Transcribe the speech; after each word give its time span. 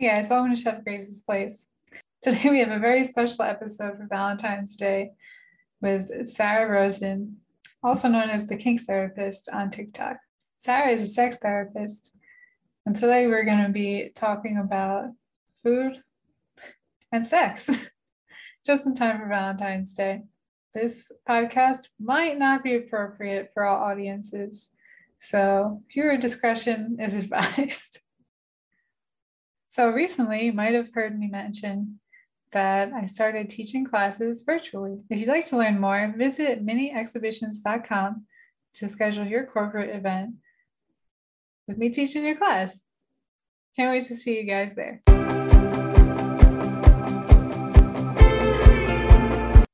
Hey 0.00 0.06
guys, 0.06 0.30
welcome 0.30 0.54
to 0.54 0.58
Chef 0.58 0.82
Grace's 0.82 1.20
Place. 1.20 1.68
Today 2.22 2.48
we 2.48 2.60
have 2.60 2.70
a 2.70 2.78
very 2.78 3.04
special 3.04 3.44
episode 3.44 3.98
for 3.98 4.06
Valentine's 4.08 4.74
Day 4.74 5.10
with 5.82 6.26
Sara 6.26 6.66
Rosen, 6.72 7.36
also 7.82 8.08
known 8.08 8.30
as 8.30 8.48
the 8.48 8.56
kink 8.56 8.80
therapist 8.80 9.50
on 9.52 9.68
TikTok. 9.68 10.16
Sara 10.56 10.88
is 10.88 11.02
a 11.02 11.06
sex 11.06 11.36
therapist, 11.36 12.14
and 12.86 12.96
today 12.96 13.26
we're 13.26 13.44
going 13.44 13.62
to 13.62 13.68
be 13.68 14.10
talking 14.14 14.56
about 14.56 15.10
food 15.62 16.02
and 17.12 17.26
sex 17.26 17.68
just 18.64 18.86
in 18.86 18.94
time 18.94 19.18
for 19.18 19.28
Valentine's 19.28 19.92
Day. 19.92 20.22
This 20.72 21.12
podcast 21.28 21.90
might 22.00 22.38
not 22.38 22.64
be 22.64 22.74
appropriate 22.74 23.50
for 23.52 23.66
all 23.66 23.84
audiences, 23.84 24.70
so 25.18 25.82
viewer 25.92 26.16
discretion 26.16 26.96
is 26.98 27.16
advised. 27.22 28.00
So 29.72 29.88
recently, 29.88 30.46
you 30.46 30.52
might 30.52 30.74
have 30.74 30.92
heard 30.92 31.16
me 31.16 31.28
mention 31.28 32.00
that 32.50 32.92
I 32.92 33.04
started 33.06 33.48
teaching 33.48 33.84
classes 33.84 34.42
virtually. 34.44 34.98
If 35.08 35.20
you'd 35.20 35.28
like 35.28 35.46
to 35.50 35.56
learn 35.56 35.80
more, 35.80 36.12
visit 36.18 36.66
miniexhibitions.com 36.66 38.26
to 38.74 38.88
schedule 38.88 39.24
your 39.24 39.46
corporate 39.46 39.94
event 39.94 40.34
with 41.68 41.78
me 41.78 41.90
teaching 41.90 42.24
your 42.24 42.36
class. 42.36 42.84
Can't 43.76 43.92
wait 43.92 44.02
to 44.08 44.16
see 44.16 44.40
you 44.40 44.42
guys 44.42 44.74
there. 44.74 45.02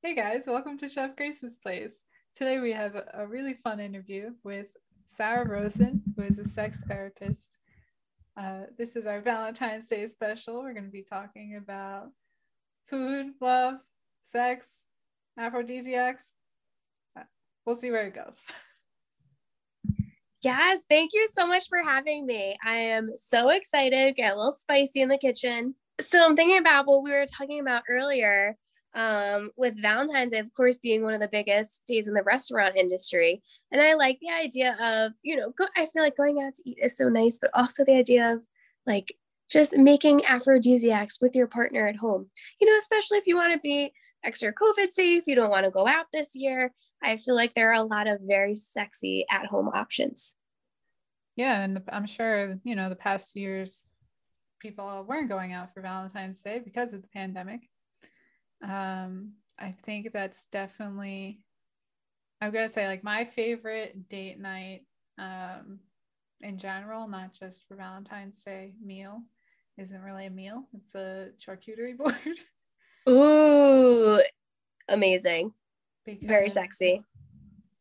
Hey 0.03 0.15
guys, 0.15 0.45
welcome 0.47 0.77
to 0.77 0.91
Chef 0.91 1.17
Grace's 1.17 1.57
Place. 1.57 2.05
Today 2.35 2.59
we 2.59 2.75
have 2.75 3.03
a 3.15 3.27
really 3.27 3.55
fun 3.55 3.81
interview 3.81 4.33
with 4.45 4.77
Sara 5.07 5.49
Rosen, 5.49 6.03
who 6.15 6.23
is 6.25 6.39
a 6.39 6.45
sex 6.45 6.83
therapist 6.87 7.57
uh, 8.37 8.65
this 8.77 8.97
is 8.97 9.07
our 9.07 9.21
Valentine's 9.21 9.89
Day 9.89 10.07
special. 10.07 10.63
We're 10.63 10.75
going 10.75 10.85
to 10.85 10.91
be 10.91 11.03
talking 11.03 11.57
about 11.57 12.11
food, 12.87 13.33
love, 13.41 13.77
sex, 14.23 14.85
aphrodisiacs. 15.39 16.37
Uh, 17.19 17.25
we'll 17.65 17.77
see 17.77 17.91
where 17.91 18.07
it 18.07 18.15
goes. 18.15 18.45
Yes, 20.43 20.85
thank 20.89 21.11
you 21.13 21.27
so 21.33 21.45
much 21.45 21.65
for 21.69 21.83
having 21.83 22.25
me. 22.25 22.57
I 22.65 22.77
am 22.77 23.09
so 23.17 23.49
excited, 23.49 24.15
get 24.15 24.33
a 24.33 24.37
little 24.37 24.53
spicy 24.53 25.01
in 25.01 25.09
the 25.09 25.19
kitchen. 25.19 25.75
So 26.01 26.25
I'm 26.25 26.37
thinking 26.37 26.59
about 26.59 26.87
what 26.87 27.03
we 27.03 27.11
were 27.11 27.27
talking 27.27 27.59
about 27.59 27.83
earlier 27.91 28.57
um, 28.97 29.51
with 29.57 29.81
Valentine's 29.81 30.33
Day, 30.33 30.39
of 30.39 30.53
course, 30.55 30.79
being 30.79 31.03
one 31.03 31.13
of 31.13 31.21
the 31.21 31.29
biggest 31.29 31.83
days 31.87 32.09
in 32.09 32.15
the 32.15 32.23
restaurant 32.23 32.77
industry. 32.77 33.43
And 33.71 33.81
I 33.81 33.95
like 33.95 34.19
the 34.21 34.31
idea 34.31 34.77
of, 34.81 35.13
you 35.23 35.37
know, 35.37 35.53
go, 35.57 35.67
I 35.77 35.85
feel 35.87 36.03
like 36.03 36.17
going 36.17 36.43
out 36.43 36.55
to 36.55 36.63
eat 36.69 36.79
is 36.83 36.97
so 36.97 37.11
nice, 37.11 37.39
but 37.39 37.51
also 37.53 37.85
the 37.85 37.95
idea 37.95 38.33
of 38.33 38.41
like 38.87 39.15
just 39.51 39.77
making 39.77 40.25
aphrodisiacs 40.25 41.21
with 41.21 41.37
your 41.37 41.47
partner 41.47 41.87
at 41.87 41.97
home, 41.97 42.31
you 42.59 42.69
know, 42.69 42.77
especially 42.79 43.19
if 43.19 43.27
you 43.27 43.37
want 43.37 43.53
to 43.53 43.61
be 43.61 43.93
extra 44.25 44.53
COVID 44.53 44.89
safe, 44.89 45.25
you 45.27 45.35
don't 45.35 45.51
want 45.51 45.67
to 45.67 45.71
go 45.71 45.87
out 45.87 46.07
this 46.13 46.35
year. 46.35 46.73
I 47.03 47.19
feel 47.19 47.37
like 47.37 47.55
there 47.55 47.71
are 47.71 47.81
a 47.81 47.83
lot 47.83 48.07
of 48.07 48.21
very 48.23 48.57
sexy 48.57 49.27
at 49.31 49.47
home 49.47 49.69
options. 49.69 50.35
Yeah. 51.37 51.61
And 51.61 51.83
I'm 51.93 52.07
sure, 52.07 52.59
you 52.65 52.75
know, 52.75 52.89
the 52.89 52.97
past 52.97 53.37
years, 53.37 53.85
people 54.59 55.05
weren't 55.07 55.29
going 55.29 55.53
out 55.53 55.75
for 55.75 55.83
Valentine's 55.83 56.43
Day 56.43 56.61
because 56.65 56.95
of 56.95 57.03
the 57.03 57.09
pandemic. 57.09 57.61
Um, 58.67 59.33
I 59.59 59.73
think 59.73 60.13
that's 60.13 60.47
definitely, 60.47 61.41
I'm 62.41 62.51
gonna 62.51 62.69
say 62.69 62.87
like 62.87 63.05
my 63.05 63.25
favorite 63.25 64.09
date 64.09 64.39
night 64.39 64.83
um, 65.19 65.79
in 66.41 66.59
general, 66.59 67.09
not 67.09 67.33
just 67.33 67.67
for 67.67 67.77
Valentine's 67.77 68.43
Day 68.43 68.75
meal, 68.85 69.23
isn't 69.79 70.03
really 70.03 70.27
a 70.27 70.31
meal. 70.31 70.65
It's 70.75 70.95
a 70.95 71.29
charcuterie 71.39 71.97
board. 71.99 72.19
Ooh, 73.09 74.21
amazing. 74.89 75.53
Because, 76.05 76.29
very 76.29 76.49
sexy. 76.49 77.01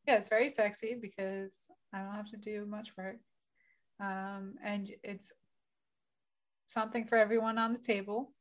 Yeah, 0.08 0.18
it's 0.18 0.30
very 0.30 0.50
sexy 0.50 0.96
because 1.00 1.68
I 1.94 2.00
don't 2.00 2.14
have 2.14 2.30
to 2.32 2.38
do 2.38 2.66
much 2.66 2.96
work. 2.96 3.18
Um, 4.00 4.56
and 4.64 4.92
it's 5.04 5.32
something 6.68 7.06
for 7.06 7.18
everyone 7.18 7.58
on 7.58 7.74
the 7.74 7.80
table 7.80 8.35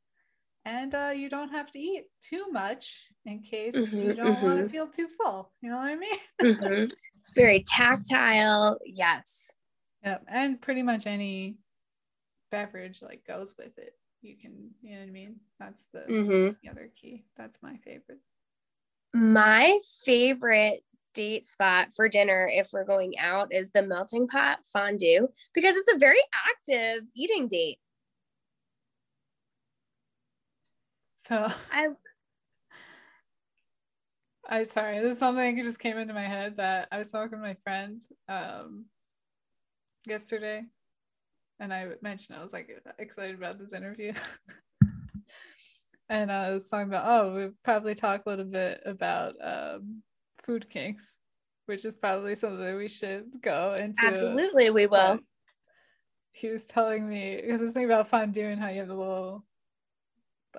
and 0.65 0.95
uh, 0.95 1.11
you 1.15 1.29
don't 1.29 1.51
have 1.51 1.71
to 1.71 1.79
eat 1.79 2.05
too 2.21 2.47
much 2.51 3.01
in 3.25 3.41
case 3.41 3.75
mm-hmm, 3.75 3.97
you 3.97 4.13
don't 4.13 4.35
mm-hmm. 4.35 4.45
want 4.45 4.59
to 4.59 4.69
feel 4.69 4.87
too 4.87 5.07
full. 5.07 5.51
You 5.61 5.69
know 5.69 5.77
what 5.77 5.85
I 5.85 5.95
mean? 5.95 6.19
mm-hmm. 6.41 6.93
It's 7.19 7.31
very 7.35 7.63
tactile. 7.67 8.79
Yes. 8.83 9.51
Yep. 10.03 10.25
And 10.27 10.61
pretty 10.61 10.83
much 10.83 11.07
any 11.07 11.57
beverage 12.51 13.01
like 13.01 13.25
goes 13.25 13.53
with 13.57 13.77
it. 13.77 13.93
You 14.21 14.35
can, 14.35 14.71
you 14.81 14.93
know 14.93 15.01
what 15.01 15.07
I 15.07 15.11
mean? 15.11 15.35
That's 15.59 15.87
the, 15.93 15.99
mm-hmm. 15.99 16.53
the 16.63 16.69
other 16.69 16.89
key. 16.99 17.25
That's 17.37 17.59
my 17.61 17.77
favorite. 17.77 18.19
My 19.13 19.77
favorite 20.03 20.81
date 21.13 21.45
spot 21.45 21.87
for 21.95 22.09
dinner 22.09 22.49
if 22.51 22.69
we're 22.73 22.83
going 22.83 23.17
out 23.17 23.53
is 23.53 23.71
the 23.71 23.81
melting 23.81 24.27
pot 24.27 24.59
fondue 24.65 25.27
because 25.53 25.75
it's 25.75 25.93
a 25.93 25.97
very 25.97 26.19
active 26.49 27.03
eating 27.15 27.47
date. 27.47 27.77
So 31.25 31.47
I 31.71 31.87
I 34.47 34.63
sorry, 34.63 34.99
this 34.99 35.13
is 35.13 35.19
something 35.19 35.55
that 35.55 35.63
just 35.63 35.79
came 35.79 35.97
into 35.97 36.13
my 36.13 36.27
head 36.27 36.57
that 36.57 36.87
I 36.91 36.99
was 36.99 37.11
talking 37.11 37.31
to 37.31 37.37
my 37.37 37.55
friend 37.63 37.99
um 38.29 38.85
yesterday 40.05 40.61
and 41.59 41.73
I 41.73 41.87
mentioned 42.03 42.37
I 42.37 42.43
was 42.43 42.53
like 42.53 42.69
excited 42.99 43.35
about 43.35 43.57
this 43.57 43.73
interview. 43.73 44.13
and 46.09 46.31
I 46.31 46.51
was 46.51 46.69
talking 46.69 46.89
about 46.89 47.05
oh, 47.07 47.33
we 47.33 47.49
probably 47.63 47.95
talk 47.95 48.21
a 48.27 48.29
little 48.29 48.45
bit 48.45 48.81
about 48.85 49.33
um 49.43 50.03
food 50.43 50.69
kinks, 50.69 51.17
which 51.65 51.85
is 51.85 51.95
probably 51.95 52.35
something 52.35 52.75
we 52.75 52.87
should 52.87 53.41
go 53.41 53.73
into. 53.73 54.05
Absolutely, 54.05 54.69
we 54.69 54.85
will. 54.85 55.17
He 56.33 56.49
was 56.49 56.67
telling 56.67 57.09
me 57.09 57.37
because 57.37 57.61
I 57.61 57.63
was 57.63 57.73
thinking 57.73 57.89
about 57.89 58.09
fondue 58.09 58.45
and 58.45 58.61
how 58.61 58.69
you 58.69 58.81
have 58.81 58.89
the 58.89 58.93
little 58.93 59.43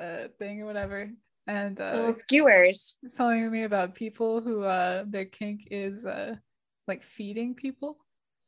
uh, 0.00 0.28
thing 0.38 0.62
or 0.62 0.66
whatever. 0.66 1.10
And 1.46 1.80
uh, 1.80 1.92
little 1.92 2.12
skewers. 2.12 2.96
Telling 3.16 3.50
me 3.50 3.64
about 3.64 3.94
people 3.94 4.40
who 4.40 4.64
uh, 4.64 5.04
their 5.06 5.24
kink 5.24 5.68
is 5.70 6.04
uh, 6.04 6.34
like 6.88 7.04
feeding 7.04 7.54
people. 7.54 7.98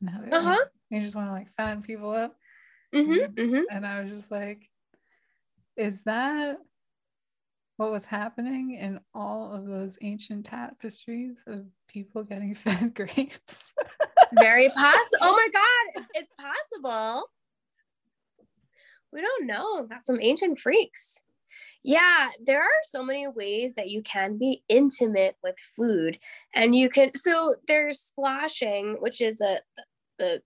Uh 0.07 0.41
huh. 0.41 0.65
They 0.91 1.01
just 1.01 1.15
want 1.15 1.29
to 1.29 1.33
like 1.33 1.55
fatten 1.57 1.83
people 1.83 2.11
up. 2.11 2.37
Mm-hmm, 2.95 3.13
and, 3.13 3.37
mm-hmm. 3.37 3.63
and 3.71 3.87
I 3.87 4.03
was 4.03 4.11
just 4.11 4.31
like, 4.31 4.69
is 5.77 6.03
that 6.05 6.59
what 7.77 7.93
was 7.93 8.07
happening 8.07 8.75
in 8.75 8.99
all 9.15 9.53
of 9.53 9.67
those 9.67 9.99
ancient 10.03 10.47
tapestries 10.47 11.45
of 11.47 11.67
people 11.87 12.25
getting 12.25 12.55
fed 12.57 12.95
grapes? 12.95 13.73
Very 14.33 14.69
possible. 14.71 15.19
Oh 15.23 15.33
my 15.33 15.49
God, 15.95 16.05
it's 16.15 16.33
possible. 16.33 17.31
We 19.13 19.21
don't 19.21 19.47
know. 19.47 19.87
That's 19.89 20.07
some 20.07 20.19
ancient 20.21 20.59
freaks. 20.59 21.23
Yeah, 21.85 22.31
there 22.45 22.61
are 22.61 22.83
so 22.83 23.03
many 23.03 23.27
ways 23.29 23.75
that 23.75 23.89
you 23.89 24.03
can 24.03 24.37
be 24.37 24.63
intimate 24.69 25.37
with 25.43 25.57
food. 25.77 26.19
And 26.55 26.75
you 26.75 26.89
can, 26.89 27.15
so 27.15 27.55
there's 27.67 28.13
sploshing, 28.13 29.01
which 29.01 29.21
is 29.21 29.41
a, 29.41 29.59
a, 30.21 30.41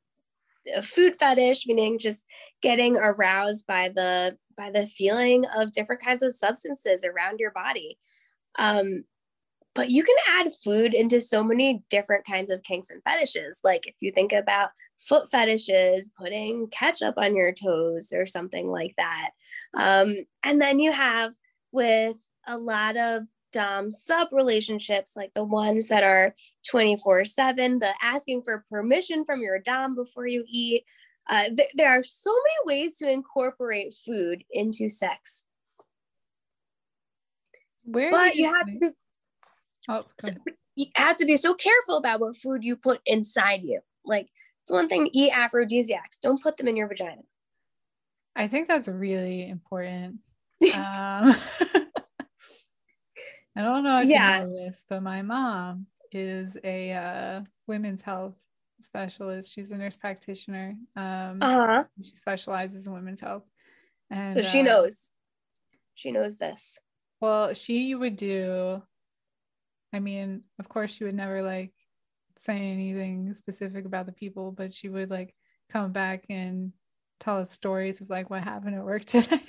a 0.77 0.83
food 0.83 1.15
fetish, 1.19 1.67
meaning 1.67 1.99
just 1.99 2.27
getting 2.61 2.97
aroused 2.97 3.67
by 3.67 3.89
the 3.89 4.37
by 4.57 4.71
the 4.71 4.87
feeling 4.87 5.45
of 5.57 5.73
different 5.73 6.03
kinds 6.03 6.23
of 6.23 6.35
substances 6.35 7.05
around 7.05 7.41
your 7.41 7.51
body. 7.53 7.99
Um, 8.59 9.05
but 9.75 9.91
you 9.91 10.03
can 10.03 10.17
add 10.29 10.53
food 10.53 10.95
into 10.95 11.21
so 11.21 11.43
many 11.43 11.83
different 11.89 12.27
kinds 12.27 12.51
of 12.51 12.63
kinks 12.63 12.91
and 12.91 13.03
fetishes. 13.03 13.61
Like 13.65 13.87
if 13.87 13.95
you 14.01 14.13
think 14.13 14.33
about 14.33 14.71
foot 14.99 15.29
fetishes, 15.31 16.11
putting 16.17 16.69
ketchup 16.69 17.15
on 17.17 17.35
your 17.35 17.53
toes 17.53 18.13
or 18.13 18.27
something 18.27 18.69
like 18.69 18.95
that. 18.97 19.31
Um, 19.75 20.15
and 20.43 20.61
then 20.61 20.79
you 20.79 20.93
have 20.93 21.35
with 21.73 22.17
a 22.47 22.57
lot 22.57 22.97
of 22.97 23.25
Dom 23.53 23.91
sub 23.91 24.29
relationships, 24.33 25.15
like 25.15 25.33
the 25.35 25.45
ones 25.45 25.89
that 25.89 26.03
are 26.03 26.35
24 26.69 27.25
7, 27.25 27.79
the 27.79 27.93
asking 28.03 28.43
for 28.43 28.65
permission 28.71 29.25
from 29.25 29.41
your 29.41 29.59
Dom 29.59 29.95
before 29.95 30.27
you 30.27 30.45
eat. 30.49 30.85
Uh, 31.29 31.49
th- 31.57 31.71
there 31.75 31.91
are 31.91 32.03
so 32.03 32.33
many 32.33 32.81
ways 32.81 32.97
to 32.99 33.09
incorporate 33.09 33.95
food 33.95 34.43
into 34.51 34.91
sex. 34.91 35.45
Where 37.85 38.11
but 38.11 38.37
you 38.37 38.53
have 38.53 38.67
to 38.69 38.79
be 38.79 38.91
oh, 39.89 40.03
you 40.77 40.87
have 40.95 41.17
to 41.17 41.25
be 41.25 41.37
so 41.37 41.55
careful 41.55 41.97
about 41.97 42.21
what 42.21 42.37
food 42.37 42.65
you 42.65 42.77
put 42.77 43.01
inside 43.07 43.63
you. 43.63 43.81
Like 44.05 44.29
it's 44.63 44.71
one 44.71 44.89
thing 44.89 45.07
to 45.07 45.19
eat 45.19 45.33
aphrodisiacs. 45.33 46.19
Don't 46.19 46.43
put 46.43 46.57
them 46.57 46.69
in 46.69 46.77
your 46.77 46.89
vagina. 46.89 47.23
I 48.35 48.49
think 48.49 48.69
that's 48.69 48.89
really 48.89 49.49
important. 49.49 50.21
um, 50.75 51.37
I 53.55 53.61
don't 53.61 53.85
know 53.85 54.01
if 54.01 54.09
yeah. 54.09 54.41
you 54.41 54.47
know 54.47 54.65
this, 54.65 54.85
but 54.89 55.03
my 55.03 55.23
mom 55.23 55.87
is 56.11 56.57
a 56.65 56.93
uh, 56.93 57.41
women's 57.67 58.03
health 58.03 58.35
specialist. 58.81 59.53
She's 59.53 59.71
a 59.73 59.77
nurse 59.77 59.97
practitioner. 59.97 60.77
Um, 60.97 61.39
uh-huh. 61.41 61.85
She 62.03 62.17
specializes 62.17 62.87
in 62.87 62.93
women's 62.93 63.21
health. 63.21 63.45
And 64.11 64.35
So 64.35 64.43
she 64.43 64.61
uh, 64.61 64.65
knows. 64.65 65.13
She 65.95 66.11
knows 66.11 66.39
this. 66.39 66.79
Well, 67.21 67.53
she 67.55 67.95
would 67.95 68.17
do. 68.17 68.83
I 69.93 70.01
mean, 70.01 70.43
of 70.59 70.69
course, 70.69 70.91
she 70.93 71.05
would 71.05 71.15
never 71.15 71.43
like 71.43 71.73
say 72.39 72.57
anything 72.57 73.33
specific 73.35 73.85
about 73.85 74.07
the 74.07 74.13
people, 74.13 74.53
but 74.53 74.73
she 74.75 74.89
would 74.89 75.11
like 75.11 75.35
come 75.71 75.93
back 75.93 76.25
and 76.29 76.73
tell 77.21 77.39
us 77.39 77.51
stories 77.51 78.01
of 78.01 78.11
like 78.11 78.31
what 78.31 78.43
happened 78.43 78.75
at 78.77 78.85
work 78.85 79.05
today. 79.07 79.41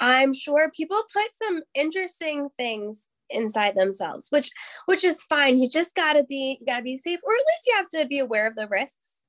I'm 0.00 0.32
sure 0.32 0.70
people 0.74 1.02
put 1.12 1.26
some 1.32 1.62
interesting 1.74 2.48
things 2.56 3.08
inside 3.28 3.74
themselves, 3.76 4.28
which 4.30 4.50
which 4.86 5.04
is 5.04 5.22
fine. 5.24 5.58
You 5.58 5.68
just 5.68 5.94
gotta 5.94 6.24
be 6.24 6.58
you 6.60 6.66
gotta 6.66 6.82
be 6.82 6.96
safe, 6.96 7.20
or 7.22 7.32
at 7.32 7.38
least 7.38 7.66
you 7.66 7.74
have 7.76 7.86
to 8.02 8.08
be 8.08 8.18
aware 8.18 8.46
of 8.46 8.54
the 8.56 8.68
risks. 8.68 9.22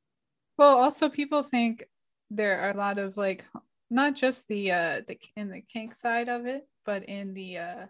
well, 0.57 0.77
also 0.77 1.09
people 1.09 1.43
think 1.43 1.85
there 2.29 2.59
are 2.61 2.71
a 2.71 2.77
lot 2.77 2.97
of 2.97 3.17
like 3.17 3.45
not 3.89 4.15
just 4.15 4.47
the 4.47 4.71
uh 4.71 5.01
the 5.07 5.17
in 5.35 5.49
the 5.49 5.61
kink 5.61 5.95
side 5.95 6.29
of 6.29 6.45
it, 6.45 6.67
but 6.85 7.03
in 7.05 7.33
the 7.33 7.57
uh 7.57 7.85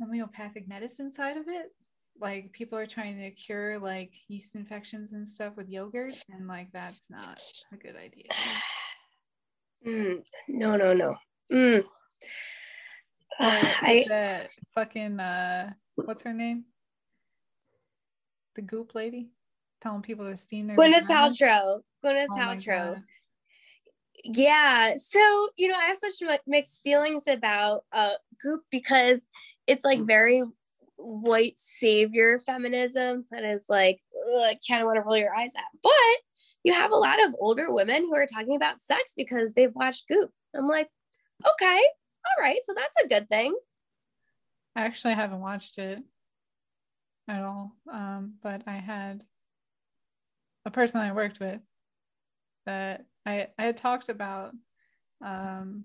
homeopathic 0.00 0.68
medicine 0.68 1.12
side 1.12 1.36
of 1.36 1.44
it. 1.48 1.72
Like 2.20 2.52
people 2.52 2.78
are 2.78 2.86
trying 2.86 3.18
to 3.18 3.30
cure 3.30 3.78
like 3.78 4.12
yeast 4.28 4.54
infections 4.54 5.12
and 5.12 5.28
stuff 5.28 5.54
with 5.56 5.68
yogurt, 5.68 6.14
and 6.30 6.48
like 6.48 6.68
that's 6.72 7.10
not 7.10 7.40
a 7.72 7.76
good 7.76 7.96
idea. 7.96 8.28
Mm, 9.86 10.24
no, 10.48 10.74
no, 10.76 10.94
no. 10.94 11.14
Mm. 11.52 11.84
Or 13.38 13.46
I 13.46 14.04
the 14.08 14.48
fucking 14.74 15.20
uh 15.20 15.70
what's 15.94 16.22
her 16.22 16.32
name? 16.32 16.64
The 18.56 18.62
goop 18.62 18.94
lady 18.94 19.28
telling 19.82 20.02
people 20.02 20.28
to 20.30 20.36
steam 20.36 20.66
their 20.66 20.76
Gwyneth. 20.76 21.06
Paltrow. 21.06 21.80
Gwyneth 22.04 22.26
Oh 22.30 22.34
Paltrow. 22.34 23.02
Yeah. 24.24 24.94
So, 24.96 25.48
you 25.56 25.68
know, 25.68 25.76
I 25.76 25.84
have 25.84 25.96
such 25.96 26.14
mixed 26.46 26.82
feelings 26.82 27.28
about 27.28 27.84
uh 27.92 28.12
Goop 28.42 28.62
because 28.70 29.22
it's 29.66 29.84
like 29.84 30.00
very 30.00 30.42
white 30.96 31.54
savior 31.56 32.38
feminism 32.38 33.24
that 33.30 33.44
is 33.44 33.66
like, 33.68 34.00
ugh, 34.34 34.56
kind 34.68 34.82
of 34.82 34.86
want 34.86 34.96
to 34.96 35.02
roll 35.02 35.16
your 35.16 35.34
eyes 35.34 35.52
at. 35.56 35.64
But 35.82 35.92
you 36.64 36.72
have 36.72 36.90
a 36.90 36.96
lot 36.96 37.24
of 37.24 37.34
older 37.38 37.72
women 37.72 38.02
who 38.02 38.14
are 38.14 38.26
talking 38.26 38.56
about 38.56 38.80
sex 38.80 39.12
because 39.16 39.52
they've 39.52 39.74
watched 39.74 40.08
Goop. 40.08 40.30
I'm 40.54 40.66
like, 40.66 40.88
okay, 41.46 41.80
all 42.26 42.42
right. 42.42 42.58
So 42.64 42.74
that's 42.74 42.96
a 43.04 43.08
good 43.08 43.28
thing. 43.28 43.54
I 44.74 44.82
actually 44.82 45.14
haven't 45.14 45.40
watched 45.40 45.78
it 45.78 46.00
at 47.28 47.42
all. 47.42 47.72
Um, 47.90 48.34
but 48.42 48.62
I 48.66 48.76
had 48.76 49.24
a 50.64 50.70
person 50.70 51.00
I 51.00 51.12
worked 51.12 51.40
with 51.40 51.60
that 52.66 53.04
I 53.24 53.48
I 53.58 53.64
had 53.64 53.76
talked 53.76 54.08
about 54.08 54.52
um 55.24 55.84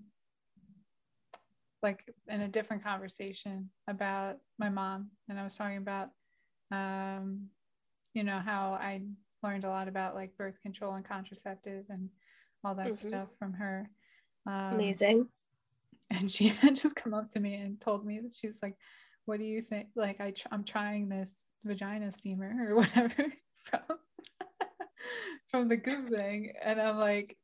like 1.82 2.04
in 2.28 2.40
a 2.42 2.48
different 2.48 2.84
conversation 2.84 3.70
about 3.88 4.36
my 4.58 4.68
mom 4.68 5.10
and 5.28 5.38
I 5.38 5.44
was 5.44 5.56
talking 5.56 5.78
about 5.78 6.10
um 6.70 7.48
you 8.14 8.24
know 8.24 8.38
how 8.38 8.72
I 8.72 9.02
learned 9.42 9.64
a 9.64 9.68
lot 9.68 9.88
about 9.88 10.14
like 10.14 10.36
birth 10.36 10.60
control 10.62 10.94
and 10.94 11.04
contraceptive 11.04 11.84
and 11.88 12.08
all 12.64 12.74
that 12.76 12.92
Mhm. 12.92 12.96
stuff 12.96 13.28
from 13.38 13.54
her. 13.54 13.90
Um, 14.46 14.74
Amazing. 14.74 15.28
and 16.10 16.30
she 16.30 16.48
had 16.48 16.76
just 16.76 16.94
come 16.94 17.14
up 17.14 17.28
to 17.30 17.40
me 17.40 17.54
and 17.54 17.80
told 17.80 18.04
me 18.06 18.20
that 18.20 18.34
she 18.34 18.46
was 18.46 18.62
like 18.62 18.76
what 19.24 19.38
do 19.38 19.44
you 19.44 19.62
think 19.62 19.88
like 19.94 20.20
I 20.20 20.32
tr- 20.32 20.48
i'm 20.50 20.64
trying 20.64 21.08
this 21.08 21.44
vagina 21.64 22.10
steamer 22.10 22.52
or 22.68 22.74
whatever 22.80 23.32
from 23.64 23.80
from 25.48 25.68
the 25.68 25.76
goop 25.76 26.08
thing 26.08 26.52
and 26.62 26.80
i'm 26.80 26.98
like 26.98 27.36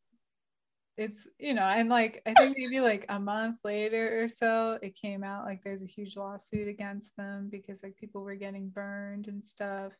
it's 0.99 1.29
you 1.39 1.55
know 1.55 1.63
and 1.63 1.89
like 1.89 2.21
i 2.27 2.35
think 2.35 2.57
maybe 2.59 2.81
like 2.81 3.07
a 3.09 3.19
month 3.19 3.59
later 3.65 4.23
or 4.23 4.29
so 4.29 4.79
it 4.83 4.97
came 5.01 5.23
out 5.23 5.45
like 5.45 5.63
there's 5.63 5.83
a 5.83 5.87
huge 5.87 6.17
lawsuit 6.17 6.67
against 6.67 7.17
them 7.17 7.49
because 7.51 7.83
like 7.85 7.97
people 7.97 8.23
were 8.23 8.35
getting 8.35 8.69
burned 8.69 9.29
and 9.29 9.43
stuff 9.43 9.93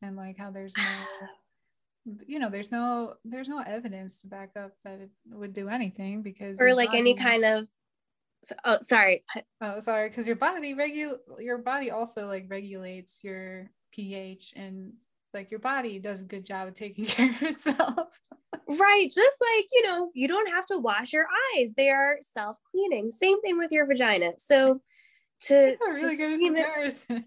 and 0.00 0.16
like 0.16 0.38
how 0.38 0.52
there's 0.52 0.74
no 0.76 1.28
you 2.26 2.38
know 2.38 2.50
there's 2.50 2.70
no 2.70 3.14
there's 3.24 3.48
no 3.48 3.60
evidence 3.66 4.20
to 4.20 4.28
back 4.28 4.50
up 4.56 4.72
that 4.84 5.00
it 5.00 5.10
would 5.26 5.52
do 5.52 5.68
anything 5.68 6.22
because 6.22 6.60
Or 6.60 6.74
like 6.74 6.94
any 6.94 7.14
kind 7.14 7.44
of, 7.44 7.68
oh, 8.64 8.78
sorry. 8.80 9.24
Oh, 9.60 9.80
sorry, 9.80 10.10
because 10.10 10.26
your 10.26 10.36
body 10.36 10.74
regu 10.74 11.14
your 11.40 11.58
body 11.58 11.90
also 11.90 12.26
like 12.26 12.46
regulates 12.48 13.20
your 13.22 13.70
pH 13.92 14.52
and 14.56 14.92
like 15.34 15.50
your 15.50 15.60
body 15.60 15.98
does 15.98 16.20
a 16.20 16.24
good 16.24 16.44
job 16.44 16.68
of 16.68 16.74
taking 16.74 17.04
care 17.06 17.30
of 17.30 17.42
itself. 17.42 18.20
Right. 18.68 19.06
Just 19.06 19.36
like, 19.40 19.66
you 19.72 19.82
know, 19.82 20.10
you 20.14 20.28
don't 20.28 20.50
have 20.50 20.66
to 20.66 20.78
wash 20.78 21.12
your 21.12 21.26
eyes. 21.56 21.74
They 21.76 21.90
are 21.90 22.18
self-cleaning. 22.22 23.10
Same 23.10 23.40
thing 23.42 23.58
with 23.58 23.72
your 23.72 23.86
vagina. 23.86 24.32
So 24.38 24.80
to, 25.42 25.76
really 25.80 26.16
to 26.16 26.16
good 26.16 26.34
steam 26.36 26.56
it, 26.56 27.24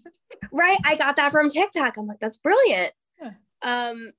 right. 0.50 0.78
I 0.84 0.96
got 0.96 1.16
that 1.16 1.30
from 1.30 1.48
TikTok. 1.48 1.96
I'm 1.96 2.06
like, 2.06 2.18
that's 2.18 2.38
brilliant. 2.38 2.92
Yeah. 3.20 3.32
Um 3.62 4.12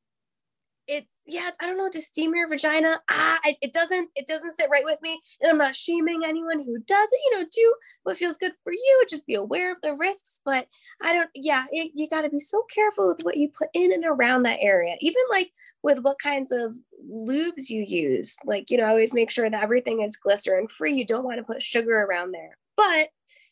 it's 0.90 1.22
yeah, 1.28 1.52
I 1.62 1.68
don't 1.68 1.78
know, 1.78 1.90
to 1.90 2.02
steam 2.02 2.34
your 2.34 2.48
vagina. 2.48 3.00
Ah, 3.12 3.40
it 3.62 3.72
doesn't, 3.74 4.10
it 4.16 4.26
doesn't 4.26 4.54
sit 4.54 4.70
right 4.72 4.84
with 4.84 5.00
me. 5.04 5.22
And 5.40 5.52
I'm 5.52 5.58
not 5.60 5.76
shaming 5.76 6.24
anyone 6.26 6.60
who 6.60 6.80
does 6.80 7.10
it, 7.12 7.20
you 7.26 7.38
know, 7.38 7.46
do 7.52 7.76
what 8.04 8.18
feels 8.18 8.38
good 8.38 8.54
for 8.64 8.74
you. 8.74 9.04
Just 9.08 9.28
be 9.28 9.36
aware 9.36 9.72
of 9.72 9.80
the 9.82 9.94
risks. 9.94 10.42
But 10.44 10.68
I 11.04 11.14
don't, 11.14 11.30
yeah, 11.36 11.66
it, 11.72 11.92
you 11.94 12.10
got 12.10 12.24
to 12.24 12.30
be 12.30 12.40
so 12.40 12.64
careful 12.74 13.08
with 13.08 13.22
what 13.22 13.38
you 13.38 13.50
put 13.56 13.70
in 13.74 13.94
and 13.94 14.04
around 14.04 14.44
that 14.44 14.58
area. 14.62 14.96
Even 15.00 15.22
like 15.30 15.52
with 15.84 16.00
what 16.00 16.18
kinds 16.18 16.52
of 16.52 16.76
lubes 17.08 17.70
you 17.70 17.86
use. 17.88 18.36
Like, 18.44 18.72
you 18.72 18.78
know, 18.78 18.88
always 18.88 19.14
make 19.14 19.30
sure 19.30 19.48
that 19.48 19.64
everything 19.64 20.02
is 20.02 20.18
glycerin 20.18 20.68
free. 20.68 20.96
You 20.96 21.06
don't 21.06 21.24
want 21.24 21.38
to 21.38 21.44
put 21.44 21.62
sugar 21.62 22.02
around 22.02 22.32
there. 22.32 22.58
But 22.76 23.10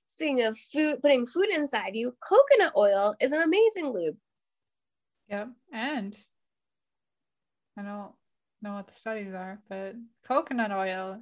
speaking 0.08 0.42
of 0.42 0.58
food, 0.58 1.04
putting 1.04 1.28
food 1.28 1.50
inside 1.54 1.92
you, 1.94 2.16
coconut 2.20 2.74
oil 2.76 3.16
is 3.22 3.32
an 3.32 3.42
amazing 3.42 3.94
lube. 3.94 4.18
Yep. 5.30 5.50
And 5.72 6.18
I 7.78 7.84
don't 7.84 8.12
know 8.62 8.74
what 8.74 8.88
the 8.88 8.94
studies 8.94 9.34
are, 9.34 9.60
but 9.70 9.96
coconut 10.28 10.72
oil, 10.72 11.22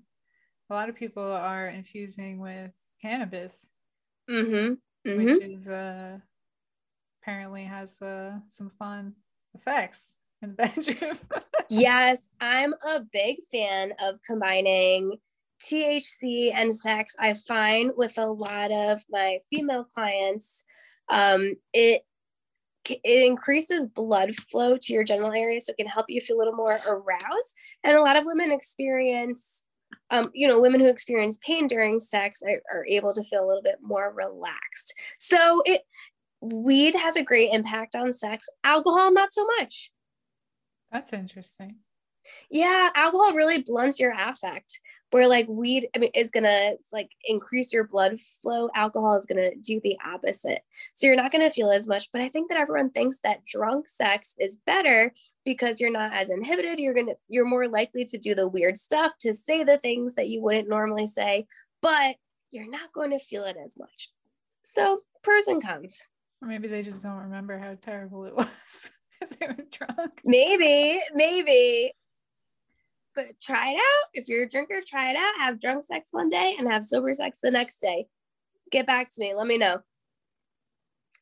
a 0.69 0.73
lot 0.73 0.89
of 0.89 0.95
people 0.95 1.23
are 1.23 1.67
infusing 1.67 2.39
with 2.39 2.73
cannabis, 3.01 3.69
Mm-hmm. 4.29 4.73
Mm-hmm. 5.07 5.23
which 5.23 5.41
is 5.43 5.69
uh 5.69 6.17
apparently 7.21 7.63
has 7.63 8.01
uh 8.01 8.39
some 8.47 8.71
fun 8.79 9.13
effects 9.53 10.17
in 10.41 10.49
the 10.49 10.55
bedroom. 10.97 11.19
yes, 11.69 12.27
I'm 12.41 12.73
a 12.73 13.01
big 13.01 13.37
fan 13.51 13.93
of 13.99 14.15
combining 14.25 15.17
THC 15.61 16.51
and 16.53 16.73
sex. 16.73 17.15
I 17.19 17.33
find 17.33 17.91
with 17.95 18.17
a 18.17 18.25
lot 18.25 18.71
of 18.71 19.01
my 19.09 19.39
female 19.53 19.83
clients, 19.85 20.63
um, 21.09 21.53
it 21.73 22.01
it 22.91 23.25
increases 23.25 23.87
blood 23.87 24.35
flow 24.35 24.77
to 24.77 24.93
your 24.93 25.03
genital 25.03 25.31
area, 25.31 25.59
so 25.59 25.71
it 25.71 25.77
can 25.77 25.87
help 25.87 26.05
you 26.09 26.21
feel 26.21 26.37
a 26.37 26.39
little 26.39 26.55
more 26.55 26.77
aroused. 26.87 27.55
And 27.83 27.95
a 27.95 28.01
lot 28.01 28.15
of 28.15 28.25
women 28.25 28.51
experience, 28.51 29.63
um, 30.09 30.29
you 30.33 30.47
know, 30.47 30.61
women 30.61 30.79
who 30.79 30.87
experience 30.87 31.37
pain 31.45 31.67
during 31.67 31.99
sex 31.99 32.41
are, 32.43 32.61
are 32.71 32.85
able 32.87 33.13
to 33.13 33.23
feel 33.23 33.43
a 33.43 33.47
little 33.47 33.63
bit 33.63 33.77
more 33.81 34.13
relaxed. 34.13 34.93
So 35.19 35.61
it 35.65 35.81
weed 36.41 36.95
has 36.95 37.15
a 37.15 37.23
great 37.23 37.53
impact 37.53 37.95
on 37.95 38.13
sex. 38.13 38.47
Alcohol, 38.63 39.11
not 39.11 39.31
so 39.31 39.45
much. 39.59 39.91
That's 40.91 41.13
interesting. 41.13 41.77
Yeah, 42.49 42.89
alcohol 42.95 43.33
really 43.33 43.61
blunts 43.61 43.99
your 43.99 44.13
affect. 44.17 44.79
Where 45.11 45.27
like 45.27 45.47
weed, 45.47 45.87
I 45.95 45.99
mean, 45.99 46.11
is 46.13 46.31
gonna 46.31 46.73
like 46.91 47.11
increase 47.23 47.71
your 47.71 47.85
blood 47.85 48.19
flow. 48.19 48.69
Alcohol 48.75 49.15
is 49.15 49.25
gonna 49.25 49.55
do 49.55 49.79
the 49.83 49.97
opposite. 50.05 50.59
So 50.93 51.07
you're 51.07 51.15
not 51.15 51.31
gonna 51.31 51.49
feel 51.49 51.71
as 51.71 51.87
much. 51.87 52.11
But 52.11 52.21
I 52.21 52.29
think 52.29 52.49
that 52.49 52.57
everyone 52.57 52.89
thinks 52.89 53.19
that 53.19 53.45
drunk 53.45 53.87
sex 53.87 54.35
is 54.39 54.57
better 54.65 55.13
because 55.45 55.79
you're 55.79 55.91
not 55.91 56.13
as 56.13 56.29
inhibited. 56.29 56.79
You're 56.79 56.93
gonna 56.93 57.13
you're 57.29 57.47
more 57.47 57.67
likely 57.67 58.03
to 58.05 58.17
do 58.17 58.35
the 58.35 58.47
weird 58.47 58.77
stuff, 58.77 59.13
to 59.21 59.33
say 59.33 59.63
the 59.63 59.77
things 59.77 60.15
that 60.15 60.27
you 60.27 60.41
wouldn't 60.41 60.67
normally 60.67 61.07
say, 61.07 61.45
but 61.81 62.15
you're 62.51 62.69
not 62.69 62.93
going 62.93 63.11
to 63.11 63.19
feel 63.19 63.43
it 63.43 63.57
as 63.63 63.77
much. 63.77 64.09
So 64.63 65.01
pros 65.23 65.47
and 65.47 65.61
cons. 65.61 66.07
Or 66.41 66.47
maybe 66.47 66.67
they 66.67 66.81
just 66.81 67.03
don't 67.03 67.17
remember 67.17 67.57
how 67.57 67.75
terrible 67.79 68.25
it 68.25 68.35
was 68.37 68.91
because 69.19 69.35
they 69.37 69.47
were 69.47 69.65
drunk. 69.71 70.21
Maybe, 70.23 71.01
maybe. 71.13 71.91
But 73.15 73.25
try 73.41 73.71
it 73.71 73.77
out. 73.77 74.09
If 74.13 74.27
you're 74.27 74.43
a 74.43 74.49
drinker, 74.49 74.79
try 74.85 75.11
it 75.11 75.15
out. 75.15 75.33
Have 75.39 75.59
drunk 75.59 75.83
sex 75.85 76.09
one 76.11 76.29
day 76.29 76.55
and 76.59 76.69
have 76.69 76.83
sober 76.83 77.13
sex 77.13 77.39
the 77.41 77.51
next 77.51 77.79
day. 77.79 78.07
Get 78.71 78.85
back 78.85 79.13
to 79.13 79.21
me. 79.21 79.33
Let 79.33 79.47
me 79.47 79.57
know. 79.57 79.79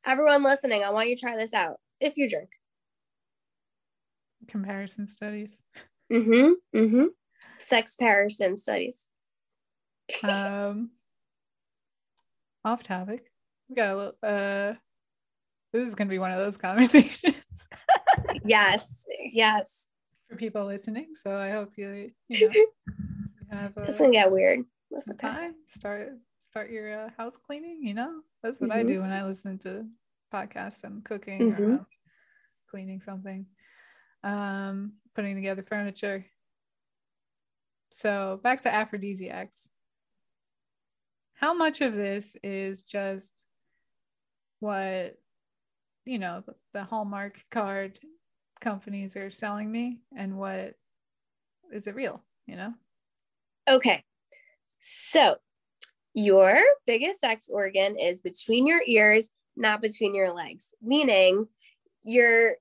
Everyone 0.05 0.43
listening, 0.43 0.83
I 0.83 0.89
want 0.89 1.09
you 1.09 1.15
to 1.15 1.21
try 1.21 1.37
this 1.37 1.53
out 1.53 1.77
if 1.99 2.17
you 2.17 2.27
drink. 2.27 2.49
Comparison 4.47 5.07
studies. 5.07 5.61
Mm-hmm. 6.11 6.77
Mm-hmm. 6.77 7.05
Sex 7.59 7.95
comparison 7.95 8.57
studies. 8.57 9.07
Um, 10.23 10.91
off 12.65 12.83
topic. 12.83 13.31
We 13.69 13.75
got 13.75 13.89
a 13.89 13.95
little. 13.95 14.15
Uh, 14.21 14.73
this 15.71 15.87
is 15.87 15.95
gonna 15.95 16.09
be 16.09 16.19
one 16.19 16.31
of 16.31 16.37
those 16.37 16.57
conversations 16.57 17.35
Yes. 18.45 19.05
Yes. 19.31 19.87
For 20.33 20.37
people 20.39 20.65
listening. 20.65 21.13
So 21.15 21.37
I 21.37 21.51
hope 21.51 21.73
you 21.77 22.11
you 22.27 22.39
know 22.47 22.65
Have 23.51 23.77
a, 23.77 24.11
get 24.11 24.31
weird. 24.31 24.65
That's 24.89 25.05
some 25.05 25.15
okay. 25.15 25.27
time. 25.27 25.55
Start 25.67 26.09
start 26.39 26.71
your 26.71 27.05
uh, 27.05 27.09
house 27.17 27.37
cleaning. 27.37 27.83
You 27.83 27.93
know, 27.93 28.21
that's 28.41 28.59
what 28.59 28.69
Mhm. 28.69 28.73
I 28.73 28.83
do 28.83 29.01
when 29.01 29.11
I 29.11 29.23
listen 29.23 29.59
to 29.59 29.85
podcasts. 30.33 30.83
I'm 30.83 31.01
cooking 31.01 31.51
or 31.51 31.57
Mhm. 31.57 31.79
I'm 31.79 31.85
cleaning 32.67 32.99
something, 33.01 33.45
um, 34.23 34.93
putting 35.15 35.35
together 35.35 35.63
furniture. 35.63 36.25
So 37.91 38.39
back 38.43 38.61
to 38.63 38.73
aphrodisiacs. 38.73 39.71
How 41.35 41.53
much 41.53 41.81
of 41.81 41.93
this 41.93 42.35
is 42.41 42.81
just 42.81 43.31
what 44.59 45.19
you 46.05 46.17
know 46.17 46.41
the, 46.45 46.55
the 46.71 46.83
Hallmark 46.83 47.39
card 47.51 47.99
companies 48.63 49.15
are 49.15 49.29
selling 49.29 49.71
me, 49.71 49.99
and 50.15 50.37
what 50.37 50.75
is 51.71 51.87
it 51.87 51.95
real? 51.95 52.23
You 52.47 52.55
know. 52.55 52.73
Okay. 53.67 54.03
So 54.79 55.35
your 56.13 56.57
biggest 56.85 57.21
sex 57.21 57.49
organ 57.49 57.97
is 57.97 58.21
between 58.21 58.65
your 58.65 58.81
ears, 58.87 59.29
not 59.55 59.81
between 59.81 60.15
your 60.15 60.33
legs, 60.33 60.73
meaning 60.81 61.47
your 62.01 62.55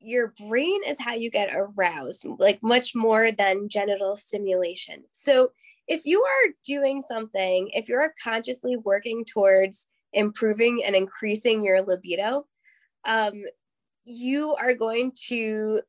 your 0.00 0.34
brain 0.46 0.80
is 0.86 1.00
how 1.00 1.14
you 1.14 1.30
get 1.30 1.48
aroused, 1.54 2.26
like 2.38 2.58
much 2.62 2.94
more 2.94 3.32
than 3.32 3.68
genital 3.68 4.18
stimulation. 4.18 5.02
So 5.12 5.50
if 5.88 6.04
you 6.04 6.22
are 6.22 6.52
doing 6.66 7.00
something, 7.00 7.70
if 7.72 7.88
you're 7.88 8.12
consciously 8.22 8.76
working 8.76 9.24
towards 9.24 9.86
improving 10.12 10.82
and 10.84 10.94
increasing 10.94 11.62
your 11.62 11.80
libido, 11.82 12.46
um, 13.06 13.32
you 14.04 14.54
are 14.54 14.74
going 14.74 15.12
to 15.28 15.80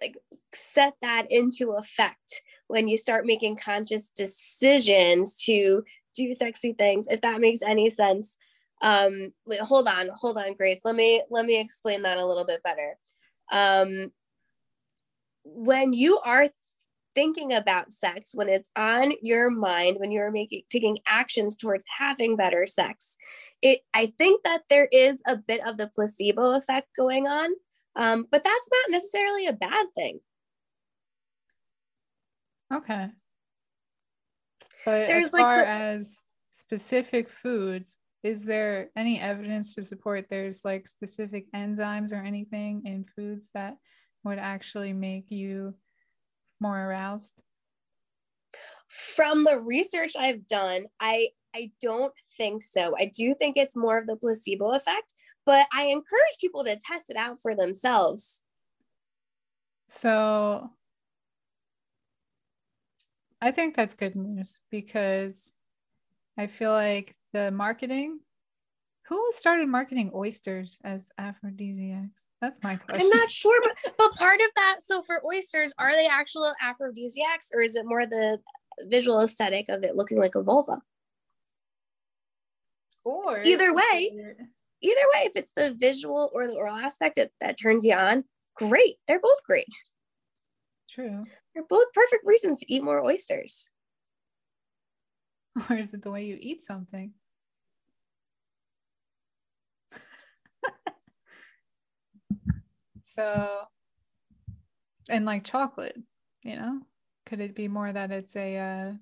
like 0.00 0.16
set 0.52 0.94
that 1.02 1.26
into 1.30 1.72
effect 1.72 2.42
when 2.66 2.88
you 2.88 2.96
start 2.96 3.26
making 3.26 3.56
conscious 3.56 4.10
decisions 4.10 5.36
to 5.44 5.84
do 6.16 6.32
sexy 6.32 6.72
things 6.72 7.06
if 7.08 7.20
that 7.20 7.40
makes 7.40 7.62
any 7.62 7.90
sense. 7.90 8.36
Um 8.82 9.32
wait, 9.46 9.60
hold 9.60 9.88
on 9.88 10.08
hold 10.14 10.36
on 10.36 10.54
grace. 10.54 10.80
Let 10.84 10.96
me 10.96 11.22
let 11.30 11.46
me 11.46 11.60
explain 11.60 12.02
that 12.02 12.18
a 12.18 12.26
little 12.26 12.44
bit 12.44 12.62
better. 12.62 12.96
Um 13.52 14.12
when 15.44 15.92
you 15.92 16.18
are 16.24 16.48
thinking 17.14 17.52
about 17.52 17.92
sex 17.92 18.30
when 18.34 18.48
it's 18.48 18.68
on 18.76 19.12
your 19.22 19.48
mind 19.48 19.96
when 20.00 20.10
you're 20.10 20.30
making 20.30 20.62
taking 20.68 20.98
actions 21.06 21.56
towards 21.56 21.84
having 21.98 22.34
better 22.36 22.66
sex 22.66 23.16
it 23.62 23.80
i 23.94 24.12
think 24.18 24.42
that 24.44 24.62
there 24.68 24.88
is 24.90 25.22
a 25.26 25.36
bit 25.36 25.60
of 25.66 25.76
the 25.76 25.88
placebo 25.94 26.52
effect 26.56 26.88
going 26.96 27.26
on 27.26 27.50
um, 27.96 28.26
but 28.30 28.42
that's 28.42 28.70
not 28.72 28.90
necessarily 28.92 29.46
a 29.46 29.52
bad 29.52 29.86
thing 29.94 30.18
Okay. 32.72 33.08
But 34.84 35.06
There's 35.06 35.26
as 35.26 35.32
like 35.32 35.42
far 35.42 35.58
the- 35.58 35.68
as 35.68 36.22
specific 36.50 37.28
foods, 37.28 37.96
is 38.22 38.44
there 38.44 38.90
any 38.96 39.20
evidence 39.20 39.74
to 39.74 39.82
support 39.82 40.26
there's 40.30 40.64
like 40.64 40.88
specific 40.88 41.46
enzymes 41.52 42.12
or 42.12 42.22
anything 42.22 42.82
in 42.86 43.04
foods 43.04 43.50
that 43.54 43.76
would 44.24 44.38
actually 44.38 44.92
make 44.92 45.30
you 45.30 45.74
more 46.60 46.78
aroused? 46.78 47.42
from 48.88 49.42
the 49.42 49.58
research 49.58 50.12
I've 50.16 50.46
done, 50.46 50.84
I 51.00 51.28
I 51.54 51.70
don't 51.80 52.12
think 52.36 52.62
so. 52.62 52.94
I 52.98 53.06
do 53.14 53.34
think 53.34 53.56
it's 53.56 53.76
more 53.76 53.98
of 53.98 54.06
the 54.06 54.16
placebo 54.16 54.72
effect, 54.72 55.14
but 55.46 55.66
I 55.72 55.84
encourage 55.84 56.38
people 56.40 56.64
to 56.64 56.76
test 56.76 57.10
it 57.10 57.16
out 57.16 57.38
for 57.40 57.54
themselves. 57.54 58.42
So 59.88 60.70
I 63.40 63.50
think 63.50 63.76
that's 63.76 63.94
good 63.94 64.16
news 64.16 64.60
because 64.70 65.52
I 66.36 66.46
feel 66.46 66.72
like 66.72 67.14
the 67.32 67.50
marketing 67.50 68.20
who 69.06 69.22
started 69.32 69.68
marketing 69.68 70.10
oysters 70.14 70.78
as 70.82 71.10
aphrodisiacs? 71.18 72.28
That's 72.40 72.62
my 72.62 72.76
question. 72.76 73.10
I'm 73.12 73.20
not 73.20 73.30
sure, 73.30 73.60
but 73.62 73.94
but 73.98 74.14
part 74.14 74.40
of 74.40 74.50
that. 74.56 74.76
So 74.80 75.02
for 75.02 75.22
oysters, 75.26 75.74
are 75.78 75.92
they 75.92 76.06
actual 76.06 76.54
aphrodisiacs, 76.60 77.50
or 77.52 77.60
is 77.60 77.76
it 77.76 77.84
more 77.84 78.06
the 78.06 78.38
visual 78.86 79.20
aesthetic 79.20 79.68
of 79.68 79.84
it 79.84 79.94
looking 79.94 80.18
like 80.18 80.34
a 80.34 80.42
vulva? 80.42 80.80
Or 83.04 83.42
Either 83.44 83.74
way, 83.74 84.12
Either 84.84 85.00
way, 85.14 85.22
if 85.24 85.34
it's 85.34 85.52
the 85.52 85.72
visual 85.72 86.30
or 86.34 86.46
the 86.46 86.52
oral 86.52 86.76
aspect 86.76 87.16
that, 87.16 87.30
that 87.40 87.58
turns 87.58 87.86
you 87.86 87.94
on, 87.94 88.22
great. 88.54 88.96
They're 89.08 89.18
both 89.18 89.42
great. 89.46 89.66
True. 90.90 91.24
They're 91.54 91.64
both 91.66 91.90
perfect 91.94 92.26
reasons 92.26 92.60
to 92.60 92.70
eat 92.72 92.84
more 92.84 93.02
oysters. 93.02 93.70
Or 95.70 95.76
is 95.76 95.94
it 95.94 96.02
the 96.02 96.10
way 96.10 96.24
you 96.24 96.36
eat 96.38 96.62
something? 96.62 97.12
so, 103.02 103.60
and 105.08 105.24
like 105.24 105.44
chocolate, 105.44 105.96
you 106.42 106.56
know, 106.56 106.80
could 107.24 107.40
it 107.40 107.54
be 107.54 107.68
more 107.68 107.90
that 107.92 108.10
it's 108.10 108.34
a, 108.36 108.58
uh, 108.58 108.92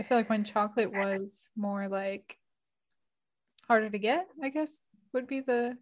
I 0.00 0.02
feel 0.02 0.16
like 0.16 0.30
when 0.30 0.44
chocolate 0.44 0.90
was 0.90 1.50
more 1.54 1.86
like 1.86 2.38
harder 3.68 3.90
to 3.90 3.98
get, 3.98 4.28
I 4.42 4.48
guess 4.48 4.78
would 5.12 5.26
be 5.26 5.40
the 5.40 5.76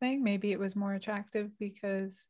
thing. 0.00 0.24
Maybe 0.24 0.50
it 0.50 0.58
was 0.58 0.74
more 0.74 0.94
attractive 0.94 1.50
because, 1.58 2.26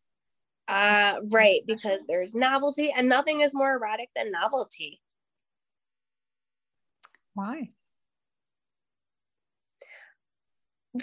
Uh, 0.67 1.21
right, 1.31 1.61
because 1.67 2.01
there's 2.09 2.35
novelty, 2.35 2.91
and 2.91 3.09
nothing 3.09 3.43
is 3.43 3.55
more 3.55 3.75
erotic 3.77 4.11
than 4.17 4.33
novelty. 4.33 5.01
why? 7.35 7.71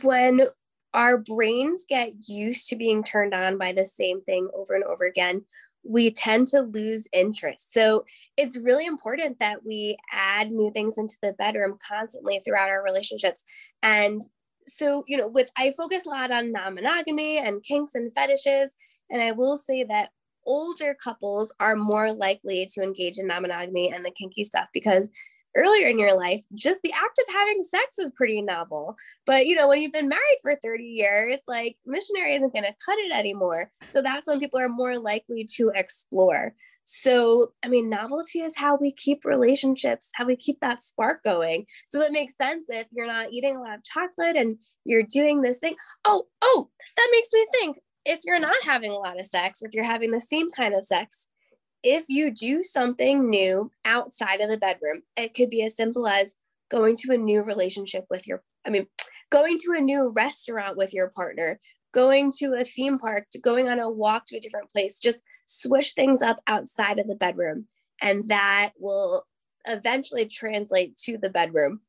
When 0.02 0.48
our 0.94 1.18
brains 1.18 1.86
get 1.88 2.28
used 2.28 2.68
to 2.68 2.76
being 2.76 3.02
turned 3.02 3.34
on 3.34 3.58
by 3.58 3.72
the 3.72 3.86
same 3.88 4.22
thing 4.22 4.50
over 4.54 4.76
and 4.76 4.84
over 4.84 5.06
again, 5.06 5.46
we 5.84 6.12
tend 6.12 6.48
to 6.48 6.62
lose 6.62 7.08
interest. 7.12 7.74
So 7.74 8.06
it's 8.38 8.58
really 8.58 8.86
important 8.86 9.40
that 9.40 9.66
we 9.66 9.98
add 10.12 10.50
new 10.50 10.72
things 10.72 10.98
into 10.98 11.16
the 11.22 11.34
bedroom 11.34 11.78
constantly 11.86 12.40
throughout 12.44 12.70
our 12.70 12.84
relationships. 12.84 13.44
And 13.82 14.22
so, 14.68 15.04
you 15.08 15.18
know, 15.18 15.28
with 15.28 15.50
I 15.58 15.72
focus 15.72 16.06
a 16.06 16.10
lot 16.10 16.32
on 16.32 16.52
non 16.52 16.76
monogamy 16.76 17.40
and 17.40 17.64
kinks 17.64 17.96
and 17.96 18.14
fetishes. 18.14 18.76
And 19.10 19.22
I 19.22 19.32
will 19.32 19.58
say 19.58 19.84
that 19.86 20.10
older 20.46 20.96
couples 21.02 21.54
are 21.60 21.76
more 21.76 22.12
likely 22.14 22.68
to 22.74 22.82
engage 22.82 23.18
in 23.18 23.28
non 23.28 23.42
monogamy 23.42 23.92
and 23.92 24.06
the 24.06 24.12
kinky 24.12 24.44
stuff 24.44 24.68
because 24.74 25.10
earlier 25.56 25.88
in 25.88 26.00
your 26.00 26.18
life, 26.18 26.44
just 26.54 26.82
the 26.84 26.94
act 26.94 27.20
of 27.20 27.34
having 27.34 27.64
sex 27.64 28.00
is 28.00 28.12
pretty 28.12 28.42
novel. 28.42 28.96
But 29.26 29.46
you 29.46 29.56
know, 29.56 29.68
when 29.68 29.82
you've 29.82 29.92
been 29.92 30.08
married 30.08 30.38
for 30.42 30.56
30 30.62 30.84
years, 30.84 31.40
like 31.48 31.78
missionary 31.86 32.36
isn't 32.36 32.54
going 32.54 32.66
to 32.66 32.76
cut 32.86 32.98
it 33.00 33.12
anymore. 33.12 33.72
So 33.88 34.02
that's 34.02 34.28
when 34.28 34.40
people 34.40 34.60
are 34.60 34.70
more 34.70 34.98
likely 34.98 35.46
to 35.58 35.72
explore. 35.76 36.54
So, 36.86 37.54
I 37.64 37.68
mean, 37.68 37.90
novelty 37.90 38.42
is 38.42 38.58
how 38.58 38.76
we 38.76 38.92
keep 38.92 39.24
relationships, 39.24 40.10
how 40.16 40.26
we 40.26 40.36
keep 40.36 40.60
that 40.62 40.82
spark 40.82 41.24
going. 41.24 41.66
So 41.88 42.00
that 42.00 42.12
makes 42.12 42.36
sense 42.36 42.68
if 42.70 42.88
you're 42.92 43.08
not 43.08 43.32
eating 43.32 43.56
a 43.56 43.62
lot 43.62 43.76
of 43.76 43.84
chocolate 43.84 44.36
and 44.36 44.58
you're 44.84 45.04
doing 45.04 45.42
this 45.42 45.60
thing. 45.60 45.76
Oh, 46.06 46.26
oh, 46.42 46.70
that 46.98 47.08
makes 47.12 47.30
me 47.32 47.46
think 47.52 47.80
if 48.06 48.22
you're 48.24 48.40
not 48.40 48.56
having 48.64 48.92
a 48.92 48.96
lot 48.96 49.20
of 49.20 49.26
sex 49.26 49.62
or 49.62 49.68
if 49.68 49.74
you're 49.74 49.84
having 49.84 50.12
the 50.12 50.22
same 50.22 50.50
kind 50.52 50.74
of 50.74 50.86
sex, 50.86 51.28
if 51.84 52.10
you 52.10 52.32
do 52.32 52.64
something 52.64 53.30
new 53.30 53.72
outside 53.86 54.42
of 54.42 54.50
the 54.50 54.58
bedroom, 54.58 55.02
it 55.16 55.34
could 55.34 55.50
be 55.50 55.64
as 55.64 55.76
simple 55.76 56.08
as 56.08 56.36
going 56.70 56.96
to 56.98 57.14
a 57.14 57.18
new 57.18 57.44
relationship 57.44 58.06
with 58.10 58.28
your, 58.28 58.44
I 58.66 58.70
mean, 58.70 58.88
going 59.30 59.58
to 59.60 59.74
a 59.78 59.82
new 59.82 60.12
restaurant 60.16 60.78
with 60.78 60.94
your 60.94 61.10
partner, 61.10 61.60
going 61.94 62.32
to 62.40 62.54
a 62.54 62.64
theme 62.64 63.00
park, 63.00 63.26
going 63.42 63.68
on 63.68 63.80
a 63.80 63.90
walk 63.90 64.26
to 64.28 64.38
a 64.38 64.40
different 64.40 64.70
place, 64.70 65.00
just 65.00 65.24
switch 65.46 65.94
things 65.94 66.22
up 66.22 66.42
outside 66.48 67.00
of 67.00 67.08
the 67.08 67.16
bedroom. 67.16 67.68
And 68.02 68.26
that 68.30 68.72
will 68.80 69.26
eventually 69.66 70.26
translate 70.26 70.98
to 71.00 71.18
the 71.18 71.30
bedroom. 71.30 71.82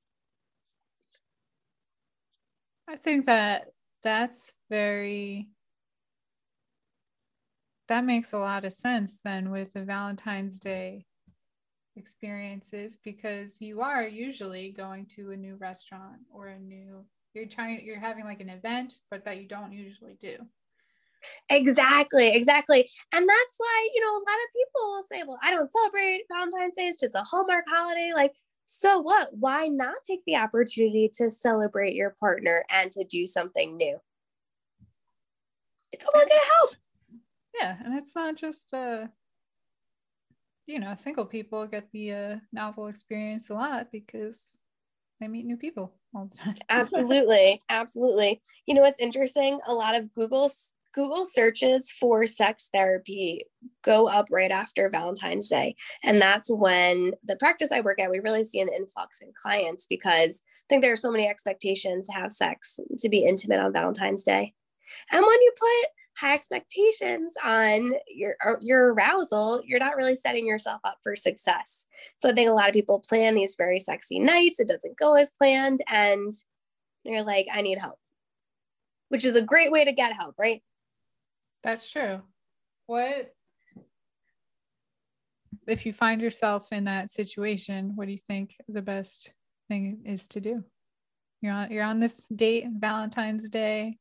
I 2.89 2.97
think 2.97 3.27
that 3.27 3.69
that's 4.03 4.53
very 4.69 5.49
that 7.89 8.05
makes 8.05 8.33
a 8.33 8.39
lot 8.39 8.65
of 8.65 8.73
sense 8.73 9.21
then 9.23 9.51
with 9.51 9.73
the 9.73 9.83
Valentine's 9.83 10.59
Day 10.59 11.07
experiences 11.97 12.99
because 13.05 13.61
you 13.61 13.83
are 13.83 14.07
usually 14.07 14.71
going 14.71 15.05
to 15.05 15.33
a 15.33 15.37
new 15.37 15.57
restaurant 15.57 16.21
or 16.33 16.49
a 16.49 16.59
new 16.59 17.05
you're 17.35 17.47
trying 17.47 17.85
you're 17.85 18.01
having 18.01 18.25
like 18.25 18.41
an 18.41 18.49
event 18.49 18.95
but 19.11 19.25
that 19.25 19.39
you 19.39 19.47
don't 19.47 19.73
usually 19.73 20.17
do. 20.21 20.37
Exactly, 21.51 22.35
exactly. 22.35 22.89
And 23.13 23.29
that's 23.29 23.55
why, 23.57 23.89
you 23.95 24.01
know, 24.01 24.11
a 24.11 24.25
lot 24.27 24.43
of 24.45 24.53
people 24.53 24.91
will 24.91 25.03
say, 25.05 25.23
well, 25.27 25.39
I 25.43 25.51
don't 25.51 25.71
celebrate 25.71 26.23
Valentine's 26.29 26.75
Day. 26.77 26.89
It's 26.89 27.01
just 27.01 27.15
a 27.15 27.23
Hallmark 27.23 27.65
holiday. 27.69 28.13
Like, 28.15 28.33
so 28.67 29.01
what? 29.01 29.29
Why 29.33 29.69
not 29.69 29.95
take 30.07 30.23
the 30.27 30.37
opportunity 30.37 31.11
to 31.15 31.31
celebrate 31.31 31.95
your 31.95 32.17
partner 32.19 32.65
and 32.71 32.91
to 32.93 33.05
do 33.05 33.27
something 33.27 33.77
new? 33.77 33.99
It's 35.93 36.05
only 36.13 36.27
going 36.27 36.41
to 36.41 36.49
help. 36.59 36.75
Yeah, 37.59 37.77
and 37.85 37.99
it's 37.99 38.15
not 38.15 38.37
just 38.37 38.73
uh 38.73 39.07
you 40.67 40.79
know, 40.79 40.95
single 40.95 41.25
people 41.25 41.67
get 41.67 41.91
the 41.93 42.13
uh, 42.13 42.37
novel 42.53 42.87
experience 42.87 43.51
a 43.51 43.55
lot 43.55 43.89
because 43.91 44.59
they 45.21 45.29
meet 45.29 45.45
new 45.45 45.57
people 45.57 45.93
all 46.15 46.31
the 46.31 46.37
time. 46.37 46.55
absolutely, 46.69 47.63
absolutely. 47.69 48.41
You 48.67 48.75
know 48.75 48.83
what's 48.83 49.01
interesting? 49.01 49.59
A 49.67 49.75
lot 49.75 49.97
of 49.97 50.13
Google 50.15 50.51
Google 50.95 51.25
searches 51.25 51.91
for 51.91 52.27
sex 52.27 52.69
therapy 52.73 53.47
go 53.83 54.09
up 54.09 54.27
right 54.31 54.51
after 54.51 54.91
Valentine's 54.91 55.49
Day. 55.49 55.75
And 56.05 56.21
that's 56.21 56.51
when 56.51 57.13
the 57.25 57.37
practice 57.37 57.73
I 57.73 57.81
work 57.81 57.99
at, 57.99 58.11
we 58.11 58.21
really 58.21 58.45
see 58.45 58.61
an 58.61 58.69
influx 58.69 59.23
in 59.23 59.33
clients 59.41 59.87
because 59.87 60.43
I 60.45 60.67
think 60.69 60.83
there 60.83 60.93
are 60.93 60.97
so 60.97 61.11
many 61.11 61.27
expectations 61.27 62.09
to 62.09 62.13
have 62.13 62.31
sex, 62.31 62.79
to 62.99 63.09
be 63.09 63.25
intimate 63.25 63.59
on 63.59 63.73
Valentine's 63.73 64.23
Day. 64.23 64.53
And 65.11 65.23
when 65.23 65.41
you 65.41 65.53
put 65.59 65.89
high 66.17 66.35
expectations 66.35 67.35
on 67.43 67.93
your 68.09 68.37
your 68.61 68.93
arousal, 68.93 69.63
you're 69.65 69.79
not 69.79 69.97
really 69.97 70.15
setting 70.15 70.47
yourself 70.47 70.81
up 70.85 70.99
for 71.03 71.17
success. 71.17 71.87
So 72.17 72.31
I 72.31 72.35
think 72.35 72.51
a 72.51 72.55
lot 72.55 72.69
of 72.69 72.75
people 72.75 73.01
plan 73.01 73.35
these 73.35 73.57
very 73.57 73.79
sexy 73.79 74.19
nights. 74.19 74.61
It 74.61 74.69
doesn't 74.69 74.99
go 74.99 75.15
as 75.15 75.31
planned, 75.31 75.81
and 75.89 76.33
they're 77.05 77.23
like, 77.23 77.47
"I 77.53 77.63
need 77.63 77.81
help," 77.81 77.99
which 79.09 79.25
is 79.25 79.37
a 79.37 79.43
great 79.43 79.73
way 79.73 79.85
to 79.85 79.93
get 79.93 80.13
help, 80.13 80.35
right? 80.39 80.63
That's 81.63 81.91
true. 81.91 82.23
What 82.87 83.35
if 85.67 85.87
you 85.87 85.93
find 85.93 86.21
yourself 86.21 86.73
in 86.73 86.85
that 86.85 87.11
situation? 87.11 87.93
What 87.95 88.07
do 88.07 88.13
you 88.13 88.19
think 88.19 88.57
the 88.69 88.83
best 88.83 89.33
thing 89.69 90.03
is 90.05 90.27
to 90.29 90.41
do? 90.41 90.65
You're 91.41 91.55
on 91.55 91.73
you're 91.73 91.85
on 91.85 92.01
this 92.01 92.27
date, 92.35 92.67
Valentine's 92.79 93.49
Day 93.49 93.99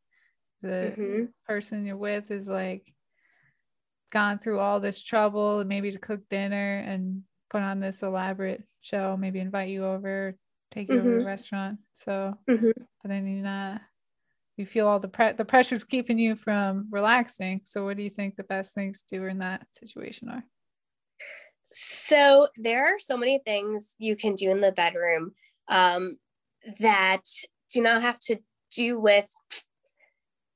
the 0.62 0.94
mm-hmm. 0.98 1.24
person 1.48 1.86
you're 1.86 1.98
with 1.98 2.32
is 2.32 2.48
like 2.48 2.94
gone 4.12 4.40
through 4.40 4.60
all 4.60 4.80
this 4.80 5.02
trouble 5.02 5.64
maybe 5.64 5.92
to 5.92 5.98
cook 5.98 6.22
dinner 6.30 6.80
and 6.80 7.24
put 7.50 7.62
on 7.62 7.80
this 7.80 8.04
elaborate 8.04 8.64
show 8.82 9.16
maybe 9.18 9.40
invite 9.40 9.70
you 9.70 9.86
over 9.86 10.36
take 10.70 10.90
you 10.90 10.96
mm-hmm. 10.96 11.08
over 11.08 11.10
to 11.10 11.16
a 11.16 11.20
mm-hmm. 11.20 11.28
restaurant 11.28 11.80
so 11.94 12.34
mm-hmm. 12.50 12.72
but 12.76 13.10
then 13.10 13.28
you 13.28 13.42
not 13.42 13.82
you 14.58 14.66
feel 14.66 14.88
all 14.88 15.00
the 15.00 15.08
pre- 15.08 15.34
the 15.34 15.46
pressure's 15.46 15.84
keeping 15.84 16.20
you 16.20 16.36
from 16.36 16.88
relaxing 16.92 17.62
so 17.64 17.86
what 17.86 17.98
do 17.98 18.04
you 18.04 18.10
think 18.10 18.36
the 18.36 18.44
best 18.44 18.74
things 18.74 19.02
to 19.02 19.18
do 19.18 19.26
in 19.26 19.40
that 19.40 19.66
situation 19.72 20.30
are 20.30 20.44
so 21.72 22.48
there 22.58 22.86
are 22.86 23.00
so 23.00 23.16
many 23.16 23.40
things 23.46 23.96
you 23.98 24.16
can 24.16 24.36
do 24.36 24.52
in 24.52 24.60
the 24.60 24.74
bedroom 24.74 25.32
um, 25.70 26.18
that 26.80 27.24
do 27.74 27.82
not 27.82 28.02
have 28.02 28.20
to 28.20 28.38
do 28.76 29.00
with 29.00 29.30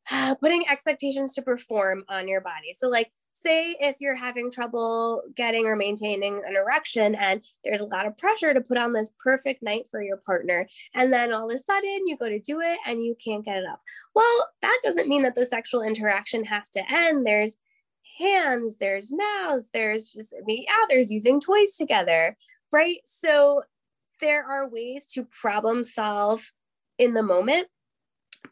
putting 0.39 0.67
expectations 0.67 1.33
to 1.35 1.41
perform 1.41 2.03
on 2.09 2.27
your 2.27 2.41
body. 2.41 2.74
So, 2.77 2.88
like, 2.88 3.12
say 3.31 3.75
if 3.79 3.97
you're 4.00 4.15
having 4.15 4.50
trouble 4.50 5.24
getting 5.35 5.65
or 5.65 5.75
maintaining 5.75 6.41
an 6.45 6.55
erection 6.55 7.15
and 7.15 7.43
there's 7.63 7.81
a 7.81 7.85
lot 7.85 8.05
of 8.05 8.17
pressure 8.17 8.53
to 8.53 8.62
put 8.62 8.77
on 8.77 8.93
this 8.93 9.12
perfect 9.24 9.62
night 9.62 9.88
for 9.89 10.01
your 10.01 10.17
partner, 10.17 10.67
and 10.93 11.12
then 11.12 11.33
all 11.33 11.50
of 11.50 11.55
a 11.55 11.59
sudden 11.59 12.07
you 12.07 12.17
go 12.17 12.29
to 12.29 12.39
do 12.39 12.62
it 12.62 12.79
and 12.85 13.03
you 13.03 13.15
can't 13.24 13.45
get 13.45 13.57
it 13.57 13.65
up. 13.65 13.81
Well, 14.13 14.50
that 14.62 14.79
doesn't 14.83 15.09
mean 15.09 15.24
that 15.24 15.35
the 15.35 15.45
sexual 15.45 15.81
interaction 15.81 16.43
has 16.45 16.69
to 16.69 16.83
end. 16.91 17.25
There's 17.25 17.57
hands, 18.17 18.77
there's 18.77 19.12
mouths, 19.12 19.67
there's 19.74 20.12
just, 20.12 20.33
I 20.33 20.41
mean, 20.45 20.63
yeah, 20.67 20.85
there's 20.89 21.12
using 21.12 21.41
toys 21.41 21.75
together, 21.75 22.38
right? 22.71 23.00
So, 23.05 23.63
there 24.21 24.45
are 24.45 24.69
ways 24.69 25.05
to 25.07 25.25
problem 25.25 25.83
solve 25.83 26.53
in 26.97 27.13
the 27.13 27.21
moment 27.21 27.67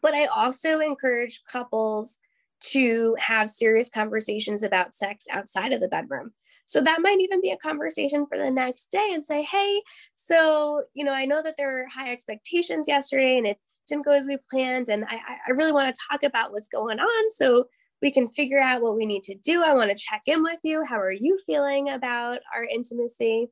but 0.02 0.14
I 0.14 0.26
also 0.26 0.80
encourage 0.80 1.42
couples 1.50 2.18
to 2.60 3.14
have 3.18 3.50
serious 3.50 3.90
conversations 3.90 4.62
about 4.62 4.94
sex 4.94 5.26
outside 5.30 5.72
of 5.72 5.80
the 5.80 5.88
bedroom. 5.88 6.32
So 6.64 6.80
that 6.80 7.02
might 7.02 7.20
even 7.20 7.40
be 7.42 7.50
a 7.50 7.58
conversation 7.58 8.26
for 8.26 8.38
the 8.38 8.50
next 8.50 8.90
day 8.90 9.10
and 9.12 9.24
say, 9.24 9.42
hey, 9.42 9.82
so, 10.14 10.82
you 10.94 11.04
know, 11.04 11.12
I 11.12 11.26
know 11.26 11.42
that 11.42 11.56
there 11.58 11.68
were 11.68 11.86
high 11.92 12.10
expectations 12.10 12.88
yesterday 12.88 13.36
and 13.36 13.46
it 13.46 13.58
didn't 13.86 14.06
go 14.06 14.12
as 14.12 14.26
we 14.26 14.38
planned. 14.50 14.88
And 14.88 15.04
I, 15.04 15.16
I 15.46 15.50
really 15.50 15.72
want 15.72 15.94
to 15.94 16.02
talk 16.10 16.22
about 16.22 16.52
what's 16.52 16.68
going 16.68 17.00
on 17.00 17.30
so 17.30 17.66
we 18.00 18.10
can 18.10 18.28
figure 18.28 18.60
out 18.60 18.80
what 18.80 18.96
we 18.96 19.04
need 19.04 19.24
to 19.24 19.34
do. 19.34 19.62
I 19.62 19.74
want 19.74 19.90
to 19.90 19.96
check 19.96 20.22
in 20.26 20.42
with 20.42 20.60
you. 20.62 20.84
How 20.84 20.98
are 20.98 21.12
you 21.12 21.38
feeling 21.44 21.90
about 21.90 22.38
our 22.54 22.64
intimacy? 22.64 23.48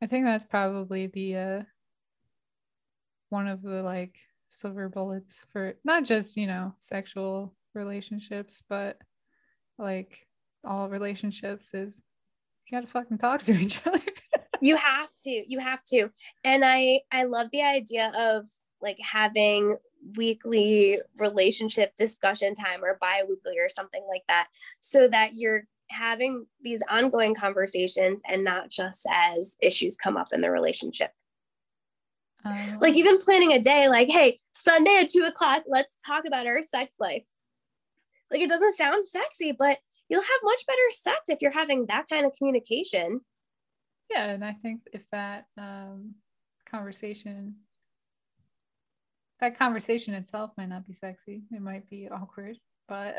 I 0.00 0.06
think 0.06 0.24
that's 0.24 0.46
probably 0.46 1.08
the, 1.08 1.36
uh, 1.36 1.62
one 3.28 3.48
of 3.48 3.62
the 3.62 3.82
like 3.82 4.16
silver 4.52 4.88
bullets 4.88 5.44
for 5.52 5.74
not 5.84 6.04
just 6.04 6.36
you 6.36 6.46
know 6.46 6.74
sexual 6.78 7.54
relationships 7.74 8.62
but 8.68 8.98
like 9.78 10.26
all 10.64 10.88
relationships 10.88 11.74
is 11.74 12.02
you 12.66 12.76
gotta 12.76 12.86
fucking 12.86 13.18
talk 13.18 13.40
to 13.42 13.52
each 13.58 13.80
other. 13.86 14.00
You 14.60 14.76
have 14.76 15.08
to 15.22 15.30
you 15.30 15.58
have 15.58 15.82
to. 15.84 16.10
And 16.44 16.64
i 16.64 17.00
i 17.10 17.24
love 17.24 17.48
the 17.52 17.62
idea 17.62 18.12
of 18.16 18.46
like 18.80 18.98
having 19.00 19.74
weekly 20.16 20.98
relationship 21.18 21.94
discussion 21.96 22.54
time 22.54 22.82
or 22.82 22.98
bi-weekly 23.00 23.58
or 23.58 23.68
something 23.68 24.04
like 24.08 24.24
that 24.28 24.48
so 24.80 25.06
that 25.08 25.34
you're 25.34 25.62
having 25.90 26.46
these 26.60 26.82
ongoing 26.88 27.34
conversations 27.34 28.20
and 28.28 28.42
not 28.42 28.68
just 28.70 29.06
as 29.12 29.56
issues 29.60 29.96
come 29.96 30.16
up 30.16 30.28
in 30.32 30.40
the 30.40 30.50
relationship 30.50 31.12
um, 32.44 32.78
like 32.80 32.94
even 32.96 33.18
planning 33.18 33.52
a 33.52 33.60
day, 33.60 33.88
like, 33.88 34.08
hey, 34.08 34.38
Sunday 34.54 34.98
at 34.98 35.08
two 35.08 35.22
o'clock, 35.22 35.62
let's 35.66 35.96
talk 36.04 36.24
about 36.26 36.46
our 36.46 36.62
sex 36.62 36.96
life. 36.98 37.24
Like 38.30 38.40
it 38.40 38.48
doesn't 38.48 38.76
sound 38.76 39.06
sexy, 39.06 39.52
but 39.52 39.78
you'll 40.08 40.22
have 40.22 40.40
much 40.42 40.66
better 40.66 40.78
sex 40.90 41.28
if 41.28 41.42
you're 41.42 41.50
having 41.50 41.86
that 41.86 42.06
kind 42.08 42.26
of 42.26 42.32
communication. 42.32 43.20
Yeah, 44.10 44.26
and 44.26 44.44
I 44.44 44.52
think 44.52 44.82
if 44.92 45.08
that 45.10 45.44
um, 45.58 46.14
conversation, 46.66 47.56
that 49.40 49.58
conversation 49.58 50.14
itself 50.14 50.50
might 50.56 50.68
not 50.68 50.86
be 50.86 50.94
sexy, 50.94 51.42
it 51.50 51.62
might 51.62 51.88
be 51.88 52.08
awkward, 52.08 52.58
but 52.88 53.18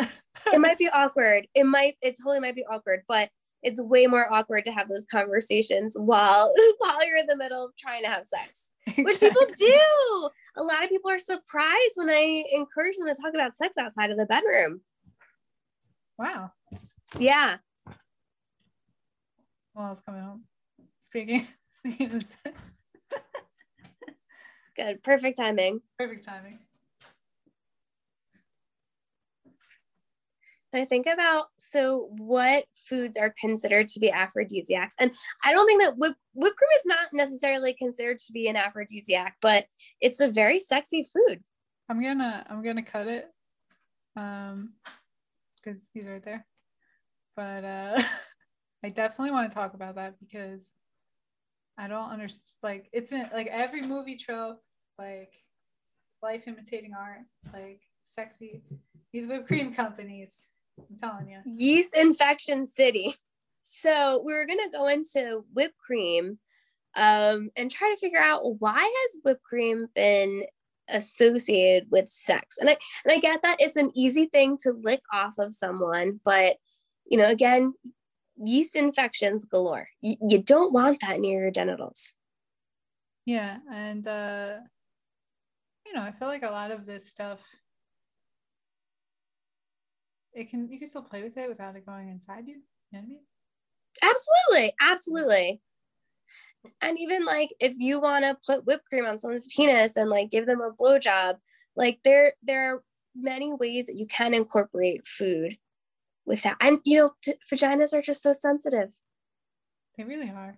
it 0.54 0.60
might 0.60 0.78
be 0.80 0.90
awkward. 0.90 1.48
It 1.56 1.66
might, 1.66 1.98
it 2.02 2.18
totally 2.18 2.40
might 2.40 2.56
be 2.56 2.66
awkward, 2.66 3.04
but 3.08 3.30
it's 3.64 3.82
way 3.82 4.06
more 4.06 4.32
awkward 4.32 4.66
to 4.66 4.72
have 4.72 4.90
those 4.90 5.06
conversations 5.06 5.96
while 5.98 6.54
while 6.78 7.06
you're 7.06 7.18
in 7.18 7.28
the 7.28 7.36
middle 7.36 7.66
of 7.66 7.76
trying 7.76 8.04
to 8.04 8.10
have 8.10 8.26
sex 8.26 8.72
exactly. 8.86 9.04
which 9.06 9.20
people 9.20 9.46
do. 9.58 10.30
A 10.58 10.64
lot 10.64 10.84
of 10.84 10.90
people 10.90 11.10
are 11.10 11.20
surprised 11.20 11.94
when 11.96 12.10
i 12.10 12.44
encourage 12.52 12.98
them 12.98 13.08
to 13.08 13.20
talk 13.20 13.34
about 13.34 13.54
sex 13.54 13.78
outside 13.78 14.12
of 14.12 14.18
the 14.18 14.26
bedroom. 14.26 14.82
Wow. 16.18 16.52
Yeah. 17.18 17.58
Well 19.74 19.92
it's 19.92 20.02
coming 20.02 20.22
home. 20.22 20.44
Speaking 21.02 21.48
speaking 21.74 22.16
of 22.16 22.24
sex. 22.24 22.58
Good. 24.76 25.04
Perfect 25.04 25.38
timing. 25.38 25.82
Perfect 26.00 26.24
timing 26.24 26.58
I 30.74 30.86
think 30.86 31.08
about 31.08 31.46
so 31.58 32.10
what 32.18 32.66
foods 32.88 33.18
are 33.18 33.34
considered 33.40 33.88
to 33.90 34.00
be 34.00 34.12
aphrodisiacs, 34.12 34.96
and 35.00 35.12
I 35.46 35.52
don't 35.52 35.66
think 35.66 35.82
that 35.82 35.98
whip, 35.98 36.16
whipped 36.34 36.58
cream 36.58 36.70
is 36.76 36.86
not 36.86 37.08
necessarily 37.14 37.74
considered 37.74 38.20
to 38.20 38.34
be 38.34 38.48
an 38.48 38.56
aphrodisiac, 38.56 39.36
but 39.42 39.66
it's 40.02 40.20
a 40.20 40.30
very 40.30 40.60
sexy 40.60 41.04
food. 41.04 41.42
I'm 41.90 42.02
gonna 42.02 42.46
I'm 42.50 42.64
gonna 42.64 42.84
cut 42.84 43.08
it, 43.08 43.28
um, 44.16 44.74
because 45.56 45.90
he's 45.94 46.06
right 46.06 46.24
there. 46.24 46.46
But 47.36 47.64
uh, 47.64 48.02
I 48.84 48.90
definitely 48.90 49.32
want 49.32 49.52
to 49.52 49.56
talk 49.56 49.74
about 49.74 49.96
that 49.96 50.16
because 50.20 50.74
I 51.78 51.88
don't 51.88 52.10
understand. 52.10 52.44
Like 52.62 52.90
it's 52.94 53.12
in 53.12 53.30
like 53.34 53.48
every 53.48 53.82
movie 53.82 54.18
trope, 54.18 54.62
like 54.98 55.34
life 56.22 56.48
imitating 56.48 56.94
art, 56.98 57.20
like 57.54 57.82
sexy. 58.04 58.64
These 59.12 59.28
whipped 59.28 59.48
cream 59.48 59.74
companies 59.74 60.48
I'm 60.80 60.98
telling 60.98 61.30
you. 61.30 61.40
Yeast 61.46 61.96
infection 61.96 62.66
city. 62.66 63.16
So 63.64 64.22
we 64.26 64.34
are 64.34 64.46
gonna 64.46 64.70
go 64.72 64.88
into 64.88 65.46
whipped 65.54 65.78
cream 65.78 66.38
um, 66.96 67.50
and 67.56 67.72
try 67.72 67.92
to 67.92 68.00
figure 68.00 68.22
out 68.22 68.60
why 68.60 68.80
has 68.82 69.22
whipped 69.24 69.44
cream 69.44 69.88
been 69.96 70.44
associated 70.90 71.90
with 71.90 72.10
sex. 72.10 72.58
And 72.60 72.70
I 72.70 72.78
and 73.06 73.14
I 73.14 73.20
get 73.20 73.42
that 73.42 73.58
it's 73.60 73.78
an 73.78 73.92
easy 73.96 74.26
thing 74.26 74.58
to 74.64 74.74
lick 74.74 75.02
off 75.12 75.36
of 75.40 75.54
someone, 75.54 76.20
but 76.24 76.58
you 77.06 77.18
know, 77.18 77.30
again, 77.30 77.74
yeast 78.38 78.76
infections 78.76 79.46
galore. 79.46 79.88
Y- 80.02 80.18
you 80.30 80.40
don't 80.40 80.74
want 80.74 81.00
that 81.02 81.20
near 81.20 81.42
your 81.42 81.52
genitals. 81.52 82.14
Yeah, 83.26 83.58
and 83.72 84.08
uh 84.08 84.58
you 85.86 85.94
know, 85.94 86.02
I 86.02 86.12
feel 86.12 86.28
like 86.28 86.44
a 86.44 86.50
lot 86.50 86.72
of 86.72 86.86
this 86.86 87.08
stuff 87.10 87.40
it 90.34 90.50
can 90.50 90.70
you 90.70 90.80
can 90.80 90.88
still 90.88 91.04
play 91.04 91.24
with 91.24 91.38
it 91.38 91.50
without 91.50 91.76
it 91.76 91.86
going 91.86 92.10
inside 92.10 92.48
you. 92.48 92.56
You 92.56 92.62
know 92.94 93.00
what 93.00 93.04
I 93.04 93.08
mean? 93.08 93.20
Absolutely, 94.02 94.74
absolutely. 94.82 95.62
And 96.82 96.98
even 96.98 97.26
like 97.26 97.54
if 97.60 97.76
you 97.78 98.00
want 98.00 98.24
to 98.24 98.38
put 98.46 98.66
whipped 98.66 98.86
cream 98.86 99.06
on 99.06 99.18
someone's 99.18 99.48
penis 99.48 99.98
and 99.98 100.10
like 100.10 100.32
give 100.32 100.46
them 100.46 100.62
a 100.62 100.72
blowjob, 100.72 101.36
like 101.76 102.00
there 102.04 102.34
there 102.42 102.74
are 102.74 102.84
many 103.16 103.54
ways 103.54 103.88
that 103.88 103.96
you 103.96 104.08
can 104.08 104.34
incorporate 104.34 105.06
food 105.06 105.58
with 106.26 106.42
that. 106.44 106.58
And 106.62 106.80
you 106.86 106.98
know, 106.98 107.12
t- 107.22 107.36
vaginas 107.52 107.94
are 107.94 108.02
just 108.02 108.24
so 108.24 108.34
sensitive. 108.34 108.90
They 109.98 110.04
really 110.04 110.30
are. 110.30 110.58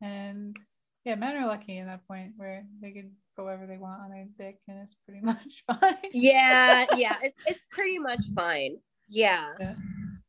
And 0.00 0.56
yeah, 1.04 1.14
men 1.14 1.36
are 1.36 1.46
lucky 1.46 1.78
in 1.78 1.86
that 1.86 2.06
point 2.08 2.32
where 2.36 2.64
they 2.80 2.90
could 2.90 3.10
go 3.40 3.46
wherever 3.46 3.66
they 3.66 3.78
want 3.78 4.02
on 4.02 4.10
their 4.10 4.26
dick 4.38 4.58
and 4.68 4.78
it's 4.78 4.96
pretty 5.04 5.20
much 5.24 5.64
fine. 5.66 5.96
yeah, 6.12 6.86
yeah. 6.96 7.16
It's 7.22 7.38
it's 7.46 7.62
pretty 7.70 7.98
much 7.98 8.24
fine. 8.34 8.76
Yeah. 9.08 9.52
Yeah. 9.58 9.74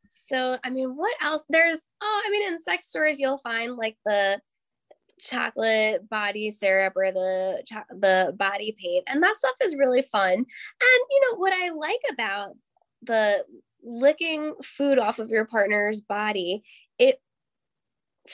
So 0.10 0.58
I 0.64 0.70
mean, 0.70 0.96
what 0.96 1.16
else? 1.22 1.44
There's 1.50 1.80
oh, 2.02 2.22
I 2.26 2.30
mean, 2.30 2.48
in 2.52 2.60
sex 2.60 2.88
stores 2.88 3.20
you'll 3.20 3.38
find 3.38 3.76
like 3.76 3.98
the 4.06 4.40
chocolate 5.20 6.10
body 6.10 6.50
syrup 6.50 6.94
or 6.96 7.12
the 7.12 7.64
cho- 7.66 7.98
the 7.98 8.34
body 8.38 8.76
paint, 8.82 9.04
and 9.08 9.22
that 9.24 9.38
stuff 9.38 9.56
is 9.62 9.78
really 9.78 10.02
fun. 10.02 10.34
And 10.34 10.46
you 11.12 11.22
know 11.30 11.38
what 11.38 11.54
I 11.54 11.70
like 11.70 12.02
about 12.12 12.52
the 13.04 13.46
licking 13.84 14.54
food 14.64 15.00
off 15.00 15.20
of 15.20 15.30
your 15.30 15.46
partner's 15.46 16.02
body, 16.02 16.64
it 17.00 17.20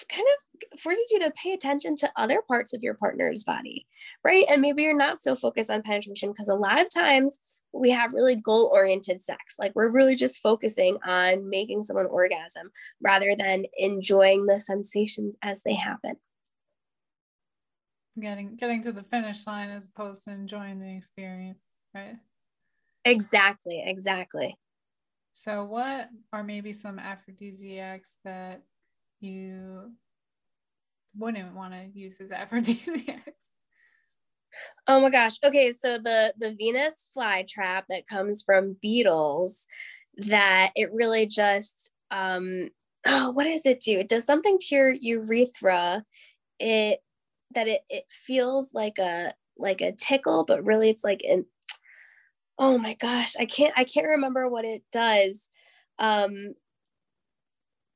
kind 0.10 0.26
of 0.36 0.80
forces 0.80 1.10
you 1.12 1.20
to 1.20 1.32
pay 1.32 1.54
attention 1.54 1.96
to 1.98 2.12
other 2.16 2.42
parts 2.48 2.74
of 2.74 2.84
your 2.84 2.94
partner's 2.96 3.44
body, 3.44 3.86
right? 4.24 4.46
And 4.50 4.62
maybe 4.62 4.84
you're 4.84 4.98
not 4.98 5.20
so 5.20 5.36
focused 5.36 5.70
on 5.70 5.82
penetration 5.82 6.32
because 6.32 6.50
a 6.50 6.56
lot 6.56 6.82
of 6.82 6.94
times 6.94 7.40
we 7.74 7.90
have 7.92 8.14
really 8.14 8.36
goal 8.36 8.70
oriented 8.74 9.22
sex. 9.22 9.56
Like 9.60 9.74
we're 9.76 9.92
really 9.92 10.16
just 10.16 10.42
focusing 10.42 10.98
on 11.06 11.50
making 11.50 11.84
someone 11.84 12.08
orgasm 12.08 12.72
rather 13.02 13.36
than 13.36 13.66
enjoying 13.78 14.46
the 14.46 14.60
sensations 14.60 15.38
as 15.42 15.64
they 15.64 15.74
happen. 15.74 16.16
Getting 18.20 18.56
getting 18.56 18.84
to 18.84 18.92
the 18.92 19.04
finish 19.04 19.46
line 19.46 19.70
as 19.70 19.88
opposed 19.88 20.24
to 20.26 20.32
enjoying 20.32 20.80
the 20.80 20.96
experience, 20.96 21.78
right? 21.94 22.16
Exactly, 23.06 23.84
exactly. 23.86 24.58
So 25.34 25.66
what 25.66 26.10
are 26.34 26.44
maybe 26.44 26.74
some 26.74 26.98
aphrodisiacs 26.98 28.18
that 28.26 28.64
you 29.20 29.92
wouldn't 31.18 31.56
want 31.56 31.74
to 31.74 32.00
use 32.00 32.20
as 32.22 32.32
aphrodisiacs? 32.34 33.52
Oh 34.88 35.02
my 35.02 35.10
gosh. 35.10 35.38
Okay, 35.44 35.72
so 35.72 35.98
the 35.98 36.34
the 36.38 36.54
Venus 36.54 37.10
flytrap 37.16 37.84
that 37.90 38.08
comes 38.08 38.42
from 38.44 38.78
beetles 38.82 39.68
that 40.18 40.72
it 40.76 40.92
really 40.94 41.26
just 41.26 41.92
um 42.10 42.70
oh 43.06 43.32
what 43.32 43.44
does 43.44 43.66
it 43.66 43.82
do? 43.82 44.00
It 44.00 44.10
does 44.10 44.26
something 44.26 44.58
to 44.60 44.76
your 44.76 44.92
urethra. 44.92 46.04
It 46.60 47.00
that 47.54 47.68
it 47.68 47.82
it 47.90 48.06
feels 48.10 48.74
like 48.74 48.98
a 48.98 49.34
like 49.58 49.82
a 49.82 49.92
tickle, 49.92 50.46
but 50.46 50.64
really 50.64 50.90
it's 50.90 51.04
like 51.04 51.22
an 51.28 51.46
oh 52.60 52.78
my 52.78 52.96
gosh, 52.96 53.36
I 53.40 53.46
can't 53.46 53.74
I 53.78 53.84
can't 53.84 54.08
remember 54.08 54.50
what 54.50 54.66
it 54.66 54.84
does. 54.92 55.50
Um 56.00 56.54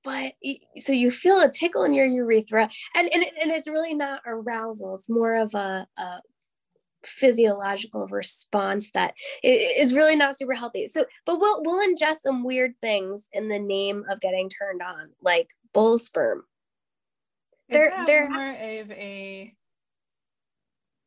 but 0.04 0.34
so 0.78 0.94
you 0.94 1.12
feel 1.12 1.40
a 1.40 1.52
tickle 1.52 1.84
in 1.84 1.94
your 1.94 2.06
urethra 2.06 2.70
and 2.96 3.10
and, 3.14 3.24
and 3.42 3.52
it's 3.52 3.68
really 3.68 3.94
not 3.94 4.22
arousal 4.26 4.96
it's 4.96 5.10
more 5.10 5.36
of 5.36 5.54
a, 5.54 5.86
a 5.98 6.20
physiological 7.04 8.08
response 8.08 8.92
that 8.92 9.14
is 9.44 9.94
really 9.94 10.16
not 10.16 10.38
super 10.38 10.54
healthy. 10.54 10.88
So 10.88 11.06
but 11.26 11.40
we'll 11.40 11.62
we'll 11.64 11.88
ingest 11.88 12.18
some 12.24 12.44
weird 12.44 12.74
things 12.82 13.28
in 13.34 13.48
the 13.48 13.60
name 13.60 14.04
of 14.10 14.22
getting 14.22 14.50
turned 14.50 14.82
on 14.82 15.10
like 15.22 15.50
bull 15.74 15.98
sperm. 15.98 16.44
They're 17.70 18.04
they're 18.06 18.30
more 18.30 18.52
of 18.52 18.92
a 18.92 19.54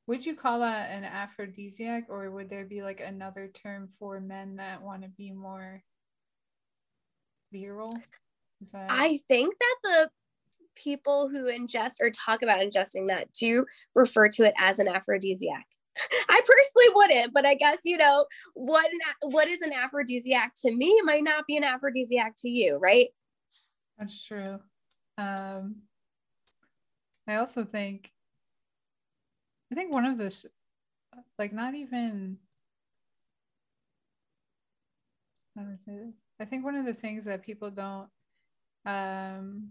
would 0.07 0.25
you 0.25 0.35
call 0.35 0.61
that 0.61 0.91
an 0.91 1.05
aphrodisiac 1.05 2.05
or 2.09 2.31
would 2.31 2.51
there 2.51 2.65
be 2.65 2.83
like 2.83 3.01
another 3.01 3.49
term 3.49 3.89
for 3.99 4.21
men 4.21 4.57
that 4.57 4.83
want 4.83 5.03
to 5.03 5.09
be 5.09 5.33
more 5.33 5.83
virile 7.53 7.93
that... 8.73 8.87
I 8.91 9.21
think 9.29 9.55
that 9.59 9.77
the 9.83 10.11
people 10.77 11.29
who 11.29 11.45
ingest 11.45 11.95
or 12.01 12.11
talk 12.11 12.43
about 12.43 12.61
ingesting 12.61 13.09
that 13.09 13.33
do 13.33 13.65
refer 13.95 14.29
to 14.29 14.45
it 14.45 14.55
as 14.59 14.79
an 14.79 14.89
aphrodisiac. 14.89 15.67
I 16.29 16.41
personally 16.41 16.95
wouldn't, 16.95 17.33
but 17.33 17.47
I 17.47 17.55
guess 17.55 17.81
you 17.85 17.97
know 17.97 18.27
what 18.55 18.87
an, 18.87 19.31
what 19.31 19.49
is 19.49 19.61
an 19.61 19.73
aphrodisiac 19.73 20.53
to 20.63 20.75
me 20.75 21.01
might 21.05 21.23
not 21.23 21.47
be 21.47 21.57
an 21.57 21.65
aphrodisiac 21.65 22.35
to 22.39 22.49
you, 22.49 22.77
right? 22.77 23.09
That's 23.99 24.25
true. 24.25 24.59
Um, 25.17 25.77
I 27.29 27.37
also 27.37 27.65
think 27.65 28.11
I 29.71 29.75
think 29.75 29.93
one 29.93 30.05
of 30.05 30.19
the 30.19 30.35
like 31.39 31.53
not 31.53 31.75
even 31.75 32.39
how 35.57 35.63
do 35.63 35.71
I 35.73 35.77
say 35.77 35.93
this? 35.93 36.25
I 36.41 36.45
think 36.45 36.65
one 36.65 36.75
of 36.75 36.85
the 36.85 36.93
things 36.93 37.27
that 37.27 37.43
people 37.43 37.71
don't 37.71 38.09
um, 38.87 39.71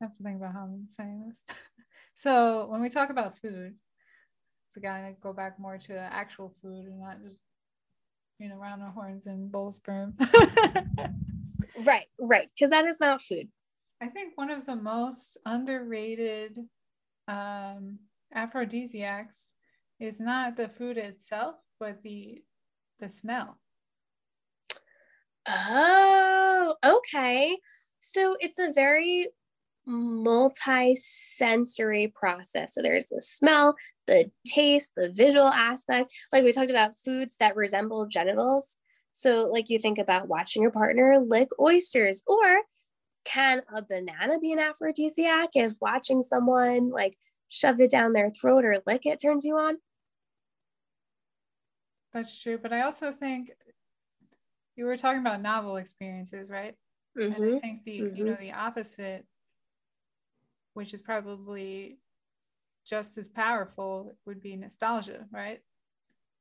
I 0.00 0.04
have 0.04 0.16
to 0.16 0.22
think 0.22 0.36
about 0.36 0.52
how 0.52 0.64
I'm 0.64 0.88
saying 0.90 1.24
this. 1.28 1.44
so 2.14 2.66
when 2.66 2.80
we 2.80 2.88
talk 2.88 3.10
about 3.10 3.38
food, 3.38 3.74
it's 4.66 4.76
again 4.76 5.04
to 5.04 5.20
go 5.20 5.32
back 5.32 5.58
more 5.58 5.78
to 5.78 5.98
actual 5.98 6.52
food 6.62 6.86
and 6.86 7.00
not 7.00 7.22
just 7.22 7.40
you 8.38 8.48
know 8.48 8.56
round 8.56 8.82
the 8.82 8.86
horns 8.86 9.26
and 9.26 9.50
bull 9.50 9.72
sperm. 9.72 10.14
right, 11.84 12.06
right, 12.20 12.48
because 12.54 12.70
that 12.70 12.84
is 12.84 13.00
not 13.00 13.22
food. 13.22 13.48
I 14.00 14.08
think 14.08 14.36
one 14.36 14.50
of 14.50 14.66
the 14.66 14.76
most 14.76 15.38
underrated 15.46 16.58
um, 17.28 17.98
aphrodisiacs 18.34 19.54
is 19.98 20.20
not 20.20 20.56
the 20.56 20.68
food 20.68 20.98
itself, 20.98 21.56
but 21.80 22.02
the 22.02 22.42
the 23.00 23.08
smell. 23.08 23.58
Oh, 25.48 26.74
okay. 26.84 27.56
So 27.98 28.36
it's 28.40 28.58
a 28.58 28.72
very 28.74 29.28
multi-sensory 29.86 32.12
process. 32.14 32.74
So 32.74 32.82
there's 32.82 33.08
the 33.08 33.22
smell, 33.22 33.74
the 34.06 34.30
taste, 34.46 34.92
the 34.96 35.08
visual 35.10 35.48
aspect. 35.48 36.12
Like 36.32 36.44
we 36.44 36.52
talked 36.52 36.70
about 36.70 36.96
foods 36.96 37.36
that 37.38 37.56
resemble 37.56 38.06
genitals. 38.06 38.76
So 39.12 39.48
like 39.52 39.70
you 39.70 39.78
think 39.78 39.98
about 39.98 40.28
watching 40.28 40.62
your 40.62 40.72
partner 40.72 41.18
lick 41.24 41.48
oysters 41.60 42.22
or 42.26 42.62
can 43.24 43.62
a 43.74 43.82
banana 43.82 44.38
be 44.40 44.52
an 44.52 44.58
aphrodisiac 44.58 45.50
if 45.54 45.74
watching 45.80 46.22
someone 46.22 46.90
like 46.90 47.16
shove 47.48 47.80
it 47.80 47.90
down 47.90 48.12
their 48.12 48.30
throat 48.30 48.64
or 48.64 48.82
lick 48.86 49.06
it 49.06 49.20
turns 49.20 49.44
you 49.44 49.56
on? 49.56 49.78
That's 52.12 52.42
true, 52.42 52.58
but 52.58 52.72
I 52.72 52.82
also 52.82 53.12
think 53.12 53.50
you 54.76 54.84
were 54.84 54.96
talking 54.96 55.20
about 55.20 55.42
novel 55.42 55.76
experiences, 55.76 56.50
right? 56.50 56.74
Mm-hmm. 57.18 57.32
And 57.32 57.34
I 57.34 57.38
mm-hmm. 57.38 57.58
think 57.58 57.84
the 57.84 58.00
mm-hmm. 58.00 58.16
you 58.16 58.24
know 58.24 58.36
the 58.38 58.52
opposite, 58.52 59.26
which 60.74 60.94
is 60.94 61.00
probably 61.00 61.98
just 62.86 63.18
as 63.18 63.28
powerful, 63.28 64.16
would 64.26 64.40
be 64.40 64.54
nostalgia, 64.54 65.26
right? 65.32 65.60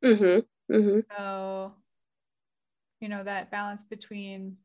Mm-hmm. 0.03 0.73
Mm-hmm. 0.73 0.99
So, 1.17 1.73
you 2.99 3.09
know 3.09 3.23
that 3.23 3.51
balance 3.51 3.83
between 3.83 4.57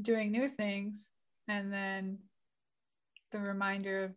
doing 0.00 0.30
new 0.30 0.48
things 0.48 1.12
and 1.48 1.72
then 1.72 2.18
the 3.32 3.38
reminder 3.38 4.04
of 4.04 4.10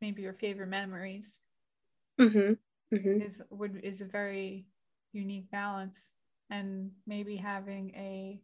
maybe 0.00 0.22
your 0.22 0.34
favorite 0.34 0.68
memories 0.68 1.42
mm-hmm. 2.20 2.52
Mm-hmm. 2.94 3.22
is 3.22 3.42
would 3.50 3.80
is 3.82 4.00
a 4.00 4.04
very 4.04 4.66
unique 5.12 5.50
balance 5.50 6.14
and 6.50 6.90
maybe 7.06 7.36
having 7.36 7.90
a 7.94 8.40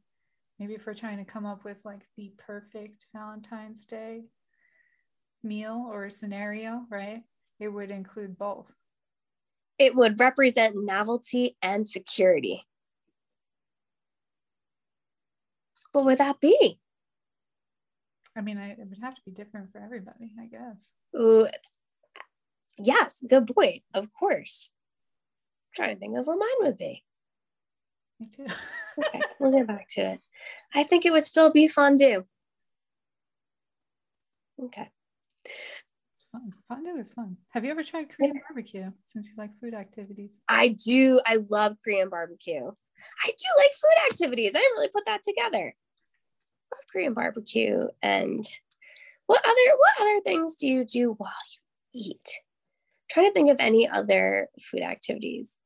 maybe 0.59 0.75
if 0.75 0.87
we're 0.87 0.95
trying 0.95 1.19
to 1.19 1.25
come 1.25 1.47
up 1.47 1.65
with 1.65 1.81
like 1.85 2.03
the 2.17 2.33
perfect 2.39 3.07
Valentine's 3.15 3.85
Day 3.85 4.25
meal 5.43 5.89
or 5.91 6.09
scenario, 6.09 6.85
right? 6.89 7.23
It 7.59 7.69
would 7.69 7.91
include 7.91 8.39
both. 8.39 8.73
It 9.79 9.95
would 9.95 10.21
represent 10.21 10.75
novelty 10.77 11.57
and 11.63 11.89
security. 11.89 12.65
What 15.93 16.05
would 16.05 16.19
that 16.19 16.41
be? 16.41 16.79
I 18.37 18.41
mean, 18.41 18.57
I, 18.57 18.71
it 18.71 18.87
would 18.89 18.99
have 19.01 19.15
to 19.15 19.23
be 19.27 19.31
different 19.31 19.73
for 19.73 19.79
everybody, 19.79 20.33
I 20.41 20.47
guess. 20.47 20.93
Ooh, 21.19 21.47
yes, 22.79 23.23
good 23.29 23.47
point. 23.55 23.83
Of 23.93 24.13
course. 24.13 24.71
I'm 25.67 25.85
trying 25.85 25.97
to 25.97 26.01
think 26.01 26.17
of 26.17 26.27
what 26.27 26.39
mine 26.39 26.49
would 26.61 26.79
be. 26.79 27.03
Me 28.23 28.29
too. 28.29 28.47
okay, 28.99 29.21
we'll 29.41 29.51
get 29.51 29.67
back 29.67 29.89
to 29.89 30.13
it. 30.13 30.21
I 30.75 30.85
think 30.85 31.05
it 31.05 31.13
would 31.13 31.25
still 31.25 31.51
be 31.51 31.67
fondue. 31.67 32.25
Okay. 34.63 34.89
Fun. 36.31 36.53
Fondue 36.69 36.99
is 37.01 37.11
fun. 37.11 37.37
Have 37.51 37.65
you 37.65 37.73
ever 37.73 37.83
tried 37.83 38.09
Korean 38.11 38.41
barbecue 38.49 38.93
since 39.07 39.27
you 39.27 39.35
like 39.37 39.51
food 39.61 39.75
activities? 39.75 40.41
I 40.49 40.69
do. 40.69 41.21
I 41.27 41.41
love 41.51 41.77
Korean 41.83 42.09
barbecue. 42.11 42.65
I 42.65 43.27
do 43.27 43.49
like 43.59 43.73
food 43.73 44.13
activities. 44.13 44.53
I 44.55 44.61
didn't 44.61 44.75
really 44.75 44.91
put 44.95 45.05
that 45.07 45.23
together. 45.25 45.73
love 46.73 46.85
Korean 46.93 47.15
barbecue. 47.15 47.81
And 48.03 48.45
what 49.27 49.45
other 49.45 49.77
what 49.77 50.01
other 50.01 50.21
things 50.21 50.55
do 50.55 50.69
you 50.69 50.85
do 50.85 51.15
while 51.19 51.33
you 51.51 52.01
eat? 52.01 52.31
I'm 52.37 53.07
trying 53.11 53.27
to 53.27 53.33
think 53.33 53.51
of 53.51 53.57
any 53.59 53.89
other 53.89 54.49
food 54.61 54.83
activities 54.83 55.57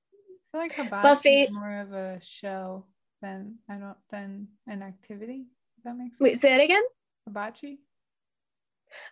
like 0.56 0.74
hibachi 0.74 1.02
buffet 1.02 1.42
is 1.44 1.50
more 1.50 1.80
of 1.80 1.92
a 1.92 2.20
show 2.22 2.84
than 3.22 3.56
I 3.68 3.76
don't 3.76 3.96
than 4.10 4.48
an 4.66 4.82
activity. 4.82 5.46
If 5.78 5.84
that 5.84 5.96
makes 5.96 6.18
sense. 6.18 6.24
Wait, 6.24 6.38
say 6.38 6.54
it 6.54 6.64
again. 6.64 6.82
Hibachi. 7.26 7.80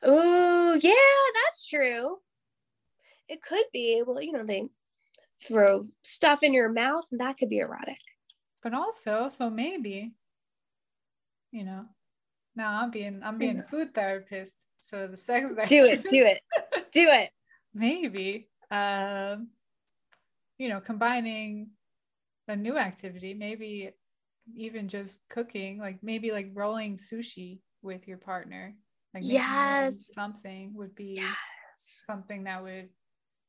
Oh, 0.03 0.79
yeah, 0.81 1.43
that's 1.43 1.69
true. 1.69 2.19
It 3.29 3.43
could 3.43 3.65
be. 3.73 4.03
Well, 4.07 4.23
you 4.23 4.33
know, 4.33 4.45
they 4.45 4.69
throw 5.43 5.85
stuff 6.03 6.43
in 6.43 6.53
your 6.53 6.71
mouth, 6.71 7.05
and 7.11 7.21
that 7.21 7.39
could 7.39 7.49
be 7.49 7.59
erotic. 7.59 7.99
But 8.63 8.75
also, 8.75 9.29
so 9.29 9.51
maybe, 9.51 10.13
you 11.51 11.65
know, 11.65 11.85
now 12.57 12.81
I'm 12.81 12.91
being 12.91 13.21
I'm 13.23 13.39
being 13.39 13.59
a 13.59 13.63
food 13.63 13.95
therapist. 13.95 14.67
So 14.79 15.07
the 15.07 15.17
sex 15.17 15.51
Do 15.69 15.85
it, 15.85 16.05
do 16.05 16.25
it, 16.25 16.41
do 16.93 17.09
it. 17.09 17.31
maybe 17.75 18.49
um 18.71 19.49
you 20.59 20.69
know 20.69 20.81
combining 20.81 21.71
a 22.49 22.57
new 22.57 22.77
activity 22.77 23.35
maybe 23.35 23.91
even 24.55 24.89
just 24.89 25.21
cooking 25.31 25.79
like 25.79 25.99
maybe 26.03 26.31
like 26.31 26.51
rolling 26.55 26.97
sushi 26.99 27.61
with 27.83 28.07
your 28.07 28.19
partner 28.19 28.75
like 29.15 29.25
Yes. 29.25 30.11
something 30.13 30.73
would 30.75 30.95
be 30.95 31.15
Yes. 31.17 32.03
something 32.07 32.45
that 32.45 32.63
would 32.63 32.89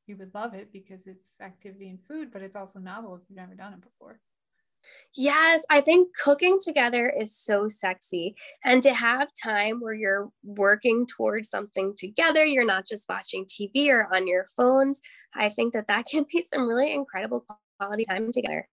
you 0.08 0.16
would 0.18 0.34
love 0.34 0.54
it 0.54 0.72
because 0.72 1.08
it's 1.08 1.40
activity 1.42 1.90
and 1.90 2.00
food 2.08 2.32
but 2.32 2.42
it's 2.42 2.56
also 2.56 2.80
novel 2.80 3.16
if 3.16 3.22
you've 3.28 3.38
never 3.38 3.56
done 3.56 3.74
it 3.74 3.82
before 3.82 4.20
Yes, 5.16 5.66
I 5.70 5.82
think 5.82 6.10
cooking 6.22 6.58
together 6.62 7.10
is 7.10 7.36
so 7.36 7.68
sexy. 7.68 8.36
And 8.64 8.84
to 8.84 8.94
have 8.94 9.30
time 9.42 9.80
where 9.80 9.94
you're 9.94 10.30
working 10.44 11.06
towards 11.06 11.50
something 11.50 11.94
together, 11.98 12.46
you're 12.46 12.66
not 12.66 12.86
just 12.86 13.08
watching 13.08 13.46
TV 13.46 13.90
or 13.90 14.14
on 14.14 14.28
your 14.28 14.46
phones. 14.58 15.02
I 15.34 15.50
think 15.50 15.74
that 15.74 15.88
that 15.88 16.06
can 16.12 16.26
be 16.32 16.42
some 16.42 16.68
really 16.68 16.92
incredible 16.92 17.46
quality 17.80 18.04
time 18.06 18.32
together. 18.32 18.68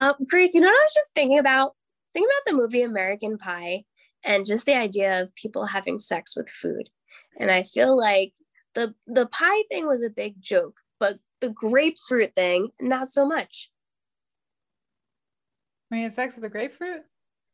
Um, 0.00 0.14
Grace, 0.28 0.54
you 0.54 0.60
know 0.60 0.68
what 0.68 0.80
I 0.80 0.84
was 0.84 0.94
just 0.94 1.10
thinking 1.14 1.38
about? 1.38 1.74
Thinking 2.14 2.30
about 2.30 2.50
the 2.50 2.56
movie 2.62 2.82
American 2.82 3.36
Pie 3.36 3.84
and 4.24 4.46
just 4.46 4.66
the 4.66 4.76
idea 4.76 5.20
of 5.20 5.34
people 5.34 5.66
having 5.66 5.98
sex 5.98 6.36
with 6.36 6.48
food. 6.48 6.88
And 7.38 7.50
I 7.50 7.62
feel 7.62 7.96
like 7.96 8.32
the 8.74 8.94
the 9.06 9.26
pie 9.26 9.62
thing 9.70 9.86
was 9.86 10.02
a 10.02 10.10
big 10.10 10.40
joke, 10.40 10.80
but 10.98 11.18
the 11.40 11.50
grapefruit 11.50 12.34
thing, 12.34 12.68
not 12.80 13.08
so 13.08 13.26
much. 13.26 13.70
I 15.92 15.96
mean, 15.96 16.10
sex 16.10 16.36
with 16.36 16.44
a 16.44 16.48
grapefruit 16.48 17.02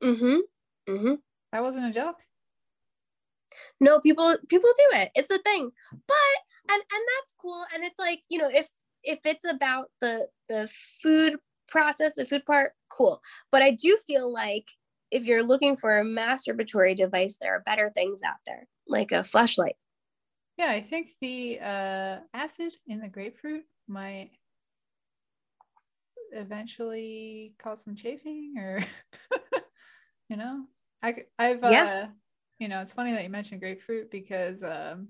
Mm-hmm. 0.03 0.93
Mm-hmm. 0.93 1.15
that 1.53 1.63
wasn't 1.63 1.87
a 1.87 1.91
joke 1.93 2.21
No, 3.81 3.99
people 4.01 4.37
people 4.49 4.71
do 4.77 4.99
it. 4.99 5.11
It's 5.15 5.31
a 5.31 5.39
thing. 5.39 5.71
But 5.93 6.37
and 6.69 6.83
and 6.83 7.03
that's 7.17 7.35
cool. 7.41 7.65
And 7.75 7.83
it's 7.85 7.99
like, 7.99 8.21
you 8.29 8.39
know, 8.39 8.51
if 8.53 8.69
if 9.03 9.21
it's 9.25 9.45
about 9.47 9.87
the 10.01 10.29
the 10.49 10.69
food 11.03 11.37
process, 11.69 12.15
the 12.15 12.25
food 12.27 12.45
part, 12.45 12.73
cool. 12.91 13.21
But 13.51 13.63
I 13.63 13.71
do 13.71 13.97
feel 14.07 14.31
like 14.33 14.67
if 15.11 15.25
you're 15.25 15.43
looking 15.43 15.77
for 15.77 15.99
a 15.99 16.05
masturbatory 16.05 16.95
device, 16.95 17.37
there 17.41 17.55
are 17.55 17.61
better 17.65 17.91
things 17.95 18.21
out 18.23 18.37
there, 18.47 18.67
like 18.87 19.13
a 19.13 19.23
Fleshlight. 19.23 19.77
yeah 20.59 20.71
i 20.71 20.81
think 20.81 21.11
the 21.21 21.59
uh 21.61 22.17
acid 22.35 22.73
in 22.87 23.01
the 23.01 23.09
grapefruit 23.09 23.65
might 23.89 24.31
eventually 26.33 27.55
cause 27.59 27.83
some 27.85 27.95
chafing 27.95 28.55
or 28.59 28.81
you 30.29 30.37
know 30.37 30.65
i 31.03 31.15
i've 31.39 31.63
uh 31.63 31.71
Yeah. 31.71 32.07
you 32.59 32.69
know 32.69 32.81
it's 32.81 32.93
funny 32.93 33.13
that 33.13 33.23
you 33.23 33.31
mentioned 33.31 33.61
grapefruit 33.61 34.11
because 34.11 34.63
um 34.63 35.09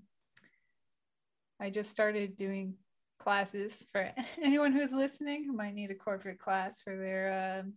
i 1.59 1.71
just 1.71 1.91
started 1.91 2.37
doing 2.37 2.75
classes 3.19 3.85
for 3.93 4.11
anyone 4.43 4.73
who's 4.73 4.93
listening 4.93 5.45
who 5.45 5.53
might 5.55 5.75
need 5.75 5.91
a 5.91 5.95
corporate 5.95 6.39
class 6.39 6.81
for 6.81 6.97
their 6.97 7.61
um 7.61 7.73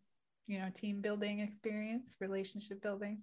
you 0.48 0.60
know 0.60 0.70
team 0.76 1.00
building 1.02 1.40
experience 1.40 2.18
relationship 2.20 2.82
building 2.82 3.22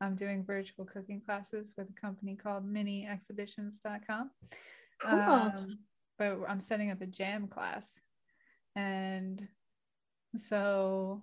i'm 0.00 0.14
doing 0.14 0.42
virtual 0.44 0.86
cooking 0.86 1.20
classes 1.20 1.74
with 1.76 1.88
a 1.90 2.00
company 2.00 2.34
called 2.36 2.64
miniexhibitions.com 2.66 4.30
Cool. 5.00 5.12
um, 5.12 5.78
but 6.18 6.38
I'm 6.48 6.60
setting 6.60 6.90
up 6.90 7.00
a 7.00 7.06
jam 7.06 7.46
class. 7.48 8.00
And 8.76 9.48
so, 10.36 11.22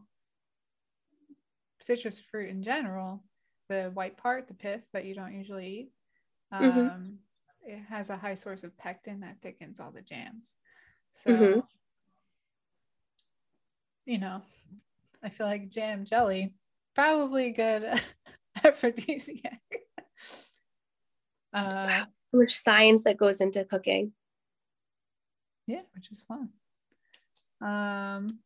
citrus 1.79 2.19
fruit 2.19 2.49
in 2.49 2.63
general, 2.63 3.23
the 3.69 3.91
white 3.93 4.17
part, 4.17 4.47
the 4.47 4.53
pith 4.53 4.89
that 4.93 5.05
you 5.05 5.13
don't 5.15 5.33
usually 5.33 5.67
eat, 5.67 5.91
um, 6.51 6.63
Mhm. 6.63 7.17
it 7.67 7.79
has 7.89 8.09
a 8.09 8.17
high 8.17 8.33
source 8.35 8.63
of 8.63 8.77
pectin 8.77 9.19
that 9.21 9.41
thickens 9.41 9.79
all 9.79 9.91
the 9.91 10.01
jams. 10.01 10.55
So, 11.13 11.31
Mhm. 11.31 11.67
you 14.05 14.17
know, 14.19 14.41
I 15.23 15.29
feel 15.29 15.47
like 15.47 15.69
jam 15.69 16.05
jelly, 16.05 16.53
probably 16.93 17.51
good 17.51 17.83
aphrodisiac. 18.63 19.61
Uh, 21.53 21.87
How 21.87 22.07
much 22.33 22.49
science 22.53 23.05
that 23.05 23.15
goes 23.15 23.39
into 23.39 23.63
cooking. 23.63 24.11
Yeah 25.67 25.81
which 25.93 26.11
is 26.11 26.21
fun 26.21 26.49
um 27.61 28.39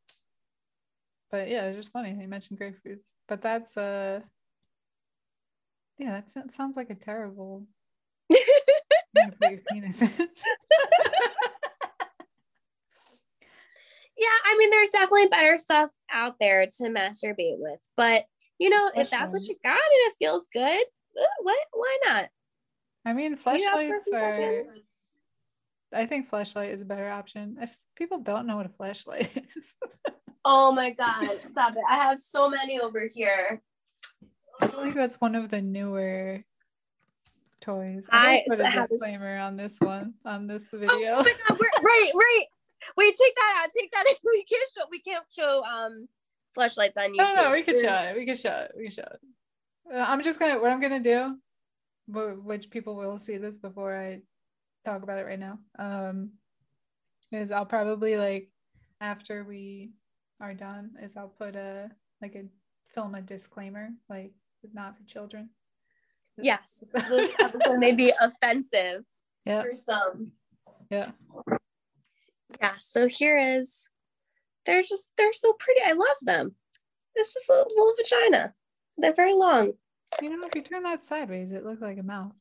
but 1.31 1.49
yeah 1.49 1.65
it's 1.65 1.77
just 1.77 1.91
funny 1.91 2.11
you 2.19 2.27
mentioned 2.27 2.59
grapefruits 2.59 3.11
but 3.27 3.41
that's 3.41 3.75
uh 3.75 4.21
yeah 5.97 6.11
that 6.11 6.31
sounds- 6.51 6.77
like 6.77 6.89
a 6.89 6.95
terrible 6.95 7.65
put 8.31 8.41
your 9.51 9.59
penis 9.69 10.01
in 10.01 10.11
Yeah, 14.17 14.27
I 14.45 14.57
mean, 14.57 14.69
there's 14.69 14.89
definitely 14.89 15.27
better 15.27 15.57
stuff 15.57 15.91
out 16.11 16.35
there 16.41 16.65
to 16.65 16.83
masturbate 16.89 17.55
with, 17.57 17.79
but 17.95 18.25
you 18.59 18.69
know, 18.69 18.91
if 18.93 19.09
that's 19.09 19.31
what 19.33 19.43
you 19.47 19.55
got 19.63 19.71
and 19.71 19.81
it 19.91 20.13
feels 20.19 20.45
good, 20.53 20.85
uh, 21.17 21.25
what? 21.41 21.57
Why 21.71 21.97
not? 22.05 22.29
i 23.05 23.13
mean 23.13 23.31
Heat 23.31 23.39
up 23.39 23.47
for 23.47 23.55
a 23.55 23.57
Fleshlights 23.57 23.93
are 23.93 24.63
seconds. 24.65 24.81
I 25.93 26.05
think 26.05 26.29
Fleshlight 26.29 26.73
is 26.73 26.81
a 26.81 26.85
better 26.85 27.09
option 27.09 27.57
if 27.61 27.75
people 27.95 28.19
don't 28.19 28.45
know 28.47 28.55
what 28.57 28.65
a 28.65 28.69
Fleshlight 28.69 29.43
is 29.57 29.75
Oh 30.45 30.71
my 30.71 30.91
god, 30.91 31.39
stop 31.51 31.73
it! 31.73 31.83
I 31.89 31.95
have 31.95 32.21
so 32.21 32.49
many 32.49 32.79
over 32.79 33.05
here. 33.13 33.61
i 34.61 34.67
feel 34.67 34.79
like 34.81 34.95
that's 34.95 35.19
one 35.19 35.35
of 35.35 35.49
the 35.49 35.61
newer 35.61 36.43
toys 37.61 38.07
I- 38.11 38.37
i 38.37 38.43
put 38.47 38.59
a 38.61 38.65
have 38.65 38.83
this- 38.83 38.91
disclaimer 38.91 39.37
on 39.37 39.57
this 39.57 39.77
one 39.79 40.13
on 40.25 40.47
this 40.47 40.69
Oh 40.73 40.77
video 40.77 41.15
my 41.17 41.33
god, 41.47 41.57
we're, 41.59 41.83
right, 41.83 42.11
right. 42.15 42.45
Wait, 42.95 43.13
take 43.17 43.35
that 43.35 43.61
out. 43.63 43.69
Take 43.77 43.91
that. 43.91 44.05
In. 44.07 44.15
We 44.31 44.43
can't 44.45 44.69
show. 44.73 44.83
We 44.89 44.99
can't 45.01 45.25
show 45.29 45.63
um 45.63 46.07
Fleshlights 46.57 46.97
on 46.97 47.09
YouTube. 47.13 47.17
No, 47.17 47.35
no, 47.35 47.51
we 47.51 47.61
could 47.63 47.75
We're- 47.75 47.85
show 47.87 47.95
it. 48.09 48.15
We 48.15 48.25
could 48.25 48.39
show 48.39 48.51
it. 48.51 48.71
We 48.77 48.83
could 48.85 48.93
show 48.93 49.01
it. 49.03 49.19
Uh, 49.93 50.05
I'm 50.07 50.23
just 50.23 50.39
gonna 50.39 50.59
what 50.61 50.71
I'm 50.71 50.79
gonna 50.79 51.01
do, 51.01 51.37
which 52.07 52.69
people 52.69 52.95
will 52.95 53.17
see 53.17 53.35
this 53.37 53.57
before 53.57 53.93
I 53.97 54.21
talk 54.85 55.03
about 55.03 55.19
it 55.19 55.25
right 55.25 55.39
now. 55.39 55.59
Um, 55.77 56.31
is 57.31 57.51
I'll 57.51 57.65
probably 57.65 58.17
like 58.17 58.49
after 59.01 59.43
we 59.43 59.91
are 60.41 60.53
done, 60.53 60.91
is 61.01 61.15
I'll 61.15 61.29
put 61.29 61.55
a 61.55 61.89
like 62.21 62.35
a 62.35 62.45
film 62.93 63.15
a 63.15 63.21
disclaimer 63.21 63.89
like 64.09 64.33
not 64.73 64.97
for 64.97 65.03
children. 65.03 65.49
Yes, 66.41 66.83
this 66.93 67.31
episode 67.39 67.79
may 67.79 67.93
be 67.93 68.13
offensive 68.21 69.03
yeah, 69.45 69.61
for 69.61 69.75
some. 69.75 70.31
yeah. 70.89 71.11
Yeah. 72.59 72.73
So 72.79 73.07
here 73.07 73.37
is. 73.37 73.87
They're 74.65 74.81
just. 74.81 75.09
They're 75.17 75.33
so 75.33 75.53
pretty. 75.53 75.81
I 75.85 75.93
love 75.93 76.17
them. 76.21 76.55
It's 77.15 77.33
just 77.33 77.49
a 77.49 77.65
little 77.67 77.93
vagina. 77.97 78.53
They're 78.97 79.13
very 79.13 79.33
long. 79.33 79.73
You 80.21 80.29
know, 80.29 80.45
if 80.45 80.55
you 80.55 80.61
turn 80.61 80.83
that 80.83 81.03
sideways, 81.03 81.51
it 81.51 81.65
looks 81.65 81.81
like 81.81 81.97
a 81.97 82.03
mouth. 82.03 82.33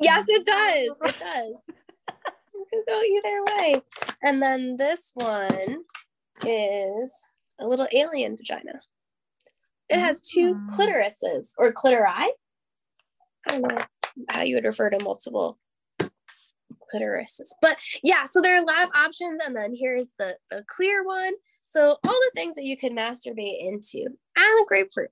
Yes, 0.00 0.24
it 0.28 0.44
does. 0.46 0.98
It 1.14 1.18
does. 1.20 1.60
It 2.54 2.66
could 2.72 2.84
go 2.88 3.00
either 3.02 3.44
way. 3.58 3.82
And 4.22 4.42
then 4.42 4.76
this 4.76 5.12
one 5.14 5.84
is 6.46 7.12
a 7.60 7.66
little 7.66 7.86
alien 7.92 8.36
vagina. 8.36 8.80
It 9.88 9.98
has 9.98 10.22
two 10.22 10.54
Mm. 10.54 10.70
clitorises 10.70 11.52
or 11.58 11.72
clitori. 11.72 12.06
I 12.06 12.32
don't 13.48 13.62
know 13.62 13.84
how 14.28 14.42
you 14.42 14.54
would 14.56 14.64
refer 14.64 14.90
to 14.90 15.02
multiple 15.02 15.58
clitorises, 16.92 17.50
but 17.60 17.76
yeah. 18.02 18.24
So 18.24 18.40
there 18.40 18.54
are 18.54 18.62
a 18.62 18.66
lot 18.66 18.82
of 18.84 18.90
options, 18.94 19.40
and 19.44 19.54
then 19.56 19.74
here's 19.74 20.12
the 20.18 20.36
the 20.50 20.64
clear 20.68 21.04
one. 21.04 21.32
So 21.64 21.96
all 22.04 22.12
the 22.20 22.30
things 22.34 22.56
that 22.56 22.64
you 22.64 22.76
can 22.76 22.94
masturbate 22.94 23.60
into, 23.60 24.06
and 24.36 24.62
a 24.62 24.64
grapefruit. 24.66 25.10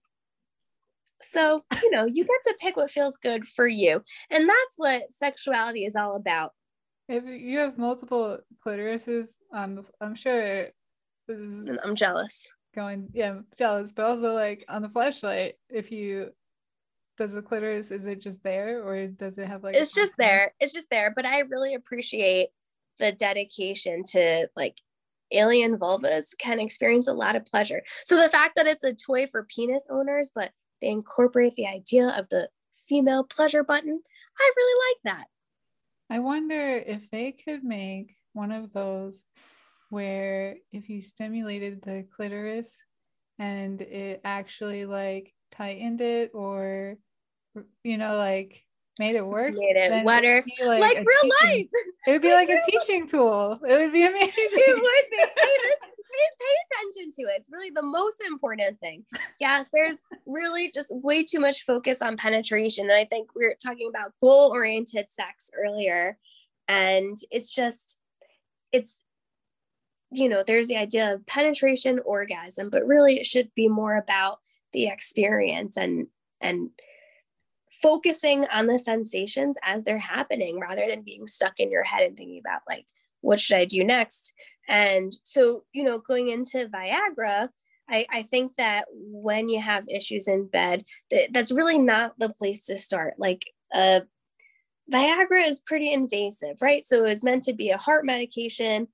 So 1.22 1.64
you 1.83 1.90
know 1.90 2.07
you 2.07 2.24
get 2.24 2.42
to 2.44 2.57
pick 2.61 2.76
what 2.76 2.90
feels 2.90 3.16
good 3.16 3.44
for 3.44 3.66
you, 3.66 4.02
and 4.31 4.48
that's 4.48 4.74
what 4.76 5.12
sexuality 5.12 5.85
is 5.85 5.96
all 5.96 6.16
about. 6.16 6.52
If 7.09 7.24
you 7.24 7.59
have 7.59 7.78
multiple 7.78 8.38
clitorises, 8.64 9.28
um, 9.54 9.87
I'm 10.00 10.14
sure 10.14 10.68
this 11.26 11.38
is 11.38 11.78
I'm 11.85 11.94
jealous. 11.94 12.50
going 12.74 13.09
yeah 13.12 13.31
I'm 13.31 13.46
jealous 13.57 13.92
but 13.92 14.07
also 14.07 14.35
like 14.35 14.64
on 14.68 14.83
the 14.83 14.88
Fleshlight 14.88 15.52
if 15.68 15.90
you 15.92 16.31
does 17.18 17.35
the 17.35 17.42
clitoris 17.42 17.90
is 17.90 18.07
it 18.07 18.20
just 18.20 18.42
there 18.44 18.83
or 18.83 19.07
does 19.09 19.38
it 19.38 19.48
have 19.48 19.64
like 19.64 19.74
it's 19.74 19.92
just 19.92 20.14
there 20.18 20.54
it's 20.61 20.72
just 20.72 20.88
there 20.88 21.12
but 21.16 21.26
i 21.26 21.40
really 21.40 21.74
appreciate 21.74 22.48
the 22.98 23.11
dedication 23.12 24.04
to 24.04 24.48
like 24.54 24.76
alien 25.33 25.76
vulvas 25.76 26.37
can 26.38 26.61
experience 26.61 27.09
a 27.09 27.12
lot 27.12 27.37
of 27.37 27.44
pleasure. 27.44 27.83
So 28.04 28.20
the 28.20 28.28
fact 28.28 28.54
that 28.57 28.66
it's 28.66 28.85
a 28.85 28.94
toy 28.94 29.26
for 29.26 29.44
penis 29.44 29.87
owners, 29.90 30.31
but 30.35 30.52
they 30.81 30.88
incorporate 30.88 31.55
the 31.55 31.67
idea 31.67 32.09
of 32.09 32.29
the 32.29 32.49
female 32.88 33.25
pleasure 33.25 33.64
button, 33.64 34.01
I 34.38 34.53
really 34.57 34.81
like 34.91 35.17
that. 35.17 35.27
I 36.11 36.21
wonder 36.21 36.77
if 36.77 37.11
they 37.11 37.33
could 37.33 37.62
make 37.64 38.17
one 38.33 38.53
of 38.53 38.73
those 38.73 39.25
where 39.91 40.57
if 40.73 40.88
you 40.88 41.03
stimulated 41.03 41.83
the 41.83 42.07
clitoris 42.14 42.83
and 43.38 43.81
it 43.81 44.21
actually 44.25 44.85
like 44.85 45.35
tightened 45.51 46.01
it 46.01 46.31
or 46.35 46.97
you 47.85 47.97
know 47.99 48.17
like 48.17 48.64
made 49.01 49.17
it 49.17 49.27
work 49.27 49.55
made 49.55 49.77
it 49.77 50.05
wetter. 50.05 50.45
like, 50.64 50.81
like 50.81 50.97
real 50.97 51.07
teaching, 51.23 51.31
life. 51.45 51.67
it 52.07 52.12
would 52.12 52.23
be 52.23 52.33
like, 52.33 52.49
like 52.49 52.59
a 52.59 52.71
teaching 52.71 53.03
life. 53.03 53.11
tool. 53.11 53.61
It 53.67 53.79
would 53.79 53.93
be 53.93 54.05
amazing 54.05 54.33
it 54.37 54.77
would 54.77 55.11
be. 55.11 55.17
hey, 55.17 55.57
this, 55.62 55.98
pay, 56.38 56.78
attention 57.00 57.12
to 57.12 57.22
it. 57.33 57.38
It's 57.38 57.48
really 57.50 57.70
the 57.70 57.83
most 57.83 58.22
important 58.26 58.78
thing. 58.81 59.04
Yes 59.40 59.66
there's 59.72 60.00
really 60.26 60.70
just 60.72 60.94
way 60.96 61.22
too 61.22 61.38
much 61.38 61.62
focus 61.62 62.02
on 62.02 62.16
penetration. 62.16 62.90
And 62.90 62.98
i 62.98 63.04
think 63.04 63.35
we 63.35 63.44
are 63.44 63.54
talking 63.62 63.88
about 63.88 64.12
goal 64.20 64.50
oriented 64.50 65.07
sex 65.11 65.50
earlier 65.57 66.18
and 66.66 67.16
it's 67.31 67.50
just 67.50 67.96
it's 68.72 69.00
you 70.12 70.28
know 70.28 70.42
there's 70.46 70.68
the 70.68 70.76
idea 70.76 71.12
of 71.12 71.26
penetration 71.26 72.00
orgasm 72.04 72.70
but 72.70 72.87
really 72.87 73.18
it 73.18 73.26
should 73.26 73.50
be 73.54 73.68
more 73.68 73.96
about 73.96 74.38
the 74.72 74.87
experience 74.87 75.76
and 75.76 76.07
and 76.40 76.70
focusing 77.83 78.44
on 78.46 78.66
the 78.66 78.78
sensations 78.78 79.57
as 79.62 79.85
they're 79.85 79.98
happening 79.98 80.59
rather 80.59 80.87
than 80.88 81.02
being 81.02 81.26
stuck 81.26 81.59
in 81.59 81.70
your 81.70 81.83
head 81.83 82.02
and 82.02 82.16
thinking 82.16 82.40
about 82.40 82.62
like 82.68 82.87
what 83.20 83.40
should 83.40 83.57
i 83.57 83.64
do 83.64 83.85
next? 83.85 84.33
And 84.68 85.12
so 85.22 85.64
you 85.72 85.85
know 85.85 85.98
going 85.98 86.28
into 86.31 86.68
viagra 86.68 87.48
I, 87.90 88.07
I 88.11 88.22
think 88.22 88.54
that 88.57 88.85
when 88.92 89.48
you 89.48 89.61
have 89.61 89.88
issues 89.88 90.28
in 90.28 90.46
bed 90.46 90.85
that, 91.11 91.33
that's 91.33 91.50
really 91.50 91.78
not 91.78 92.18
the 92.18 92.28
place 92.28 92.66
to 92.66 92.76
start. 92.76 93.14
Like 93.18 93.50
uh, 93.74 94.00
viagra 94.92 95.46
is 95.46 95.61
pretty 95.61 95.92
invasive 95.92 96.57
right? 96.61 96.85
So 96.85 97.04
it's 97.04 97.24
meant 97.24 97.44
to 97.44 97.54
be 97.54 97.70
a 97.70 97.78
heart 97.78 98.04
medication. 98.04 98.88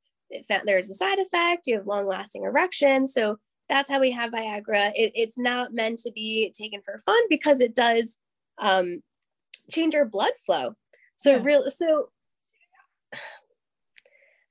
There's 0.64 0.90
a 0.90 0.94
side 0.94 1.18
effect 1.18 1.66
you 1.66 1.76
have 1.76 1.86
long 1.86 2.06
lasting 2.06 2.44
erection. 2.44 3.06
So 3.06 3.38
that's 3.68 3.90
how 3.90 4.00
we 4.00 4.10
have 4.10 4.32
viagra. 4.32 4.92
It, 4.94 5.12
it's 5.14 5.38
not 5.38 5.72
meant 5.72 5.98
to 6.00 6.12
be 6.12 6.52
taken 6.56 6.80
for 6.82 6.98
fun 6.98 7.20
because 7.28 7.60
it 7.60 7.74
does 7.74 8.16
um, 8.58 9.02
change 9.70 9.94
your 9.94 10.04
blood 10.04 10.32
flow. 10.44 10.74
So 11.16 11.32
yeah. 11.32 11.42
real 11.42 11.70
so 11.70 12.08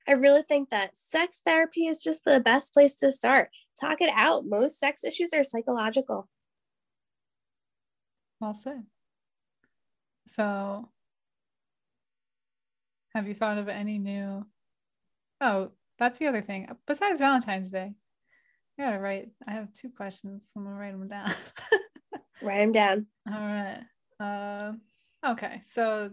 I 0.06 0.12
really 0.12 0.42
think 0.42 0.70
that 0.70 0.96
sex 0.96 1.40
therapy 1.44 1.86
is 1.86 2.02
just 2.02 2.24
the 2.24 2.40
best 2.40 2.74
place 2.74 2.94
to 2.96 3.10
start. 3.10 3.50
Talk 3.80 4.00
it 4.00 4.10
out. 4.14 4.44
Most 4.46 4.78
sex 4.78 5.02
issues 5.02 5.32
are 5.32 5.44
psychological. 5.44 6.28
Well 8.40 8.54
said. 8.54 8.82
So, 10.26 10.90
have 13.14 13.28
you 13.28 13.34
thought 13.34 13.58
of 13.58 13.68
any 13.68 13.98
new? 13.98 14.44
Oh, 15.40 15.70
that's 15.98 16.18
the 16.18 16.26
other 16.26 16.42
thing. 16.42 16.68
Besides 16.86 17.20
Valentine's 17.20 17.70
Day, 17.70 17.94
I 18.78 18.82
gotta 18.82 18.98
write. 18.98 19.28
I 19.46 19.52
have 19.52 19.72
two 19.72 19.90
questions. 19.90 20.52
I'm 20.56 20.64
gonna 20.64 20.76
write 20.76 20.92
them 20.92 21.08
down. 21.08 21.32
write 22.42 22.58
them 22.60 22.72
down. 22.72 23.06
All 23.30 23.38
right. 23.38 23.82
Uh, 24.20 24.72
okay, 25.26 25.60
so 25.62 26.10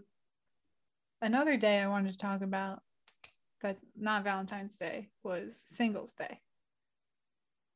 another 1.21 1.57
day 1.57 1.79
I 1.79 1.87
wanted 1.87 2.11
to 2.11 2.17
talk 2.17 2.41
about 2.41 2.81
that's 3.61 3.83
not 3.97 4.23
Valentine's 4.23 4.77
Day 4.77 5.09
was 5.23 5.61
Singles 5.65 6.13
Day. 6.13 6.39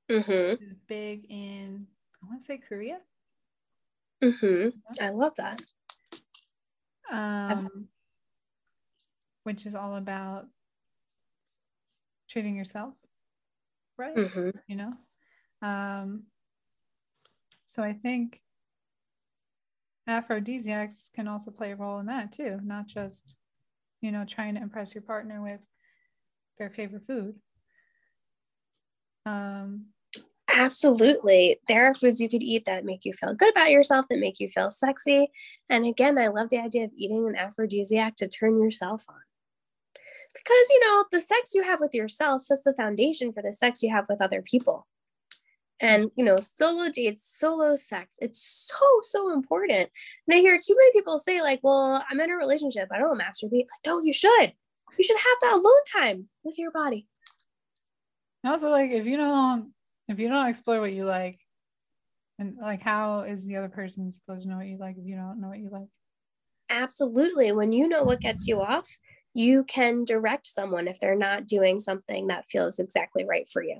Mm-hmm. 0.09 0.63
It's 0.63 0.73
big 0.87 1.25
in 1.29 1.87
I 2.21 2.27
want 2.27 2.39
to 2.39 2.45
say 2.45 2.57
Korea. 2.57 2.99
Mm-hmm. 4.23 4.69
I 5.03 5.09
love 5.09 5.33
that. 5.37 5.61
Um, 7.11 7.87
which 9.43 9.65
is 9.65 9.75
all 9.75 9.95
about 9.95 10.47
treating 12.27 12.55
yourself 12.55 12.93
right. 13.97 14.15
Mm-hmm. 14.15 14.49
You 14.67 14.75
know, 14.75 14.93
um, 15.61 16.23
so 17.65 17.83
I 17.83 17.93
think 17.93 18.41
aphrodisiacs 20.07 21.09
can 21.13 21.27
also 21.27 21.51
play 21.51 21.71
a 21.71 21.75
role 21.75 21.99
in 21.99 22.05
that 22.07 22.31
too, 22.31 22.59
not 22.63 22.87
just, 22.87 23.35
you 24.01 24.11
know, 24.11 24.25
trying 24.25 24.55
to 24.55 24.61
impress 24.61 24.93
your 24.93 25.01
partner 25.01 25.41
with 25.41 25.67
their 26.57 26.69
favorite 26.69 27.03
food. 27.07 27.35
Um, 29.25 29.87
Absolutely. 30.47 31.59
There 31.67 31.85
are 31.85 31.93
foods 31.93 32.21
you 32.21 32.29
could 32.29 32.43
eat 32.43 32.65
that 32.65 32.85
make 32.85 33.03
you 33.03 33.13
feel 33.13 33.33
good 33.33 33.51
about 33.51 33.71
yourself, 33.71 34.05
that 34.09 34.19
make 34.19 34.39
you 34.39 34.47
feel 34.47 34.71
sexy. 34.71 35.31
And 35.69 35.85
again, 35.85 36.17
I 36.17 36.27
love 36.27 36.49
the 36.49 36.59
idea 36.59 36.85
of 36.85 36.91
eating 36.95 37.27
an 37.27 37.35
aphrodisiac 37.35 38.15
to 38.17 38.27
turn 38.27 38.61
yourself 38.61 39.03
on. 39.09 39.15
Because, 40.33 40.69
you 40.69 40.79
know, 40.81 41.05
the 41.11 41.21
sex 41.21 41.53
you 41.53 41.63
have 41.63 41.81
with 41.81 41.93
yourself 41.93 42.41
sets 42.41 42.63
the 42.63 42.73
foundation 42.73 43.33
for 43.33 43.41
the 43.41 43.51
sex 43.51 43.83
you 43.83 43.91
have 43.91 44.05
with 44.09 44.21
other 44.21 44.41
people 44.41 44.87
and 45.81 46.09
you 46.15 46.23
know 46.23 46.37
solo 46.37 46.89
dates 46.89 47.37
solo 47.37 47.75
sex 47.75 48.15
it's 48.21 48.69
so 48.71 48.85
so 49.01 49.33
important 49.33 49.89
and 50.25 50.37
i 50.37 50.37
hear 50.37 50.57
too 50.57 50.73
many 50.73 50.91
people 50.93 51.17
say 51.17 51.41
like 51.41 51.59
well 51.63 52.01
i'm 52.09 52.19
in 52.21 52.31
a 52.31 52.35
relationship 52.35 52.87
i 52.93 52.97
don't 52.97 53.19
masturbate 53.19 53.51
like 53.51 53.85
no 53.85 53.99
you 54.01 54.13
should 54.13 54.53
you 54.97 55.03
should 55.03 55.17
have 55.17 55.37
that 55.41 55.53
alone 55.53 55.83
time 56.01 56.27
with 56.43 56.57
your 56.57 56.71
body 56.71 57.07
also 58.45 58.69
like 58.69 58.91
if 58.91 59.05
you 59.05 59.17
don't 59.17 59.71
if 60.07 60.19
you 60.19 60.29
don't 60.29 60.47
explore 60.47 60.79
what 60.79 60.93
you 60.93 61.05
like 61.05 61.39
and 62.37 62.57
like 62.61 62.81
how 62.81 63.21
is 63.21 63.45
the 63.45 63.55
other 63.55 63.69
person 63.69 64.11
supposed 64.11 64.43
to 64.43 64.49
know 64.49 64.57
what 64.57 64.67
you 64.67 64.77
like 64.77 64.97
if 64.97 65.05
you 65.05 65.15
don't 65.15 65.39
know 65.39 65.47
what 65.47 65.59
you 65.59 65.69
like 65.71 65.87
absolutely 66.69 67.51
when 67.51 67.71
you 67.71 67.87
know 67.87 68.03
what 68.03 68.19
gets 68.19 68.47
you 68.47 68.61
off 68.61 68.87
you 69.35 69.65
can 69.65 70.05
direct 70.05 70.47
someone 70.47 70.87
if 70.87 70.99
they're 70.99 71.13
not 71.13 71.45
doing 71.45 71.77
something 71.79 72.27
that 72.27 72.47
feels 72.47 72.79
exactly 72.79 73.25
right 73.25 73.49
for 73.49 73.61
you. 73.61 73.77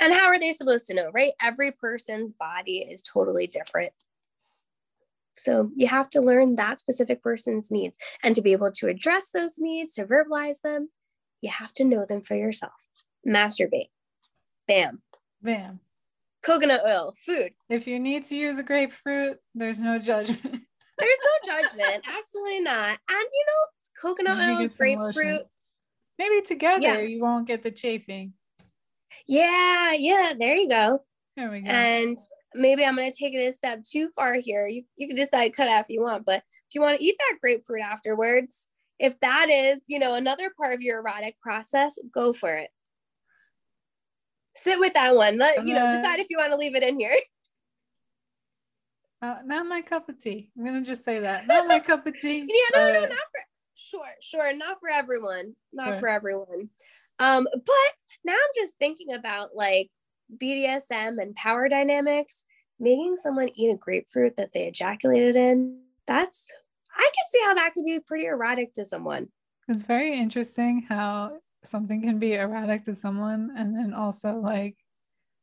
And 0.00 0.14
how 0.14 0.24
are 0.24 0.40
they 0.40 0.50
supposed 0.50 0.86
to 0.86 0.94
know, 0.94 1.10
right? 1.12 1.32
Every 1.42 1.72
person's 1.72 2.32
body 2.32 2.78
is 2.78 3.02
totally 3.02 3.46
different. 3.46 3.92
So 5.36 5.70
you 5.74 5.88
have 5.88 6.08
to 6.10 6.20
learn 6.20 6.56
that 6.56 6.80
specific 6.80 7.22
person's 7.22 7.70
needs. 7.70 7.96
And 8.22 8.34
to 8.34 8.42
be 8.42 8.52
able 8.52 8.72
to 8.72 8.88
address 8.88 9.30
those 9.30 9.54
needs, 9.58 9.92
to 9.94 10.04
verbalize 10.04 10.60
them, 10.62 10.90
you 11.40 11.50
have 11.50 11.72
to 11.74 11.84
know 11.84 12.04
them 12.06 12.22
for 12.22 12.34
yourself. 12.34 12.72
Masturbate. 13.26 13.90
Bam. 14.66 15.02
Bam. 15.42 15.80
Coconut 16.42 16.82
oil, 16.86 17.14
food. 17.24 17.52
If 17.68 17.86
you 17.86 17.98
need 17.98 18.24
to 18.26 18.36
use 18.36 18.58
a 18.58 18.62
grapefruit, 18.62 19.38
there's 19.54 19.78
no 19.78 19.98
judgment. 19.98 20.42
there's 20.98 21.18
no 21.24 21.52
judgment. 21.52 22.04
Absolutely 22.06 22.60
not. 22.60 22.98
And 23.08 23.26
you 23.32 23.44
know, 23.46 24.00
coconut 24.00 24.38
oil, 24.38 24.68
grapefruit. 24.68 25.42
Maybe 26.18 26.42
together 26.42 26.80
yeah. 26.80 27.00
you 27.00 27.20
won't 27.20 27.46
get 27.46 27.62
the 27.62 27.70
chafing. 27.70 28.34
Yeah, 29.26 29.92
yeah, 29.92 30.34
there 30.38 30.54
you 30.54 30.68
go. 30.68 31.00
There 31.36 31.50
we 31.50 31.60
go. 31.60 31.68
And 31.68 32.16
maybe 32.54 32.84
I'm 32.84 32.96
gonna 32.96 33.10
take 33.10 33.34
it 33.34 33.48
a 33.48 33.52
step 33.52 33.82
too 33.84 34.08
far 34.08 34.34
here. 34.34 34.66
You 34.66 34.84
you 34.96 35.06
can 35.06 35.16
decide 35.16 35.54
cut 35.54 35.68
out 35.68 35.82
if 35.82 35.88
you 35.88 36.02
want, 36.02 36.24
but 36.24 36.42
if 36.68 36.74
you 36.74 36.80
want 36.80 36.98
to 36.98 37.04
eat 37.04 37.16
that 37.18 37.38
grapefruit 37.40 37.82
afterwards, 37.82 38.68
if 38.98 39.18
that 39.20 39.48
is, 39.50 39.82
you 39.88 39.98
know, 39.98 40.14
another 40.14 40.50
part 40.56 40.74
of 40.74 40.80
your 40.80 41.00
erotic 41.00 41.40
process, 41.40 41.98
go 42.12 42.32
for 42.32 42.52
it. 42.54 42.70
Sit 44.56 44.78
with 44.78 44.92
that 44.94 45.14
one. 45.14 45.38
Let 45.38 45.66
you 45.66 45.74
know, 45.74 45.92
decide 45.96 46.20
if 46.20 46.26
you 46.30 46.38
want 46.38 46.52
to 46.52 46.58
leave 46.58 46.74
it 46.74 46.82
in 46.82 46.98
here. 46.98 47.16
Uh, 49.22 49.38
not 49.46 49.64
my 49.64 49.80
cup 49.80 50.06
of 50.10 50.20
tea. 50.20 50.50
I'm 50.58 50.66
gonna 50.66 50.82
just 50.82 51.02
say 51.02 51.20
that. 51.20 51.46
Not 51.46 51.66
my 51.66 51.78
cup 51.78 52.06
of 52.06 52.12
tea. 52.20 52.40
yeah, 52.46 52.78
no, 52.78 52.92
no, 52.92 53.00
not 53.00 53.08
for 53.08 53.40
Sure, 53.74 54.00
sure. 54.20 54.56
Not 54.56 54.78
for 54.80 54.88
everyone. 54.88 55.54
Not 55.72 55.92
sure. 55.92 56.00
for 56.00 56.08
everyone. 56.08 56.68
Um, 57.18 57.46
but 57.52 57.90
now 58.24 58.32
I'm 58.32 58.50
just 58.54 58.74
thinking 58.78 59.12
about 59.12 59.50
like 59.54 59.90
BDSM 60.40 61.20
and 61.20 61.34
power 61.34 61.68
dynamics, 61.68 62.44
making 62.78 63.16
someone 63.16 63.48
eat 63.54 63.70
a 63.70 63.76
grapefruit 63.76 64.36
that 64.36 64.50
they 64.52 64.66
ejaculated 64.66 65.36
in. 65.36 65.80
That's 66.06 66.48
I 66.96 67.10
can 67.14 67.24
see 67.30 67.40
how 67.44 67.54
that 67.54 67.72
could 67.72 67.84
be 67.84 67.98
pretty 68.00 68.26
erotic 68.26 68.74
to 68.74 68.84
someone. 68.84 69.28
It's 69.68 69.82
very 69.82 70.18
interesting 70.18 70.84
how 70.88 71.38
something 71.64 72.02
can 72.02 72.18
be 72.18 72.34
erotic 72.34 72.84
to 72.84 72.94
someone 72.94 73.50
and 73.56 73.74
then 73.74 73.94
also 73.94 74.36
like 74.36 74.76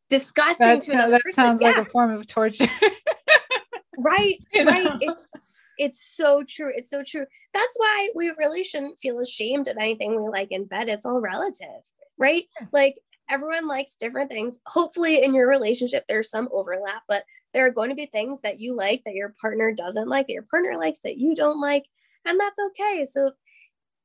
disgusting 0.10 0.80
to 0.80 0.92
another 0.92 1.12
that 1.12 1.24
person. 1.24 1.34
sounds 1.34 1.62
yeah. 1.62 1.70
like 1.70 1.88
a 1.88 1.90
form 1.90 2.12
of 2.12 2.28
torture. 2.28 2.68
right, 4.00 4.38
right. 4.56 4.92
It's 5.02 5.64
it's 5.78 6.16
so 6.16 6.44
true. 6.48 6.72
It's 6.76 6.90
so 6.90 7.04
true. 7.06 7.26
That's 7.54 7.76
why 7.78 8.10
we 8.16 8.34
really 8.38 8.64
shouldn't 8.64 9.00
feel 9.00 9.20
ashamed 9.20 9.68
of 9.68 9.78
anything 9.78 10.16
we 10.16 10.30
like 10.30 10.52
in 10.52 10.66
bed. 10.66 10.90
It's 10.90 11.06
all 11.06 11.20
relative, 11.20 11.82
right? 12.18 12.46
Like 12.72 12.96
everyone 13.32 13.68
likes 13.68 13.96
different 13.96 14.30
things. 14.30 14.60
Hopefully, 14.68 15.24
in 15.24 15.34
your 15.34 15.48
relationship, 15.48 16.06
there's 16.08 16.30
some 16.30 16.50
overlap, 16.52 17.04
but 17.08 17.24
there 17.54 17.66
are 17.66 17.72
going 17.72 17.90
to 17.90 17.96
be 17.96 18.06
things 18.06 18.42
that 18.42 18.60
you 18.60 18.76
like 18.76 19.04
that 19.06 19.16
your 19.16 19.34
partner 19.42 19.74
doesn't 19.74 20.10
like, 20.10 20.28
that 20.28 20.34
your 20.34 20.46
partner 20.50 20.78
likes 20.78 21.00
that 21.00 21.18
you 21.18 21.34
don't 21.34 21.60
like, 21.60 21.86
and 22.26 22.40
that's 22.40 22.60
okay. 22.60 23.06
So 23.06 23.32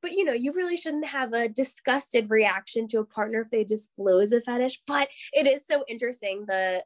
but 0.02 0.12
you 0.12 0.24
know, 0.24 0.32
you 0.32 0.52
really 0.52 0.76
shouldn't 0.76 1.08
have 1.08 1.32
a 1.32 1.48
disgusted 1.48 2.30
reaction 2.30 2.86
to 2.88 3.00
a 3.00 3.04
partner 3.04 3.40
if 3.40 3.50
they 3.50 3.64
disclose 3.64 4.30
a 4.30 4.40
fetish. 4.40 4.80
But 4.86 5.08
it 5.32 5.46
is 5.46 5.66
so 5.66 5.84
interesting 5.88 6.44
the 6.46 6.84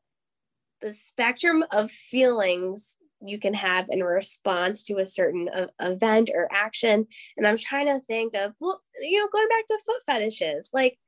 the 0.81 0.93
spectrum 0.93 1.65
of 1.71 1.91
feelings 1.91 2.97
you 3.21 3.39
can 3.39 3.53
have 3.53 3.87
in 3.91 4.03
response 4.03 4.83
to 4.85 4.99
a 4.99 5.07
certain 5.07 5.51
uh, 5.55 5.67
event 5.81 6.31
or 6.33 6.49
action. 6.51 7.07
And 7.37 7.47
I'm 7.47 7.59
trying 7.59 7.87
to 7.87 8.01
think 8.07 8.35
of, 8.35 8.55
well, 8.61 8.81
you 8.99 9.19
know, 9.19 9.29
going 9.31 9.49
back 9.49 9.67
to 9.69 9.79
foot 9.85 10.03
fetishes, 10.07 10.71
like 10.73 10.99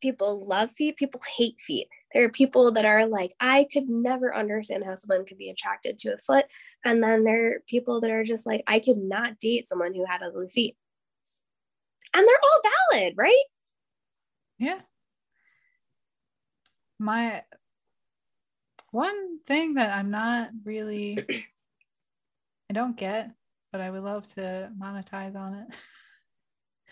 people 0.00 0.46
love 0.46 0.70
feet, 0.70 0.96
people 0.96 1.20
hate 1.36 1.60
feet. 1.60 1.88
There 2.12 2.24
are 2.24 2.30
people 2.30 2.72
that 2.72 2.84
are 2.84 3.06
like, 3.06 3.34
I 3.40 3.66
could 3.72 3.88
never 3.88 4.34
understand 4.34 4.84
how 4.84 4.94
someone 4.94 5.26
could 5.26 5.38
be 5.38 5.50
attracted 5.50 5.98
to 5.98 6.14
a 6.14 6.18
foot. 6.18 6.46
And 6.84 7.02
then 7.02 7.24
there 7.24 7.46
are 7.46 7.62
people 7.66 8.00
that 8.00 8.10
are 8.10 8.24
just 8.24 8.46
like, 8.46 8.62
I 8.66 8.80
could 8.80 8.96
not 8.96 9.38
date 9.38 9.68
someone 9.68 9.94
who 9.94 10.04
had 10.04 10.22
ugly 10.22 10.48
feet. 10.48 10.76
And 12.14 12.26
they're 12.26 12.40
all 12.42 12.60
valid, 12.92 13.14
right? 13.16 13.44
Yeah. 14.58 14.80
My 16.98 17.42
one 18.90 19.40
thing 19.46 19.74
that 19.74 19.90
I'm 19.90 20.10
not 20.10 20.50
really, 20.64 21.18
I 22.70 22.72
don't 22.72 22.96
get, 22.96 23.30
but 23.72 23.82
I 23.82 23.90
would 23.90 24.02
love 24.02 24.26
to 24.34 24.70
monetize 24.80 25.36
on 25.36 25.54
it. 25.54 25.76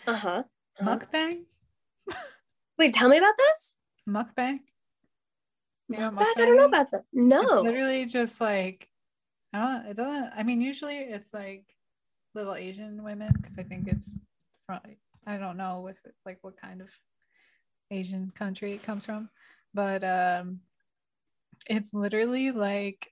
Uh 0.05 0.13
huh. 0.15 0.43
Uh-huh. 0.79 0.97
Mukbang. 0.97 1.45
Wait, 2.77 2.93
tell 2.93 3.09
me 3.09 3.17
about 3.17 3.37
this. 3.37 3.73
Mukbang. 4.07 4.59
You 5.87 5.97
know 5.97 6.09
Mukbang? 6.11 6.15
what 6.15 6.37
I 6.39 6.45
don't 6.45 6.57
know 6.57 6.65
about 6.65 6.91
that. 6.91 7.03
No. 7.13 7.41
It's 7.41 7.63
literally 7.63 8.05
just 8.05 8.41
like 8.41 8.89
I 9.53 9.59
don't. 9.59 9.85
It 9.91 9.95
doesn't. 9.97 10.31
I 10.35 10.43
mean, 10.43 10.61
usually 10.61 10.97
it's 10.97 11.33
like 11.33 11.63
little 12.33 12.55
Asian 12.55 13.03
women 13.03 13.31
because 13.41 13.57
I 13.57 13.63
think 13.63 13.87
it's 13.87 14.19
from. 14.65 14.79
I 15.25 15.37
don't 15.37 15.57
know 15.57 15.87
if 15.87 15.97
it, 16.05 16.13
like 16.25 16.39
what 16.41 16.59
kind 16.59 16.81
of 16.81 16.89
Asian 17.91 18.31
country 18.35 18.73
it 18.73 18.83
comes 18.83 19.05
from, 19.05 19.29
but 19.73 20.03
um, 20.03 20.59
it's 21.67 21.93
literally 21.93 22.51
like 22.51 23.11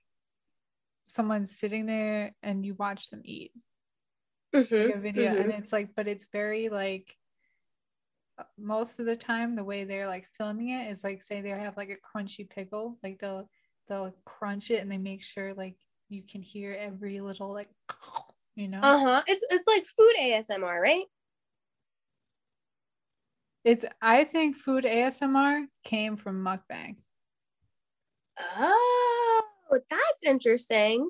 someone 1.06 1.46
sitting 1.46 1.86
there 1.86 2.34
and 2.42 2.64
you 2.64 2.74
watch 2.74 3.10
them 3.10 3.20
eat 3.24 3.52
Mhm, 4.54 4.86
like 4.86 4.94
a 4.96 4.98
video 4.98 5.34
mhm. 5.34 5.40
and 5.44 5.52
it's 5.52 5.72
like 5.72 5.90
but 5.94 6.08
it's 6.08 6.26
very 6.32 6.68
like 6.70 7.16
most 8.58 8.98
of 8.98 9.06
the 9.06 9.16
time 9.16 9.54
the 9.54 9.64
way 9.64 9.84
they're 9.84 10.06
like 10.08 10.26
filming 10.36 10.70
it 10.70 10.90
is 10.90 11.04
like 11.04 11.22
say 11.22 11.40
they 11.40 11.50
have 11.50 11.76
like 11.76 11.90
a 11.90 12.18
crunchy 12.18 12.48
pickle 12.48 12.98
like 13.02 13.18
they'll 13.20 13.48
they'll 13.88 14.12
crunch 14.24 14.70
it 14.70 14.80
and 14.80 14.90
they 14.90 14.98
make 14.98 15.22
sure 15.22 15.54
like 15.54 15.76
you 16.08 16.22
can 16.22 16.42
hear 16.42 16.76
every 16.78 17.20
little 17.20 17.52
like 17.52 17.68
you 18.56 18.68
know 18.68 18.80
Uh-huh. 18.82 19.22
It's 19.26 19.44
it's 19.50 19.66
like 19.66 19.84
food 19.86 20.14
ASMR, 20.20 20.80
right? 20.80 21.04
it's 23.64 23.86
i 24.02 24.24
think 24.24 24.56
food 24.58 24.84
asmr 24.84 25.64
came 25.84 26.16
from 26.16 26.44
mukbang 26.44 26.96
Oh, 28.56 29.42
that's 29.70 30.22
interesting. 30.24 31.08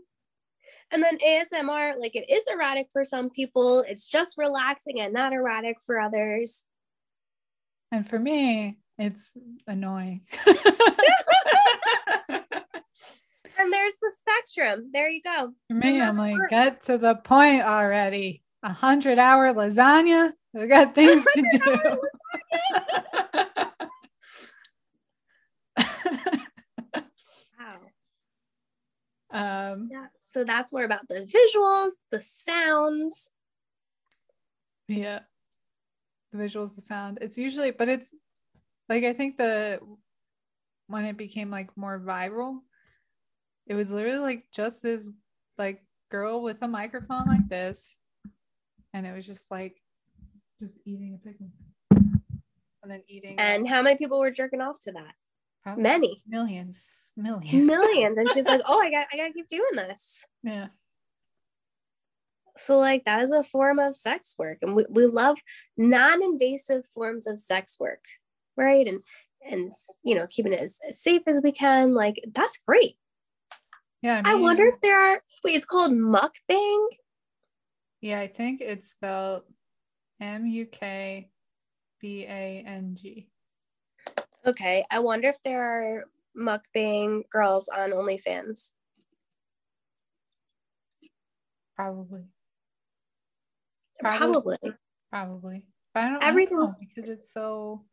And 0.91 1.03
then 1.03 1.19
ASMR, 1.19 1.99
like 1.99 2.15
it 2.15 2.31
is 2.31 2.45
erotic 2.53 2.89
for 2.93 3.05
some 3.05 3.31
people, 3.31 3.81
it's 3.81 4.07
just 4.09 4.39
relaxing 4.39 5.01
and 5.01 5.13
not 5.13 5.33
erotic 5.33 5.79
for 5.85 5.99
others. 5.99 6.67
And 7.95 8.07
for 8.09 8.19
me 8.19 8.77
it's 8.99 9.33
annoying 9.67 10.23
And 13.57 13.73
there's 13.73 13.95
the 14.03 14.11
spectrum. 14.19 14.91
There 14.93 15.09
you 15.09 15.23
go. 15.23 15.53
For 15.69 15.75
me, 15.75 16.01
I'm 16.01 16.17
like, 16.17 16.35
for- 16.37 16.49
get 16.49 16.81
to 16.83 16.99
the 16.99 17.15
point 17.15 17.63
already. 17.63 18.43
A 18.65 18.73
hundred 18.73 19.19
hour 19.21 19.55
lasagna. 19.55 20.33
We 20.53 20.67
got 20.67 20.95
things 20.95 21.25
to 21.37 21.61
Wow. 21.67 21.79
do. 25.79 25.85
um, 29.31 29.89
Yeah. 29.91 30.07
So 30.19 30.45
that's 30.45 30.73
more 30.73 30.85
about 30.85 31.07
the 31.09 31.21
visuals, 31.23 31.93
the 32.11 32.21
sounds. 32.21 33.31
yeah, 34.89 35.21
the 36.35 36.43
visuals, 36.43 36.75
the 36.75 36.83
sound. 36.83 37.19
It's 37.21 37.39
usually, 37.39 37.71
but 37.71 37.89
it's 37.89 38.13
like 38.89 39.05
I 39.05 39.13
think 39.13 39.37
the 39.37 39.81
when 40.89 41.05
it 41.05 41.17
became 41.17 41.51
like 41.51 41.75
more 41.77 41.99
viral, 41.99 42.59
it 43.67 43.75
was 43.75 43.93
literally 43.93 44.19
like 44.19 44.45
just 44.53 44.83
this 44.83 45.11
like 45.59 45.83
girl 46.11 46.43
with 46.43 46.63
a 46.63 46.69
microphone 46.69 47.27
like 47.27 47.49
this, 47.49 47.97
and 48.93 49.07
it 49.07 49.13
was 49.15 49.27
just 49.27 49.51
like 49.51 49.81
just 50.61 50.79
eating 50.85 51.15
a 51.15 51.19
pickle, 51.27 51.51
and 51.93 52.91
then 52.91 53.03
eating 53.09 53.39
And 53.39 53.69
how 53.69 53.83
many 53.83 53.97
people 53.97 54.19
were 54.19 54.31
jerking 54.31 54.61
off 54.61 54.81
to 54.81 54.93
that? 54.93 55.15
probably 55.63 55.83
Many. 55.83 56.23
millions, 56.27 56.91
millions, 57.17 57.55
Millions. 57.67 58.19
And 58.19 58.29
she's 58.33 58.45
like, 58.47 58.61
oh, 58.67 58.81
I 58.81 58.91
got 58.91 59.07
I 59.13 59.17
gotta 59.17 59.33
keep 59.33 59.49
doing 59.49 59.75
this. 59.77 60.27
yeah. 60.43 60.67
So 62.59 62.79
like 62.79 63.05
that 63.05 63.23
is 63.23 63.33
a 63.33 63.43
form 63.43 63.79
of 63.79 63.95
sex 63.95 64.37
work. 64.39 64.59
And 64.63 64.75
we, 64.75 64.85
we 64.89 65.07
love 65.07 65.39
non-invasive 65.77 66.87
forms 66.87 67.27
of 67.27 67.39
sex 67.39 67.79
work, 67.81 68.05
right? 68.57 68.87
And 68.87 69.01
and 69.47 69.71
you 70.03 70.15
know, 70.15 70.27
keeping 70.29 70.53
it 70.53 70.61
as, 70.61 70.79
as 70.89 71.01
safe 71.01 71.23
as 71.27 71.41
we 71.43 71.53
can. 71.53 71.95
Like 71.95 72.23
that's 72.33 72.59
great. 72.67 72.97
Yeah, 74.03 74.23
I 74.25 74.35
mean, 74.35 74.43
wonder 74.43 74.67
if 74.67 74.81
there 74.81 75.01
are 75.01 75.23
wait, 75.43 75.55
it's 75.55 75.65
called 75.65 75.93
mukbang. 75.93 76.87
Yeah, 78.01 78.21
I 78.21 78.29
think 78.29 78.61
it's 78.61 78.91
spelled 78.91 79.43
M 80.21 80.47
U 80.47 80.67
K 80.67 81.29
B 82.01 82.25
A 82.25 82.63
N 82.67 82.95
G. 82.95 83.29
Okay. 84.47 84.85
I 84.91 84.99
wonder 85.01 85.29
if 85.29 85.43
there 85.43 85.63
are 85.63 86.05
mukbang 86.37 87.23
girls 87.31 87.69
on 87.69 87.93
OnlyFans. 87.93 88.73
Probably, 91.77 92.25
Probably. 94.01 94.57
Probably. 95.11 95.67
I 95.95 96.03
don't, 96.03 96.13
know 96.15 96.19
Everything's- 96.23 96.79
because 96.79 97.09
it's 97.09 97.33
so. 97.33 97.85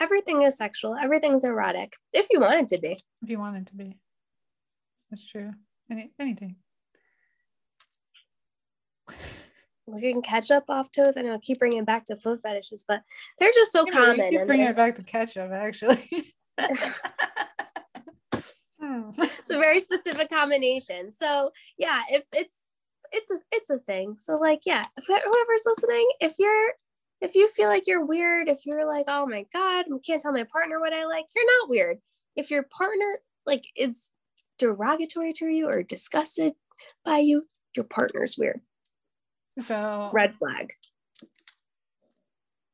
Everything 0.00 0.42
is 0.42 0.56
sexual. 0.56 0.96
Everything's 0.96 1.44
erotic. 1.44 1.92
If 2.12 2.26
you 2.30 2.40
want 2.40 2.60
it 2.60 2.68
to 2.68 2.78
be. 2.80 2.96
If 3.22 3.28
you 3.28 3.38
want 3.38 3.56
it 3.58 3.66
to 3.66 3.74
be, 3.74 3.98
that's 5.10 5.26
true. 5.26 5.52
Any 5.90 6.12
anything. 6.18 6.56
We 9.84 10.00
can 10.00 10.22
catch 10.22 10.52
up 10.52 10.64
off 10.68 10.92
toes. 10.92 11.14
I 11.16 11.22
know 11.22 11.34
I 11.34 11.38
keep 11.38 11.58
bringing 11.58 11.80
it 11.80 11.86
back 11.86 12.04
to 12.04 12.16
foot 12.16 12.40
fetishes, 12.40 12.84
but 12.86 13.00
they're 13.40 13.50
just 13.52 13.72
so 13.72 13.84
Yeah, 13.84 13.90
common. 13.92 14.30
keep 14.30 14.46
bringing 14.46 14.68
it 14.68 14.76
back 14.76 14.94
to 14.94 15.02
ketchup, 15.02 15.50
actually. 15.52 16.08
Hmm. 18.80 19.10
it's 19.16 19.50
a 19.50 19.58
very 19.58 19.78
specific 19.78 20.28
combination. 20.28 21.12
So 21.12 21.50
yeah, 21.78 22.02
if 22.10 22.24
it's 22.34 22.61
it's 23.12 23.30
a 23.30 23.38
it's 23.50 23.70
a 23.70 23.78
thing. 23.78 24.16
So 24.18 24.36
like 24.36 24.60
yeah, 24.66 24.84
whoever's 25.06 25.62
listening, 25.66 26.08
if 26.20 26.34
you're 26.38 26.72
if 27.20 27.34
you 27.34 27.48
feel 27.48 27.68
like 27.68 27.86
you're 27.86 28.04
weird, 28.04 28.48
if 28.48 28.66
you're 28.66 28.86
like, 28.86 29.04
oh 29.08 29.26
my 29.26 29.46
god, 29.52 29.84
I 29.92 29.98
can't 30.04 30.20
tell 30.20 30.32
my 30.32 30.44
partner 30.52 30.80
what 30.80 30.92
I 30.92 31.04
like, 31.06 31.26
you're 31.34 31.60
not 31.60 31.70
weird. 31.70 31.98
If 32.36 32.50
your 32.50 32.64
partner 32.64 33.18
like 33.46 33.64
is 33.76 34.10
derogatory 34.58 35.32
to 35.34 35.46
you 35.46 35.68
or 35.68 35.82
disgusted 35.82 36.54
by 37.04 37.18
you, 37.18 37.46
your 37.76 37.84
partner's 37.84 38.36
weird. 38.36 38.60
So 39.58 40.10
Red 40.12 40.34
flag. 40.34 40.72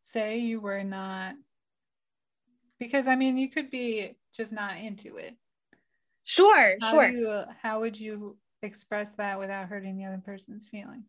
say 0.00 0.38
you 0.38 0.60
were 0.60 0.84
not, 0.84 1.34
because 2.78 3.08
I 3.08 3.16
mean, 3.16 3.36
you 3.36 3.50
could 3.50 3.70
be 3.70 4.16
just 4.34 4.52
not 4.52 4.78
into 4.78 5.16
it. 5.16 5.34
Sure, 6.24 6.76
How 6.80 6.90
sure. 6.90 7.08
you, 7.10 7.42
how 7.62 7.80
would 7.80 7.98
you 7.98 8.36
express 8.62 9.14
that 9.14 9.38
without 9.38 9.68
hurting 9.68 9.96
the 9.96 10.04
other 10.04 10.22
person's 10.24 10.66
feeling? 10.66 11.04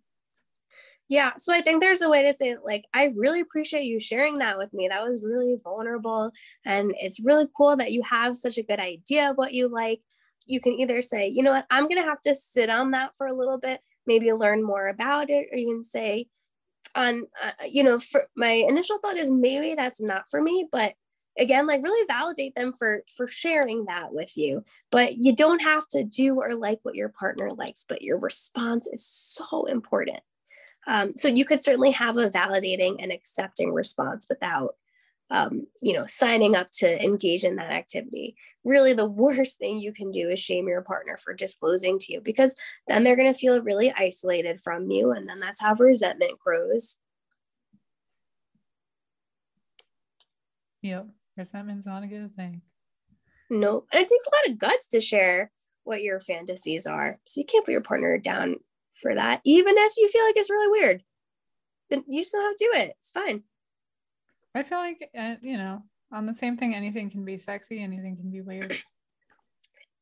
Yeah, 1.08 1.32
so 1.38 1.52
I 1.52 1.62
think 1.62 1.82
there's 1.82 2.04
a 2.04 2.10
way 2.10 2.24
to 2.24 2.34
say 2.34 2.56
like 2.64 2.86
I 2.93 3.12
really 3.16 3.39
appreciate 3.39 3.86
you 3.86 4.00
sharing 4.00 4.38
that 4.38 4.60
with 4.60 4.72
me. 4.74 4.88
That 4.88 5.04
was 5.04 5.26
really 5.28 5.58
vulnerable 5.64 6.32
and 6.66 6.93
it's 7.00 7.20
really 7.20 7.47
cool 7.58 7.76
that 7.78 7.91
you 7.91 8.04
have 8.04 8.38
such 8.38 8.60
a 8.60 8.64
good 8.64 8.80
idea 8.80 9.30
of 9.30 9.38
what 9.38 9.54
you 9.54 9.68
like. 9.68 10.02
You 10.45 10.62
can 10.62 10.74
either 10.74 11.02
say, 11.02 11.28
"You 11.28 11.41
know 11.41 11.52
what? 11.52 11.66
I'm 11.72 11.84
going 11.88 12.02
to 12.02 12.08
have 12.08 12.22
to 12.22 12.36
sit 12.36 12.70
on 12.70 12.91
that 12.91 13.16
for 13.18 13.28
a 13.28 13.36
little 13.36 13.58
bit, 13.58 13.82
maybe 14.06 14.32
learn 14.34 14.64
more 14.64 14.88
about 14.88 15.32
it," 15.32 15.47
or 15.52 15.58
you 15.58 15.74
can 15.74 15.84
say 15.84 16.28
on 16.95 17.24
uh, 17.43 17.52
you 17.68 17.84
know, 17.84 17.97
for 17.97 18.28
my 18.36 18.52
initial 18.52 19.00
thought 19.00 19.18
is 19.18 19.32
maybe 19.32 19.76
that's 19.76 20.02
not 20.02 20.30
for 20.30 20.41
me, 20.41 20.68
but 20.72 20.93
again, 21.38 21.67
like 21.67 21.84
really 21.84 22.05
validate 22.07 22.55
them 22.55 22.73
for 22.73 23.03
for 23.15 23.27
sharing 23.27 23.86
that 23.86 24.13
with 24.13 24.38
you. 24.38 24.63
But 24.91 25.17
you 25.17 25.36
don't 25.36 25.61
have 25.61 25.88
to 25.89 26.03
do 26.03 26.36
or 26.39 26.53
like 26.55 26.80
what 26.84 26.95
your 26.95 27.09
partner 27.09 27.49
likes, 27.51 27.86
but 27.88 28.01
your 28.01 28.19
response 28.19 28.88
is 28.91 29.05
so 29.05 29.65
important. 29.65 30.19
Um, 30.88 31.13
so 31.15 31.27
you 31.27 31.45
could 31.45 31.63
certainly 31.63 31.91
have 31.91 32.17
a 32.17 32.30
validating 32.30 32.95
and 33.01 33.11
accepting 33.11 33.73
response 33.73 34.25
without 34.30 34.75
um, 35.32 35.67
you 35.82 35.93
know, 35.93 36.05
signing 36.07 36.55
up 36.55 36.71
to 36.71 37.03
engage 37.03 37.43
in 37.43 37.57
that 37.57 37.71
activity. 37.71 38.36
Really, 38.63 38.93
the 38.93 39.05
worst 39.09 39.59
thing 39.59 39.77
you 39.77 39.93
can 39.93 40.11
do 40.11 40.30
is 40.30 40.39
shame 40.39 40.67
your 40.67 40.82
partner 40.82 41.17
for 41.17 41.34
disclosing 41.34 41.99
to 41.99 42.13
you 42.13 42.21
because 42.21 42.55
then 42.88 43.03
they're 43.03 43.15
going 43.15 43.32
to 43.32 43.38
feel 43.39 43.61
really 43.61 43.93
isolated 43.95 44.59
from 44.59 44.89
you. 44.89 45.11
And 45.11 45.27
then 45.30 45.39
that's 45.39 45.61
how 45.61 45.75
resentment 45.75 46.39
grows. 46.39 46.97
Yep. 50.82 51.07
Resentment's 51.40 51.88
not 51.88 52.04
a 52.04 52.08
good 52.08 52.36
thing. 52.36 52.62
No. 53.50 53.86
And 53.92 54.02
it 54.02 54.08
takes 54.08 54.26
a 54.28 54.36
lot 54.36 54.52
of 54.52 54.60
guts 54.60 54.88
to 54.90 55.02
share 55.02 55.52
what 55.86 56.04
your 56.04 56.20
fantasies 56.20 56.86
are. 56.86 57.18
So 57.26 57.42
you 57.42 57.46
can't 57.46 57.66
put 57.66 57.72
your 57.72 57.82
partner 57.82 58.18
down 58.20 58.58
for 59.02 59.16
that, 59.16 59.42
even 59.46 59.76
if 59.78 59.94
you 59.98 60.08
feel 60.10 60.26
like 60.26 60.38
it's 60.38 60.50
really 60.52 60.80
weird. 60.80 61.04
Then 61.90 62.04
you 62.08 62.22
just 62.22 62.34
don't 62.34 62.44
have 62.44 62.56
to 62.56 62.70
do 62.72 62.80
it. 62.82 62.96
It's 63.00 63.12
fine. 63.12 63.44
I 64.54 64.64
feel 64.64 64.78
like, 64.78 65.10
uh, 65.18 65.36
you 65.42 65.58
know, 65.58 65.82
on 66.12 66.26
the 66.26 66.36
same 66.36 66.58
thing, 66.58 66.76
anything 66.76 67.10
can 67.10 67.24
be 67.24 67.38
sexy, 67.38 67.82
anything 67.82 68.18
can 68.18 68.30
be 68.30 68.42
weird. 68.42 68.76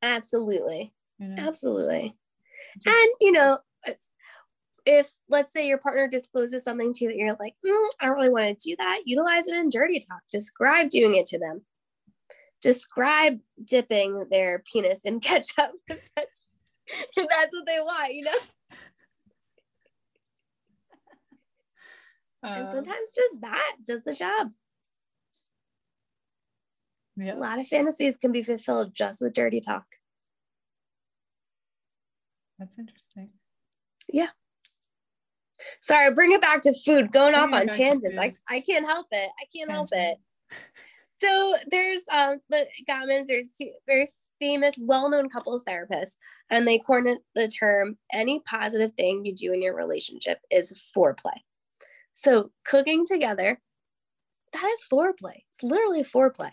Absolutely. 0.02 0.94
You 1.20 1.28
know? 1.28 1.48
Absolutely. 1.48 2.18
Just, 2.82 2.88
and, 2.88 3.12
you 3.22 3.32
know, 3.32 3.60
if 4.88 5.12
let's 5.28 5.52
say 5.52 5.68
your 5.68 5.80
partner 5.80 6.08
discloses 6.08 6.64
something 6.64 6.94
to 6.94 7.04
you 7.04 7.10
that 7.10 7.18
you're 7.18 7.36
like, 7.42 7.56
mm, 7.66 7.88
I 8.00 8.06
don't 8.06 8.16
really 8.16 8.30
want 8.30 8.58
to 8.58 8.70
do 8.70 8.76
that, 8.78 9.02
utilize 9.06 9.48
it 9.48 9.54
in 9.54 9.70
dirty 9.70 10.00
talk. 10.00 10.22
Describe 10.32 10.90
doing 10.90 11.16
it 11.16 11.26
to 11.28 11.38
them. 11.38 11.62
Describe 12.62 13.40
dipping 13.64 14.24
their 14.32 14.64
penis 14.72 15.02
in 15.04 15.20
ketchup 15.20 15.72
if 15.90 16.00
that's, 16.16 16.42
if 16.88 17.28
that's 17.30 17.54
what 17.54 17.66
they 17.66 17.80
want, 17.82 18.14
you 18.14 18.24
know? 18.24 18.32
and 22.44 22.68
um, 22.68 22.72
sometimes 22.72 23.14
just 23.14 23.42
that 23.42 23.74
does 23.86 24.06
the 24.06 24.14
job. 24.14 24.52
Yeah. 27.18 27.36
A 27.36 27.36
lot 27.36 27.60
of 27.60 27.68
fantasies 27.68 28.16
can 28.16 28.32
be 28.32 28.42
fulfilled 28.42 28.96
just 28.96 29.22
with 29.22 29.34
dirty 29.34 29.60
talk. 29.60 29.86
That's 32.58 32.80
interesting. 32.80 33.32
Yeah. 34.08 34.30
Sorry, 35.82 36.14
bring 36.14 36.32
it 36.32 36.42
back 36.42 36.62
to 36.64 36.74
food. 36.86 37.12
Going 37.12 37.34
bring 37.34 37.44
off 37.44 37.54
on 37.54 37.68
tangents. 37.68 38.18
I, 38.18 38.34
I 38.50 38.60
can't 38.62 38.86
help 38.86 39.08
it. 39.12 39.30
I 39.40 39.46
can't 39.56 39.72
help 39.72 39.90
it. 39.92 40.18
So 41.22 41.56
there's 41.72 42.04
um 42.12 42.40
the 42.50 42.68
Gottmans, 42.88 43.26
there's 43.28 43.52
two 43.60 43.72
very 43.88 44.08
famous, 44.40 44.76
well-known 44.80 45.30
couples 45.30 45.64
therapists, 45.64 46.16
and 46.50 46.68
they 46.68 46.78
coined 46.78 47.20
the 47.34 47.48
term 47.48 47.98
any 48.14 48.40
positive 48.42 48.92
thing 48.94 49.26
you 49.26 49.34
do 49.34 49.52
in 49.52 49.62
your 49.62 49.76
relationship 49.76 50.40
is 50.52 50.72
foreplay. 50.96 51.38
So 52.14 52.52
cooking 52.66 53.06
together, 53.06 53.60
that 54.54 54.64
is 54.64 54.88
foreplay. 54.92 55.44
It's 55.52 55.64
literally 55.64 56.04
foreplay. 56.04 56.52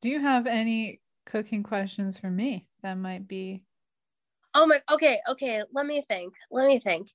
Do 0.00 0.10
you 0.10 0.20
have 0.20 0.46
any 0.46 1.00
cooking 1.26 1.64
questions 1.64 2.16
for 2.16 2.30
me 2.30 2.68
that 2.82 2.94
might 2.94 3.26
be? 3.26 3.64
Oh 4.58 4.66
my, 4.66 4.80
okay, 4.90 5.20
okay. 5.28 5.62
Let 5.72 5.86
me 5.86 6.02
think. 6.02 6.34
Let 6.50 6.66
me 6.66 6.80
think. 6.80 7.12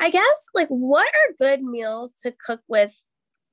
I 0.00 0.08
guess 0.08 0.48
like 0.54 0.68
what 0.68 1.06
are 1.06 1.34
good 1.38 1.62
meals 1.62 2.14
to 2.22 2.32
cook 2.32 2.62
with 2.68 3.04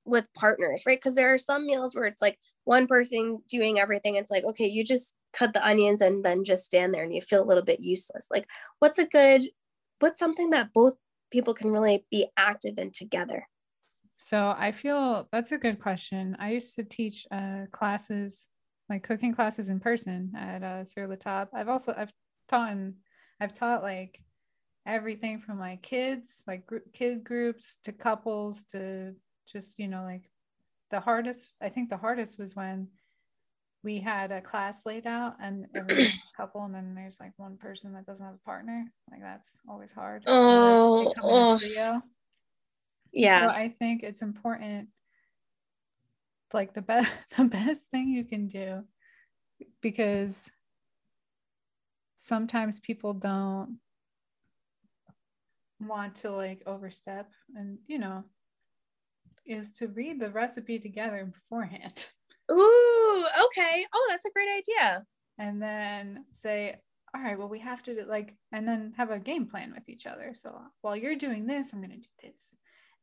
with 0.06 0.34
partners, 0.34 0.84
right? 0.88 0.98
Because 0.98 1.16
there 1.16 1.34
are 1.34 1.38
some 1.38 1.66
meals 1.66 1.94
where 1.94 2.06
it's 2.06 2.22
like 2.22 2.40
one 2.64 2.88
person 2.88 3.40
doing 3.50 3.80
everything. 3.80 4.16
It's 4.16 4.32
like, 4.32 4.46
okay, 4.46 4.68
you 4.68 4.86
just 4.86 5.14
cut 5.34 5.52
the 5.52 5.66
onions 5.66 6.00
and 6.00 6.24
then 6.24 6.46
just 6.46 6.64
stand 6.64 6.94
there 6.94 7.04
and 7.04 7.14
you 7.14 7.20
feel 7.20 7.44
a 7.44 7.50
little 7.50 7.64
bit 7.64 7.82
useless. 7.82 8.28
Like, 8.32 8.48
what's 8.80 8.98
a 8.98 9.06
good 9.06 9.44
what's 10.00 10.20
something 10.20 10.52
that 10.52 10.72
both 10.74 10.96
people 11.30 11.54
can 11.54 11.70
really 11.70 12.06
be 12.10 12.28
active 12.38 12.76
in 12.78 12.92
together? 12.92 13.46
So 14.16 14.56
I 14.58 14.72
feel 14.72 15.28
that's 15.34 15.52
a 15.52 15.58
good 15.58 15.82
question. 15.82 16.38
I 16.40 16.52
used 16.52 16.78
to 16.78 16.86
teach 16.86 17.28
uh, 17.30 17.66
classes, 17.74 18.48
like 18.88 19.04
cooking 19.04 19.34
classes 19.36 19.68
in 19.68 19.82
person 19.82 20.32
at 20.38 20.64
uh, 20.64 20.86
Sur 20.86 21.08
La 21.08 21.16
Table. 21.16 21.52
I've 21.54 21.68
also 21.68 21.94
I've 21.98 22.12
taught 22.48 22.72
I've 23.40 23.54
taught 23.54 23.84
like 23.84 24.22
everything 24.86 25.40
from 25.40 25.60
like 25.60 25.82
kids, 25.82 26.44
like 26.48 26.66
gr- 26.66 26.90
kid 26.94 27.24
groups 27.24 27.78
to 27.84 27.92
couples 27.92 28.64
to 28.72 29.14
just 29.48 29.78
you 29.78 29.88
know 29.88 30.04
like 30.04 30.30
the 30.92 31.00
hardest. 31.00 31.50
I 31.62 31.70
think 31.70 31.90
the 31.90 31.98
hardest 31.98 32.38
was 32.40 32.56
when 32.56 32.88
we 33.84 34.00
had 34.00 34.32
a 34.32 34.42
class 34.42 34.86
laid 34.86 35.06
out 35.06 35.36
and 35.42 35.68
every 35.76 36.08
couple 36.38 36.64
and 36.64 36.74
then 36.74 36.96
there's 36.96 37.20
like 37.20 37.34
one 37.38 37.58
person 37.58 37.94
that 37.94 38.06
doesn't 38.06 38.26
have 38.26 38.36
a 38.36 38.46
partner 38.46 38.86
like 39.12 39.22
that's 39.22 39.54
always 39.70 39.92
hard 39.92 40.24
oh, 40.26 41.14
oh. 41.22 41.60
yeah 43.12 43.42
so 43.42 43.50
i 43.50 43.68
think 43.68 44.04
it's 44.04 44.22
important 44.22 44.88
like 46.54 46.74
the 46.74 46.82
best 46.82 47.12
the 47.38 47.46
best 47.46 47.84
thing 47.92 48.08
you 48.10 48.24
can 48.24 48.48
do 48.48 48.84
because 49.82 50.50
sometimes 52.18 52.80
people 52.80 53.14
don't 53.14 53.78
want 55.80 56.16
to 56.16 56.32
like 56.32 56.62
overstep 56.66 57.30
and 57.56 57.78
you 57.88 58.00
know 58.00 58.24
is 59.46 59.74
to 59.74 59.88
read 59.88 60.20
the 60.20 60.30
recipe 60.30 60.80
together 60.80 61.26
beforehand 61.26 62.08
Ooh, 62.52 63.26
okay. 63.46 63.86
Oh, 63.94 64.08
that's 64.10 64.26
a 64.26 64.32
great 64.32 64.50
idea. 64.50 65.06
And 65.38 65.62
then 65.62 66.26
say, 66.32 66.76
all 67.16 67.22
right, 67.22 67.38
well, 67.38 67.50
we 67.50 67.60
have 67.60 67.84
to 67.84 68.06
like, 68.08 68.36
and 68.52 68.68
then 68.68 68.94
have 68.98 69.12
a 69.12 69.20
game 69.20 69.48
plan 69.48 69.74
with 69.74 69.88
each 69.88 70.06
other. 70.06 70.34
So 70.36 70.60
while 70.82 70.96
you're 70.96 71.16
doing 71.16 71.46
this, 71.46 71.74
I'm 71.74 71.80
going 71.80 71.92
to 71.92 71.98
do 71.98 72.10
this. 72.22 72.56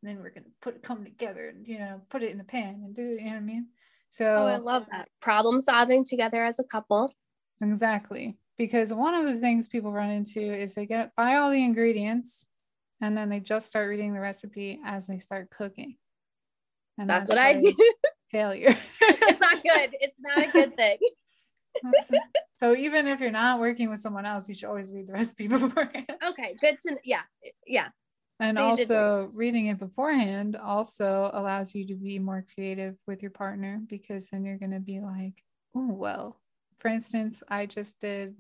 And 0.03 0.11
then 0.11 0.23
we're 0.23 0.31
going 0.31 0.45
to 0.45 0.51
put 0.61 0.83
come 0.83 1.05
together 1.05 1.49
and, 1.49 1.67
you 1.67 1.79
know, 1.79 2.01
put 2.09 2.23
it 2.23 2.31
in 2.31 2.39
the 2.39 2.45
pan 2.45 2.83
and 2.85 2.95
do 2.95 3.03
it. 3.03 3.21
You 3.21 3.27
know 3.27 3.33
what 3.33 3.37
I 3.37 3.41
mean? 3.41 3.67
So, 4.11 4.27
oh, 4.27 4.47
I 4.47 4.57
love 4.57 4.87
that. 4.91 5.09
Problem 5.21 5.61
solving 5.61 6.05
together 6.05 6.45
as 6.45 6.59
a 6.59 6.65
couple. 6.65 7.13
Exactly. 7.61 8.37
Because 8.61 8.93
one 8.93 9.15
of 9.15 9.25
the 9.25 9.41
things 9.41 9.69
people 9.69 9.91
run 9.91 10.11
into 10.11 10.39
is 10.39 10.75
they 10.75 10.85
get 10.85 11.17
buy 11.17 11.37
all 11.37 11.51
the 11.51 11.65
ingredients 11.65 12.45
and 13.01 13.17
then 13.17 13.31
they 13.31 13.41
just 13.41 13.69
start 13.69 13.89
reading 13.89 14.13
the 14.13 14.21
recipe 14.21 14.79
as 14.85 15.07
they 15.07 15.19
start 15.19 15.49
cooking. 15.49 15.97
And 16.99 17.09
that's, 17.09 17.27
that's 17.27 17.37
what 17.37 17.43
I 17.43 17.57
do 17.57 17.75
failure. 18.31 18.77
it's 19.01 19.41
not 19.41 19.63
good. 19.63 19.97
It's 19.99 20.21
not 20.21 20.47
a 20.47 20.53
good 20.53 20.77
thing. 20.77 20.99
so 22.57 22.77
even 22.77 23.07
if 23.07 23.19
you're 23.19 23.31
not 23.31 23.61
working 23.61 23.89
with 23.89 24.01
someone 24.01 24.27
else, 24.27 24.47
you 24.47 24.55
should 24.55 24.69
always 24.69 24.93
read 24.93 25.07
the 25.07 25.15
recipe 25.15 25.49
beforehand. 25.49 26.13
Okay, 26.29 26.55
good 26.61 26.77
to 26.87 26.97
yeah, 27.03 27.23
yeah. 27.67 27.89
And 28.41 28.59
Sage 28.59 28.91
also 28.91 29.31
reading 29.33 29.69
it 29.69 29.79
beforehand 29.79 30.57
also 30.57 31.31
allows 31.33 31.75
you 31.75 31.87
to 31.87 31.95
be 31.95 32.19
more 32.19 32.45
creative 32.55 32.97
with 33.07 33.23
your 33.23 33.31
partner 33.31 33.81
because 33.89 34.29
then 34.29 34.45
you're 34.45 34.59
gonna 34.59 34.81
be 34.81 35.01
like, 35.01 35.43
oh 35.75 35.95
well. 35.95 36.37
For 36.77 36.89
instance, 36.89 37.43
I 37.49 37.65
just 37.65 37.99
did 38.01 38.37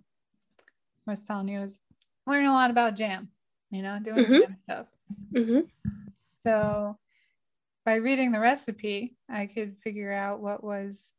was 1.10 1.26
telling 1.26 1.48
you 1.48 1.58
I 1.58 1.62
was 1.62 1.80
learning 2.26 2.48
a 2.48 2.52
lot 2.52 2.70
about 2.70 2.96
jam, 2.96 3.28
you 3.70 3.82
know, 3.82 3.98
doing 4.02 4.24
mm-hmm. 4.24 4.40
jam 4.40 4.56
stuff. 4.56 4.86
Mm-hmm. 5.32 5.60
So 6.40 6.96
by 7.84 7.94
reading 7.94 8.32
the 8.32 8.40
recipe, 8.40 9.16
I 9.28 9.46
could 9.46 9.76
figure 9.82 10.12
out 10.12 10.40
what 10.40 10.62
was 10.62 11.12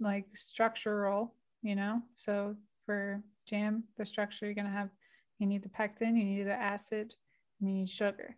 like 0.00 0.26
structural, 0.34 1.34
you 1.62 1.74
know. 1.74 2.02
So 2.14 2.56
for 2.86 3.22
jam, 3.46 3.84
the 3.96 4.06
structure 4.06 4.46
you're 4.46 4.54
gonna 4.54 4.70
have, 4.70 4.90
you 5.38 5.46
need 5.46 5.62
the 5.62 5.68
pectin, 5.68 6.16
you 6.16 6.24
need 6.24 6.44
the 6.44 6.52
acid, 6.52 7.14
and 7.60 7.68
you 7.68 7.74
need 7.76 7.88
sugar. 7.88 8.36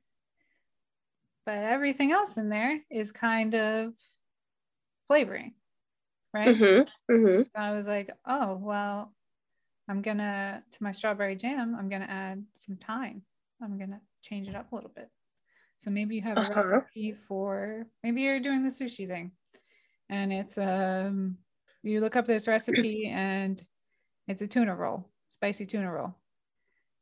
But 1.44 1.58
everything 1.58 2.12
else 2.12 2.38
in 2.38 2.48
there 2.48 2.80
is 2.90 3.12
kind 3.12 3.54
of 3.54 3.92
flavoring, 5.06 5.52
right? 6.32 6.56
Mm-hmm. 6.56 7.12
Mm-hmm. 7.12 7.42
I 7.54 7.72
was 7.72 7.86
like, 7.86 8.10
oh 8.26 8.54
well, 8.54 9.12
I'm 9.88 10.02
gonna 10.02 10.62
to 10.72 10.82
my 10.82 10.92
strawberry 10.92 11.36
jam, 11.36 11.76
I'm 11.78 11.88
gonna 11.88 12.06
add 12.08 12.44
some 12.54 12.76
thyme. 12.76 13.22
I'm 13.62 13.78
gonna 13.78 14.00
change 14.22 14.48
it 14.48 14.56
up 14.56 14.72
a 14.72 14.74
little 14.74 14.90
bit. 14.94 15.10
So 15.76 15.90
maybe 15.90 16.16
you 16.16 16.22
have 16.22 16.38
a 16.38 16.40
uh-huh. 16.40 16.64
recipe 16.64 17.14
for 17.28 17.86
maybe 18.02 18.22
you're 18.22 18.40
doing 18.40 18.62
the 18.62 18.70
sushi 18.70 19.06
thing 19.06 19.32
and 20.08 20.32
it's 20.32 20.58
um 20.58 21.36
you 21.82 22.00
look 22.00 22.16
up 22.16 22.26
this 22.26 22.48
recipe 22.48 23.08
and 23.08 23.62
it's 24.26 24.42
a 24.42 24.46
tuna 24.46 24.74
roll, 24.74 25.06
spicy 25.30 25.66
tuna 25.66 25.92
roll. 25.92 26.14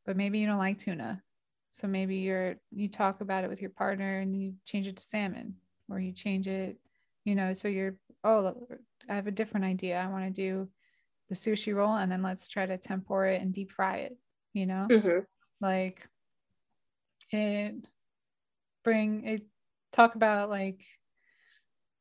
But 0.05 0.16
maybe 0.16 0.41
you 0.41 0.47
don't 0.47 0.59
like 0.59 0.78
tuna. 0.78 1.22
So 1.70 1.87
maybe 1.87 2.16
you're 2.16 2.57
you 2.70 2.89
talk 2.89 3.20
about 3.20 3.45
it 3.45 3.51
with 3.51 3.61
your 3.61 3.70
partner 3.70 4.18
and 4.18 4.37
you 4.37 4.55
change 4.64 4.89
it 4.89 4.97
to 4.97 5.07
salmon 5.07 5.55
or 5.89 6.01
you 6.01 6.12
change 6.12 6.49
it, 6.49 6.78
you 7.24 7.35
know, 7.35 7.53
so 7.53 7.68
you're 7.68 7.97
oh 8.24 8.57
I 9.09 9.14
have 9.14 9.26
a 9.26 9.33
different 9.33 9.66
idea. 9.66 9.99
I 9.99 10.09
want 10.09 10.24
to 10.24 10.30
do 10.30 10.68
the 11.33 11.37
sushi 11.37 11.74
roll 11.74 11.95
and 11.95 12.12
then 12.12 12.22
let's 12.22 12.49
try 12.49 12.66
to 12.66 12.76
tempura 12.76 13.35
it 13.35 13.43
and 13.43 13.55
deep 13.55 13.72
fry 13.72 13.99
it, 13.99 14.16
you 14.53 14.66
know? 14.66 14.87
Mm-hmm. 14.91 15.20
Like 15.61 16.07
it 17.30 17.74
bring 18.85 19.26
it 19.26 19.43
talk 19.93 20.14
about 20.14 20.51
like 20.51 20.85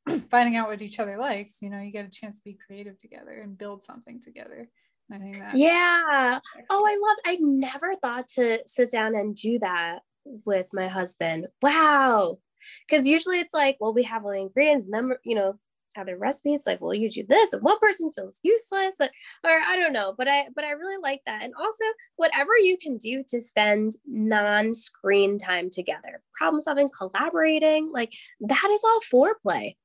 finding 0.29 0.57
out 0.57 0.67
what 0.67 0.81
each 0.81 0.99
other 0.99 1.17
likes 1.17 1.61
you 1.61 1.69
know 1.69 1.79
you 1.79 1.91
get 1.91 2.05
a 2.05 2.09
chance 2.09 2.37
to 2.37 2.43
be 2.43 2.57
creative 2.65 2.99
together 2.99 3.39
and 3.41 3.57
build 3.57 3.83
something 3.83 4.19
together. 4.21 4.67
And 5.09 5.23
i 5.23 5.23
think 5.23 5.39
that 5.39 5.55
yeah. 5.55 6.39
oh 6.69 6.85
i 6.85 6.97
love 7.07 7.17
i 7.25 7.37
never 7.39 7.95
thought 7.95 8.27
to 8.29 8.59
sit 8.65 8.91
down 8.91 9.15
and 9.15 9.35
do 9.35 9.59
that 9.59 9.99
with 10.45 10.67
my 10.73 10.87
husband. 10.87 11.47
Wow. 11.61 12.39
Because 12.87 13.07
usually 13.07 13.39
it's 13.39 13.53
like, 13.53 13.77
well, 13.79 13.93
we 13.93 14.03
have 14.03 14.23
all 14.23 14.31
the 14.31 14.37
ingredients 14.37 14.85
and 14.85 14.93
then, 14.93 15.17
you 15.23 15.35
know, 15.35 15.55
other 15.97 16.17
recipes 16.17 16.63
like 16.65 16.79
well 16.81 16.93
you 16.93 17.09
do 17.09 17.23
this? 17.27 17.53
And 17.53 17.61
one 17.63 17.79
person 17.79 18.11
feels 18.11 18.39
useless 18.43 18.95
or, 18.99 19.09
i 19.43 19.77
don't 19.77 19.93
know 19.93 20.13
but 20.17 20.27
i 20.27 20.45
but 20.55 20.63
i 20.63 20.71
really 20.71 20.97
like 21.01 21.21
that 21.25 21.43
and 21.43 21.53
also 21.59 21.83
whatever 22.15 22.57
you 22.57 22.77
can 22.77 22.97
do 22.97 23.23
to 23.27 23.41
spend 23.41 23.91
non-screen 24.05 25.37
time 25.37 25.69
together 25.69 26.21
problem 26.33 26.61
solving 26.61 26.89
collaborating 26.89 27.91
like 27.91 28.13
that 28.39 28.69
is 28.71 28.83
all 28.83 28.99
foreplay. 29.01 29.75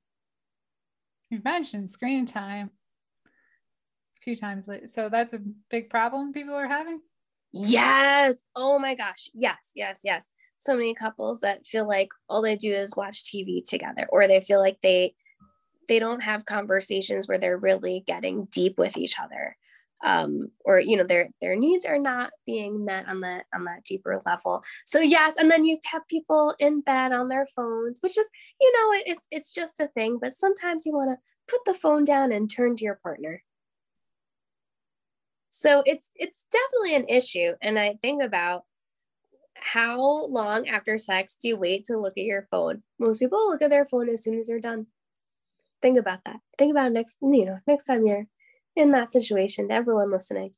You 1.31 1.41
mentioned 1.45 1.91
screen 1.91 2.25
time. 2.27 2.71
A 3.27 4.23
few 4.23 4.37
times 4.37 4.69
so 4.87 5.09
that's 5.09 5.33
a 5.33 5.41
big 5.71 5.91
problem 5.91 6.33
people 6.33 6.55
are 6.55 6.69
having? 6.69 7.01
Yes! 7.53 8.43
Oh 8.55 8.79
my 8.79 8.95
gosh 8.95 9.29
yes 9.35 9.71
yes 9.75 10.01
yes. 10.05 10.29
So 10.57 10.75
many 10.75 10.95
couples 10.95 11.41
that 11.41 11.67
feel 11.67 11.87
like 11.87 12.09
all 12.29 12.43
they 12.43 12.57
do 12.57 12.73
is 12.73 12.97
watch 12.97 13.25
tv 13.25 13.63
together 13.69 14.07
or 14.11 14.27
they 14.27 14.41
feel 14.41 14.61
like 14.61 14.81
they 14.81 15.15
they 15.89 15.99
don't 15.99 16.23
have 16.23 16.47
conversations 16.47 17.29
where 17.29 17.39
they're 17.39 17.59
really 17.59 18.05
getting 18.07 18.47
deep 18.47 18.79
with 18.79 18.97
each 18.97 19.17
other. 19.21 19.57
Um, 20.05 20.51
or 20.65 20.79
you 20.79 20.95
know 20.97 21.05
their 21.05 21.31
their 21.41 21.57
needs 21.57 21.87
are 21.87 21.99
not 21.99 22.31
being 22.45 22.85
met 22.85 23.09
on 23.09 23.21
that 23.21 23.47
on 23.55 23.65
that 23.65 23.83
deeper 23.85 24.21
level. 24.27 24.63
So 24.85 25.01
yes 25.01 25.37
and 25.39 25.51
then 25.51 25.65
you've 25.65 25.83
kept 25.83 26.11
people 26.11 26.55
in 26.59 26.83
bed 26.83 27.13
on 27.13 27.29
their 27.29 27.47
phones 27.47 28.01
which 28.03 28.19
is 28.19 28.29
you 28.61 28.73
know 28.73 29.03
it's 29.07 29.27
it's 29.31 29.53
just 29.55 29.81
a 29.81 29.89
thing 29.89 30.19
but 30.21 30.35
sometimes 30.35 30.85
you 30.85 30.93
want 30.93 31.11
to 31.11 31.17
put 31.49 31.65
the 31.65 31.73
phone 31.73 32.05
down 32.05 32.31
and 32.31 32.51
turn 32.51 32.77
to 32.77 32.85
your 32.85 33.01
partner. 33.03 33.43
So 35.49 35.83
it's 35.87 36.11
it's 36.15 36.45
definitely 36.53 36.97
an 36.97 37.09
issue 37.09 37.55
and 37.63 37.79
i 37.79 37.95
think 38.03 38.23
about 38.23 38.65
how 39.59 40.27
long 40.27 40.69
after 40.69 40.99
sex 40.99 41.37
do 41.41 41.49
you 41.49 41.57
wait 41.57 41.87
to 41.87 41.99
look 41.99 42.13
at 42.17 42.25
your 42.25 42.47
phone? 42.51 42.83
Most 42.99 43.21
people 43.21 43.49
look 43.49 43.63
at 43.63 43.71
their 43.71 43.87
phone 43.87 44.09
as 44.09 44.23
soon 44.23 44.39
as 44.39 44.47
they're 44.47 44.61
done 44.61 44.87
think 45.83 45.99
about 45.99 46.25
that. 46.25 46.41
Think 46.59 46.71
about 46.71 46.93
next, 46.93 47.17
you 47.21 47.45
know, 47.45 47.59
next 47.67 47.85
time 47.85 48.07
you're 48.07 48.27
in 48.75 48.91
that 48.93 49.13
situation, 49.13 49.71
everyone 49.71 50.11
listening. 50.11 50.53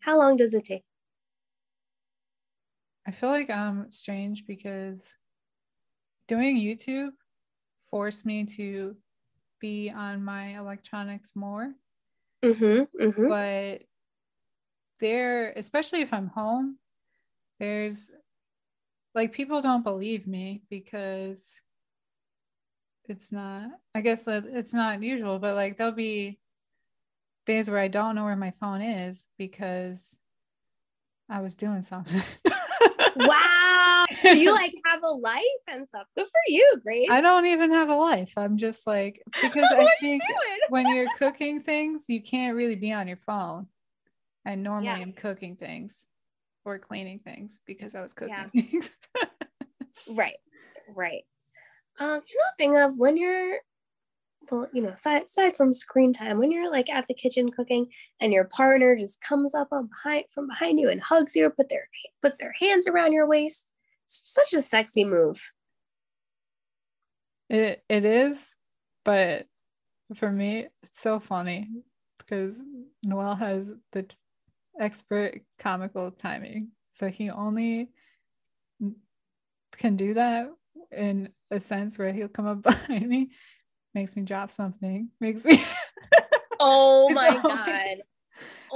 How 0.00 0.18
long 0.18 0.36
does 0.36 0.54
it 0.54 0.64
take? 0.64 0.84
I 3.06 3.10
feel 3.10 3.30
like 3.30 3.50
I'm 3.50 3.90
strange 3.90 4.46
because 4.46 5.16
doing 6.26 6.58
YouTube 6.58 7.10
forced 7.90 8.24
me 8.24 8.44
to 8.44 8.96
be 9.60 9.90
on 9.90 10.24
my 10.24 10.58
electronics 10.58 11.36
more. 11.36 11.72
Mm-hmm, 12.42 13.02
mm-hmm. 13.02 13.28
But 13.28 13.82
there, 15.00 15.52
especially 15.52 16.00
if 16.00 16.12
I'm 16.12 16.28
home, 16.28 16.78
there's 17.60 18.10
like 19.14 19.32
people 19.32 19.60
don't 19.62 19.84
believe 19.84 20.26
me 20.26 20.62
because 20.70 21.60
it's 23.08 23.32
not 23.32 23.68
i 23.94 24.00
guess 24.00 24.24
that 24.24 24.44
it's 24.46 24.74
not 24.74 25.02
usual 25.02 25.38
but 25.38 25.54
like 25.54 25.76
there'll 25.76 25.92
be 25.92 26.38
days 27.46 27.68
where 27.70 27.80
i 27.80 27.88
don't 27.88 28.14
know 28.14 28.24
where 28.24 28.36
my 28.36 28.52
phone 28.60 28.80
is 28.80 29.26
because 29.38 30.16
i 31.28 31.40
was 31.40 31.54
doing 31.54 31.82
something. 31.82 32.22
Wow. 33.16 34.04
So 34.20 34.30
you 34.32 34.52
like 34.52 34.74
have 34.84 35.00
a 35.02 35.08
life 35.08 35.42
and 35.68 35.88
stuff. 35.88 36.06
Good 36.16 36.26
for 36.26 36.40
you 36.48 36.80
grace. 36.82 37.08
I 37.10 37.20
don't 37.20 37.46
even 37.46 37.72
have 37.72 37.88
a 37.88 37.94
life. 37.94 38.32
I'm 38.36 38.56
just 38.56 38.86
like 38.86 39.22
because 39.42 39.66
i 39.70 39.88
think 40.00 40.22
when 40.68 40.88
you're 40.94 41.08
cooking 41.18 41.62
things 41.62 42.06
you 42.08 42.22
can't 42.22 42.56
really 42.56 42.74
be 42.74 42.92
on 42.92 43.06
your 43.08 43.16
phone 43.18 43.66
i 44.46 44.54
normally 44.54 44.86
yeah. 44.86 44.98
am 44.98 45.12
cooking 45.12 45.56
things 45.56 46.08
or 46.64 46.78
cleaning 46.78 47.18
things 47.18 47.60
because 47.66 47.94
i 47.94 48.00
was 48.00 48.12
cooking 48.12 48.34
yeah. 48.52 48.62
things. 48.62 48.98
Right. 50.08 50.36
Right 50.94 51.24
um, 51.98 52.20
you 52.28 52.38
know, 52.38 52.44
thing 52.58 52.76
of 52.76 52.96
when 52.96 53.16
you're, 53.16 53.58
well, 54.50 54.68
you 54.72 54.82
know, 54.82 54.90
aside, 54.90 55.24
aside 55.24 55.56
from 55.56 55.72
screen 55.72 56.12
time, 56.12 56.38
when 56.38 56.50
you're 56.50 56.70
like 56.70 56.90
at 56.90 57.06
the 57.08 57.14
kitchen 57.14 57.50
cooking 57.50 57.86
and 58.20 58.32
your 58.32 58.44
partner 58.44 58.96
just 58.96 59.20
comes 59.20 59.54
up 59.54 59.68
on 59.72 59.88
behind 59.88 60.24
from 60.30 60.48
behind 60.48 60.78
you 60.78 60.88
and 60.88 61.00
hugs 61.00 61.34
you 61.34 61.46
or 61.46 61.50
put 61.50 61.68
their 61.68 61.88
puts 62.20 62.36
their 62.38 62.54
hands 62.58 62.86
around 62.86 63.12
your 63.12 63.26
waist, 63.26 63.70
it's 64.04 64.32
such 64.32 64.52
a 64.52 64.62
sexy 64.62 65.04
move. 65.04 65.52
It 67.48 67.84
it 67.88 68.04
is, 68.04 68.54
but 69.04 69.46
for 70.14 70.30
me, 70.30 70.66
it's 70.82 71.00
so 71.00 71.20
funny 71.20 71.68
because 72.18 72.60
Noel 73.02 73.34
has 73.36 73.72
the 73.92 74.02
t- 74.02 74.16
expert 74.78 75.40
comical 75.58 76.10
timing, 76.10 76.68
so 76.90 77.08
he 77.08 77.30
only 77.30 77.88
can 79.76 79.96
do 79.96 80.14
that 80.14 80.48
in 80.92 81.28
a 81.54 81.60
sense 81.60 81.98
where 81.98 82.12
he'll 82.12 82.28
come 82.28 82.46
up 82.46 82.62
behind 82.62 83.08
me, 83.08 83.30
makes 83.94 84.16
me 84.16 84.22
drop 84.22 84.50
something, 84.50 85.10
makes 85.20 85.44
me. 85.44 85.64
oh 86.60 87.10
my 87.10 87.28
always, 87.28 87.42
god! 87.42 87.96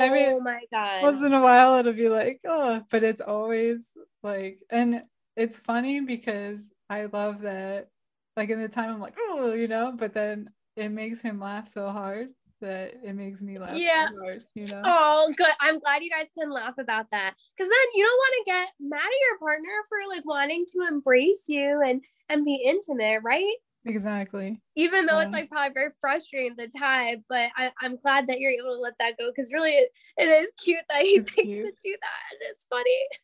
I 0.00 0.10
mean, 0.10 0.28
oh 0.30 0.40
my 0.40 0.60
god! 0.72 1.02
Once 1.02 1.24
in 1.24 1.32
a 1.32 1.40
while, 1.40 1.78
it'll 1.78 1.92
be 1.92 2.08
like, 2.08 2.40
oh, 2.46 2.82
but 2.90 3.02
it's 3.02 3.20
always 3.20 3.90
like, 4.22 4.60
and 4.70 5.02
it's 5.36 5.58
funny 5.58 6.00
because 6.00 6.70
I 6.88 7.06
love 7.06 7.42
that. 7.42 7.88
Like 8.36 8.50
in 8.50 8.60
the 8.60 8.68
time, 8.68 8.90
I'm 8.90 9.00
like, 9.00 9.16
oh, 9.18 9.52
you 9.52 9.66
know, 9.66 9.92
but 9.96 10.14
then 10.14 10.50
it 10.76 10.90
makes 10.90 11.20
him 11.20 11.40
laugh 11.40 11.68
so 11.68 11.90
hard 11.90 12.28
that 12.60 12.94
it 13.04 13.14
makes 13.14 13.42
me 13.42 13.58
laugh 13.58 13.76
yeah. 13.76 14.08
so 14.08 14.18
hard, 14.18 14.44
you 14.54 14.66
know? 14.66 14.82
Oh, 14.84 15.32
good. 15.36 15.52
I'm 15.60 15.78
glad 15.78 16.02
you 16.02 16.10
guys 16.10 16.28
can 16.36 16.50
laugh 16.50 16.74
about 16.78 17.06
that. 17.12 17.34
Cause 17.58 17.68
then 17.68 17.86
you 17.94 18.04
don't 18.04 18.16
want 18.16 18.34
to 18.38 18.50
get 18.50 18.68
mad 18.80 18.98
at 18.98 19.28
your 19.28 19.38
partner 19.38 19.82
for 19.88 19.98
like 20.08 20.24
wanting 20.24 20.64
to 20.68 20.86
embrace 20.88 21.44
you 21.48 21.82
and 21.84 22.02
and 22.28 22.44
be 22.44 22.56
intimate, 22.64 23.20
right? 23.22 23.54
Exactly. 23.84 24.60
Even 24.76 25.06
though 25.06 25.20
it's 25.20 25.32
like 25.32 25.48
probably 25.48 25.72
very 25.72 25.90
frustrating 26.00 26.50
at 26.50 26.56
the 26.58 26.78
time, 26.78 27.24
but 27.28 27.50
I, 27.56 27.72
I'm 27.80 27.96
glad 27.96 28.26
that 28.26 28.38
you're 28.38 28.50
able 28.50 28.74
to 28.74 28.80
let 28.80 28.94
that 28.98 29.16
go 29.18 29.30
because 29.30 29.52
really 29.52 29.72
it, 29.72 29.90
it 30.18 30.28
is 30.28 30.52
cute 30.62 30.82
that 30.90 31.02
he 31.02 31.16
it's 31.16 31.32
thinks 31.32 31.50
cute. 31.50 31.64
to 31.64 31.72
do 31.82 31.96
that. 32.00 32.20
And 32.32 32.40
it's 32.50 32.66
funny. 32.68 32.98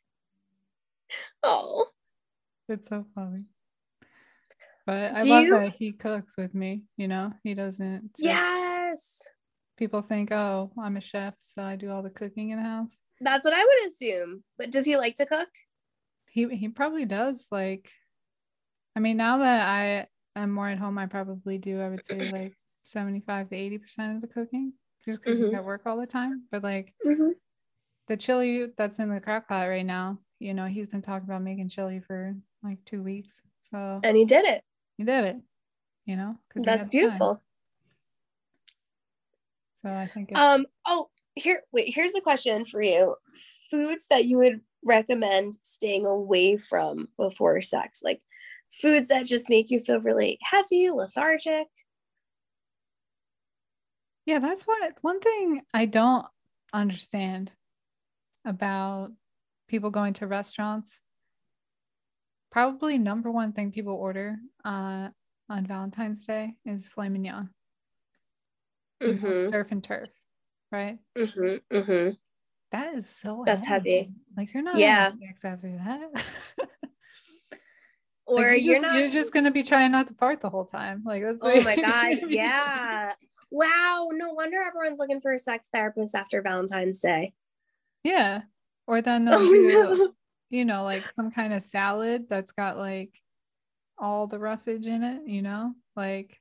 Oh. 1.44 1.86
It's 2.68 2.88
so 2.88 3.06
funny. 3.14 3.44
But 4.86 5.18
I 5.18 5.22
love 5.22 5.44
you... 5.44 5.50
that 5.50 5.74
he 5.78 5.92
cooks 5.92 6.36
with 6.36 6.54
me, 6.54 6.82
you 6.96 7.08
know, 7.08 7.32
he 7.42 7.54
doesn't. 7.54 8.10
yes. 8.18 9.20
People 9.76 10.02
think, 10.02 10.30
oh, 10.30 10.70
I'm 10.80 10.96
a 10.96 11.00
chef, 11.00 11.34
so 11.40 11.62
I 11.62 11.74
do 11.76 11.90
all 11.90 12.02
the 12.02 12.10
cooking 12.10 12.50
in 12.50 12.58
the 12.58 12.68
house. 12.68 12.96
That's 13.20 13.44
what 13.44 13.54
I 13.54 13.64
would 13.64 13.86
assume. 13.86 14.44
But 14.56 14.70
does 14.70 14.84
he 14.84 14.96
like 14.96 15.16
to 15.16 15.26
cook? 15.26 15.48
He 16.30 16.48
he 16.54 16.68
probably 16.68 17.06
does. 17.06 17.48
Like, 17.50 17.90
I 18.94 19.00
mean, 19.00 19.16
now 19.16 19.38
that 19.38 19.66
I 19.66 20.06
am 20.38 20.52
more 20.52 20.68
at 20.68 20.78
home, 20.78 20.98
I 20.98 21.06
probably 21.06 21.58
do. 21.58 21.80
I 21.80 21.88
would 21.88 22.04
say 22.04 22.30
like 22.32 22.54
75 22.84 23.50
to 23.50 23.56
80 23.56 23.78
percent 23.78 24.14
of 24.16 24.20
the 24.20 24.28
cooking, 24.28 24.74
just 25.04 25.20
because 25.22 25.38
mm-hmm. 25.38 25.48
he's 25.48 25.54
at 25.54 25.64
work 25.64 25.82
all 25.86 25.98
the 25.98 26.06
time. 26.06 26.44
But 26.52 26.62
like 26.62 26.94
mm-hmm. 27.04 27.30
the 28.06 28.16
chili 28.16 28.66
that's 28.76 29.00
in 29.00 29.08
the 29.08 29.20
crock 29.20 29.48
pot 29.48 29.64
right 29.64 29.86
now, 29.86 30.18
you 30.38 30.54
know, 30.54 30.66
he's 30.66 30.88
been 30.88 31.02
talking 31.02 31.28
about 31.28 31.42
making 31.42 31.68
chili 31.68 32.00
for 32.06 32.36
like 32.62 32.78
two 32.84 33.02
weeks. 33.02 33.42
So 33.60 34.00
and 34.04 34.16
he 34.16 34.24
did 34.24 34.44
it 34.44 34.62
you 34.98 35.04
did 35.04 35.24
it 35.24 35.36
you 36.06 36.16
know 36.16 36.36
that's 36.56 36.86
beautiful. 36.86 37.42
So 39.82 39.90
i 39.90 40.06
think 40.06 40.36
um 40.36 40.66
oh 40.86 41.08
here 41.34 41.62
wait 41.72 41.92
here's 41.94 42.14
a 42.14 42.20
question 42.20 42.64
for 42.64 42.82
you. 42.82 43.16
Foods 43.70 44.06
that 44.08 44.26
you 44.26 44.38
would 44.38 44.60
recommend 44.84 45.54
staying 45.62 46.06
away 46.06 46.56
from 46.56 47.08
before 47.16 47.60
sex 47.60 48.02
like 48.04 48.20
foods 48.72 49.08
that 49.08 49.26
just 49.26 49.48
make 49.48 49.70
you 49.70 49.80
feel 49.80 50.00
really 50.00 50.38
heavy 50.42 50.90
lethargic? 50.90 51.66
Yeah 54.26 54.38
that's 54.38 54.62
what 54.62 54.94
one 55.00 55.20
thing 55.20 55.62
i 55.72 55.86
don't 55.86 56.26
understand 56.72 57.52
about 58.44 59.10
people 59.68 59.90
going 59.90 60.12
to 60.14 60.26
restaurants 60.26 61.00
probably 62.54 62.98
number 62.98 63.32
one 63.32 63.52
thing 63.52 63.72
people 63.72 63.94
order 63.94 64.36
uh, 64.64 65.08
on 65.50 65.66
Valentine's 65.66 66.24
Day 66.24 66.54
is 66.64 66.86
filet 66.86 67.08
mignon. 67.08 67.50
Mm-hmm. 69.02 69.48
Surf 69.48 69.66
and 69.72 69.82
turf, 69.82 70.08
right? 70.70 70.98
Mm-hmm. 71.18 71.76
Mm-hmm. 71.76 72.10
That 72.70 72.94
is 72.94 73.10
so 73.10 73.42
that's 73.44 73.66
heavy. 73.66 73.98
heavy. 73.98 74.14
Like 74.36 74.54
you're 74.54 74.62
not 74.62 74.78
yeah 74.78 75.10
after 75.44 75.80
that. 75.84 76.24
or 78.26 78.36
like 78.36 78.44
you're, 78.44 78.54
you're, 78.54 78.74
just, 78.74 78.82
not 78.82 79.00
you're 79.00 79.10
just 79.10 79.32
gonna 79.32 79.50
be 79.50 79.64
trying 79.64 79.90
not 79.90 80.06
to 80.06 80.14
fart 80.14 80.40
the 80.40 80.48
whole 80.48 80.64
time. 80.64 81.02
Like 81.04 81.24
that's 81.24 81.42
oh 81.42 81.60
my 81.60 81.74
god, 81.80 82.18
yeah. 82.28 83.14
Wow, 83.50 84.10
no 84.12 84.30
wonder 84.32 84.62
everyone's 84.62 85.00
looking 85.00 85.20
for 85.20 85.32
a 85.32 85.38
sex 85.38 85.70
therapist 85.72 86.14
after 86.14 86.40
Valentine's 86.40 87.00
Day. 87.00 87.34
Yeah. 88.04 88.42
Or 88.86 89.02
then 89.02 89.28
oh, 89.32 89.38
no 89.38 90.12
you 90.54 90.64
know, 90.64 90.84
like 90.84 91.10
some 91.10 91.32
kind 91.32 91.52
of 91.52 91.62
salad 91.62 92.26
that's 92.28 92.52
got 92.52 92.78
like 92.78 93.12
all 93.98 94.28
the 94.28 94.38
roughage 94.38 94.86
in 94.86 95.02
it, 95.02 95.26
you 95.26 95.42
know? 95.42 95.74
Like 95.96 96.38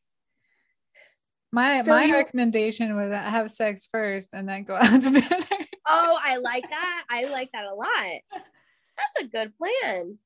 my 1.52 1.82
so 1.82 1.92
my 1.92 2.12
recommendation 2.12 2.96
was 2.96 3.12
have 3.12 3.50
sex 3.50 3.88
first 3.92 4.34
and 4.34 4.48
then 4.48 4.64
go 4.64 4.76
out 4.82 5.02
to 5.02 5.10
dinner. 5.10 5.40
Oh, 5.88 6.20
I 6.24 6.38
like 6.38 6.70
that. 6.70 7.04
I 7.10 7.26
like 7.26 7.52
that 7.54 7.66
a 7.66 7.74
lot. 7.74 8.22
That's 8.32 9.26
a 9.26 9.28
good 9.28 9.56
plan. 9.56 10.20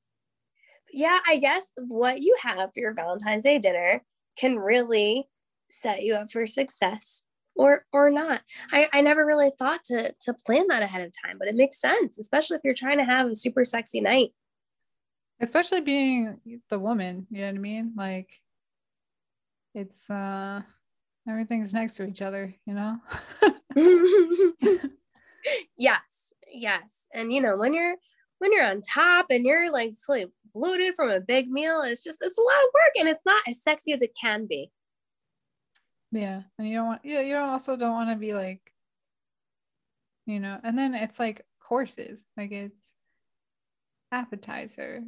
yeah, 0.92 1.18
I 1.26 1.38
guess 1.38 1.72
what 1.76 2.20
you 2.20 2.36
have 2.42 2.70
for 2.72 2.80
your 2.80 2.94
Valentine's 2.94 3.44
Day 3.44 3.58
dinner 3.58 4.02
can 4.36 4.58
really 4.58 5.26
set 5.70 6.02
you 6.02 6.14
up 6.14 6.30
for 6.30 6.46
success 6.46 7.22
or 7.58 7.84
or 7.92 8.10
not. 8.10 8.40
I, 8.72 8.88
I 8.92 9.00
never 9.02 9.26
really 9.26 9.50
thought 9.58 9.84
to 9.86 10.14
to 10.20 10.32
plan 10.32 10.68
that 10.68 10.82
ahead 10.82 11.04
of 11.04 11.12
time, 11.12 11.36
but 11.38 11.48
it 11.48 11.56
makes 11.56 11.78
sense, 11.80 12.18
especially 12.18 12.56
if 12.56 12.62
you're 12.64 12.72
trying 12.72 12.98
to 12.98 13.04
have 13.04 13.26
a 13.26 13.34
super 13.34 13.64
sexy 13.64 14.00
night. 14.00 14.30
Especially 15.40 15.80
being 15.80 16.40
the 16.70 16.78
woman, 16.78 17.26
you 17.30 17.40
know 17.42 17.48
what 17.48 17.56
I 17.56 17.58
mean? 17.58 17.92
Like 17.96 18.30
it's 19.74 20.08
uh 20.08 20.62
everything's 21.28 21.74
next 21.74 21.96
to 21.96 22.06
each 22.06 22.22
other, 22.22 22.54
you 22.64 22.74
know? 22.74 22.98
yes, 25.76 26.32
yes. 26.50 27.04
And 27.12 27.32
you 27.32 27.42
know, 27.42 27.56
when 27.56 27.74
you're 27.74 27.96
when 28.38 28.52
you're 28.52 28.64
on 28.64 28.80
top 28.82 29.26
and 29.30 29.44
you're 29.44 29.70
like 29.72 29.90
totally 30.06 30.32
bloated 30.54 30.94
from 30.94 31.10
a 31.10 31.20
big 31.20 31.50
meal, 31.50 31.82
it's 31.82 32.04
just 32.04 32.18
it's 32.20 32.38
a 32.38 32.42
lot 32.42 32.64
of 32.64 32.70
work 32.72 32.92
and 32.98 33.08
it's 33.08 33.26
not 33.26 33.42
as 33.48 33.62
sexy 33.62 33.92
as 33.92 34.02
it 34.02 34.16
can 34.20 34.46
be. 34.46 34.70
Yeah. 36.12 36.42
And 36.58 36.68
you 36.68 36.76
don't 36.76 36.86
want 36.86 37.00
yeah, 37.04 37.20
you 37.20 37.32
don't 37.32 37.48
also 37.48 37.76
don't 37.76 37.92
want 37.92 38.10
to 38.10 38.16
be 38.16 38.34
like, 38.34 38.60
you 40.26 40.40
know, 40.40 40.58
and 40.62 40.78
then 40.78 40.94
it's 40.94 41.18
like 41.18 41.44
courses. 41.60 42.24
Like 42.36 42.52
it's 42.52 42.92
appetizer, 44.12 45.02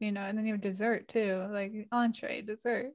you 0.00 0.12
know, 0.12 0.22
and 0.22 0.38
then 0.38 0.46
you 0.46 0.52
have 0.52 0.60
dessert 0.60 1.08
too, 1.08 1.46
like 1.50 1.72
entree, 1.92 2.42
dessert. 2.42 2.92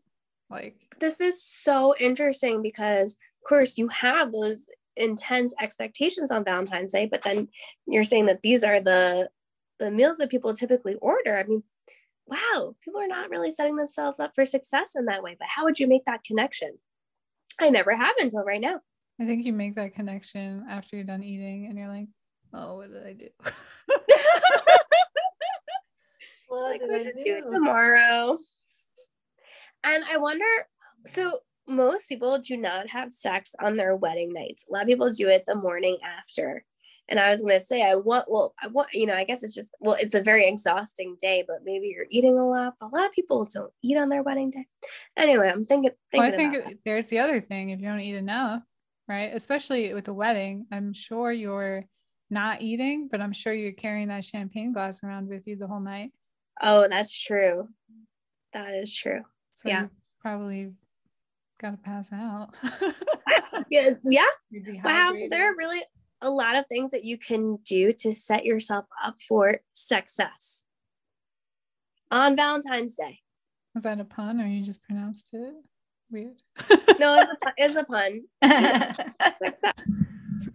Like 0.50 0.76
this 1.00 1.20
is 1.20 1.44
so 1.44 1.96
interesting 2.00 2.62
because 2.62 3.14
of 3.14 3.50
course 3.50 3.78
you 3.78 3.88
have 3.90 4.32
those 4.32 4.68
intense 4.96 5.54
expectations 5.60 6.32
on 6.32 6.46
Valentine's 6.46 6.92
Day, 6.92 7.08
but 7.08 7.24
then 7.24 7.48
you're 7.88 8.04
saying 8.04 8.28
that 8.28 8.42
these 8.42 8.64
are 8.64 8.80
the 8.80 9.30
the 9.80 9.92
meals 9.92 10.18
that 10.18 10.30
people 10.30 10.54
typically 10.54 10.96
order. 10.96 11.36
I 11.38 11.44
mean, 11.44 11.64
wow, 12.26 12.76
people 12.82 13.02
are 13.02 13.08
not 13.08 13.30
really 13.30 13.52
setting 13.52 13.76
themselves 13.76 14.20
up 14.20 14.34
for 14.36 14.46
success 14.46 14.96
in 14.96 15.06
that 15.06 15.24
way. 15.24 15.36
But 15.38 15.50
how 15.50 15.66
would 15.66 15.80
you 15.80 15.88
make 15.88 16.06
that 16.06 16.24
connection? 16.24 16.78
I 17.62 17.70
never 17.70 17.96
have 17.96 18.16
until 18.20 18.44
right 18.44 18.62
now. 18.62 18.80
I 19.20 19.26
think 19.26 19.46
you 19.46 19.54
make 19.54 19.76
that 19.76 19.94
connection 19.94 20.66
after 20.70 20.96
you're 20.96 21.06
done 21.06 21.24
eating 21.24 21.68
and 21.68 21.78
you're 21.78 21.88
like, 21.88 22.08
oh, 22.54 22.78
what 22.78 22.92
did 22.92 23.06
I 23.06 23.14
do? 23.14 23.28
what 26.48 26.64
like, 26.64 26.82
we'll 26.82 27.00
I 27.00 27.04
just 27.04 27.18
do? 27.18 27.24
do 27.24 27.36
it 27.38 27.48
tomorrow. 27.48 28.38
And 29.84 30.04
I 30.06 30.18
wonder, 30.18 30.46
so 31.06 31.40
most 31.68 32.10
people 32.10 32.40
do 32.40 32.58
not 32.58 32.90
have 32.90 33.12
sex 33.12 33.56
on 33.62 33.78
their 33.78 33.96
wedding 33.96 34.34
nights. 34.34 34.66
A 34.68 34.74
lot 34.74 34.84
of 34.84 34.88
people 34.88 35.12
do 35.12 35.30
it 35.30 35.44
the 35.48 35.56
morning 35.56 35.98
after. 36.04 36.64
And 37.10 37.20
I 37.20 37.32
was 37.32 37.42
going 37.42 37.60
to 37.60 37.66
say, 37.66 37.82
I 37.82 37.96
want, 37.96 38.26
well, 38.30 38.54
I 38.62 38.68
want, 38.68 38.90
you 38.94 39.06
know, 39.06 39.14
I 39.14 39.26
guess 39.26 39.44
it's 39.44 39.54
just, 39.54 39.76
well, 39.82 39.98
it's 40.00 40.16
a 40.16 40.22
very 40.22 40.48
exhausting 40.48 41.18
day, 41.20 41.44
but 41.46 41.58
maybe 41.66 41.88
you're 41.88 42.08
eating 42.10 42.38
a 42.38 42.48
lot. 42.48 42.76
But 42.80 42.88
a 42.88 42.96
lot 42.96 43.06
of 43.06 43.12
people 43.12 43.46
don't 43.54 43.72
eat 43.82 43.98
on 43.98 44.10
their 44.10 44.24
wedding 44.24 44.52
day. 44.52 44.66
Anyway, 45.18 45.50
I'm 45.50 45.66
thinking, 45.66 45.92
thinking 46.12 46.32
well, 46.32 46.50
I 46.50 46.62
think 46.64 46.78
there's 46.86 47.08
the 47.08 47.20
other 47.20 47.42
thing 47.42 47.70
if 47.70 47.82
you 47.82 47.88
don't 47.88 48.00
eat 48.00 48.16
enough, 48.16 48.64
right? 49.08 49.32
Especially 49.34 49.94
with 49.94 50.06
the 50.06 50.14
wedding, 50.14 50.66
I'm 50.72 50.94
sure 50.94 51.32
you're 51.32 51.84
not 52.30 52.62
eating, 52.62 53.10
but 53.12 53.22
I'm 53.22 53.34
sure 53.34 53.54
you're 53.54 53.74
carrying 53.74 54.08
that 54.08 54.24
champagne 54.24 54.72
glass 54.72 55.04
around 55.04 55.28
with 55.28 55.46
you 55.46 55.58
the 55.58 55.68
whole 55.68 55.82
night. 55.82 56.12
Oh, 56.62 56.88
that's 56.88 57.18
true. 57.18 57.68
That 58.54 58.74
is 58.74 58.94
true. 58.94 59.22
So 59.54 59.70
yeah. 59.70 59.88
probably 60.22 60.72
got 61.60 61.72
to 61.72 61.78
pass 61.78 62.12
out. 62.14 62.50
yeah. 63.70 63.92
Yeah. 64.04 64.26
Wow. 64.84 65.12
So 65.14 65.28
there 65.30 65.52
are 65.52 65.56
really 65.58 65.82
a 66.24 66.30
lot 66.30 66.56
of 66.56 66.66
things 66.68 66.92
that 66.92 67.04
you 67.04 67.18
can 67.18 67.58
do 67.66 67.94
to 67.94 68.14
set 68.14 68.46
yourself 68.46 68.86
up 69.04 69.22
for 69.22 69.60
success 69.74 70.66
on 72.10 72.36
Valentine's 72.36 72.96
Day. 72.96 73.20
Was 73.74 73.84
that 73.84 74.00
a 74.00 74.06
pun 74.06 74.40
or 74.40 74.46
you 74.46 74.64
just 74.64 74.82
pronounced 74.84 75.30
it 75.34 75.54
weird? 76.10 76.42
no, 77.00 77.16
it's 77.20 77.32
a, 77.32 77.54
it's 77.58 77.76
a 77.76 77.84
pun. 77.84 78.22
success. 79.44 80.06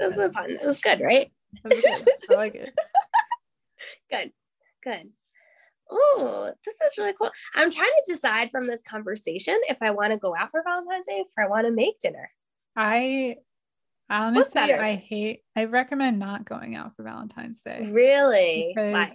It 0.00 0.06
was 0.06 0.18
a 0.18 0.30
pun. 0.30 0.50
It 0.52 0.64
was 0.64 0.80
good, 0.80 1.00
right? 1.00 1.30
Was 1.64 1.80
good. 1.80 2.08
I 2.30 2.34
like 2.34 2.54
it. 2.54 2.72
good. 4.10 4.32
Good. 4.82 5.10
Oh, 5.90 6.52
this 6.64 6.80
is 6.80 6.98
really 6.98 7.14
cool. 7.14 7.30
I'm 7.54 7.70
trying 7.70 7.90
to 8.04 8.12
decide 8.12 8.50
from 8.50 8.66
this 8.66 8.82
conversation 8.82 9.58
if 9.68 9.82
I 9.82 9.90
want 9.90 10.12
to 10.12 10.18
go 10.18 10.34
out 10.36 10.50
for 10.50 10.62
Valentine's 10.62 11.06
Day, 11.06 11.24
if 11.26 11.32
I 11.38 11.48
want 11.48 11.66
to 11.66 11.72
make 11.72 11.98
dinner. 12.00 12.30
I 12.76 13.36
Honestly, 14.11 14.61
I 14.61 14.94
hate. 14.96 15.42
I 15.54 15.64
recommend 15.64 16.18
not 16.18 16.44
going 16.44 16.74
out 16.74 16.96
for 16.96 17.02
Valentine's 17.02 17.62
Day. 17.62 17.88
Really? 17.90 18.72
Why? 18.74 19.14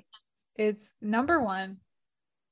It's 0.56 0.94
number 1.02 1.42
one. 1.42 1.78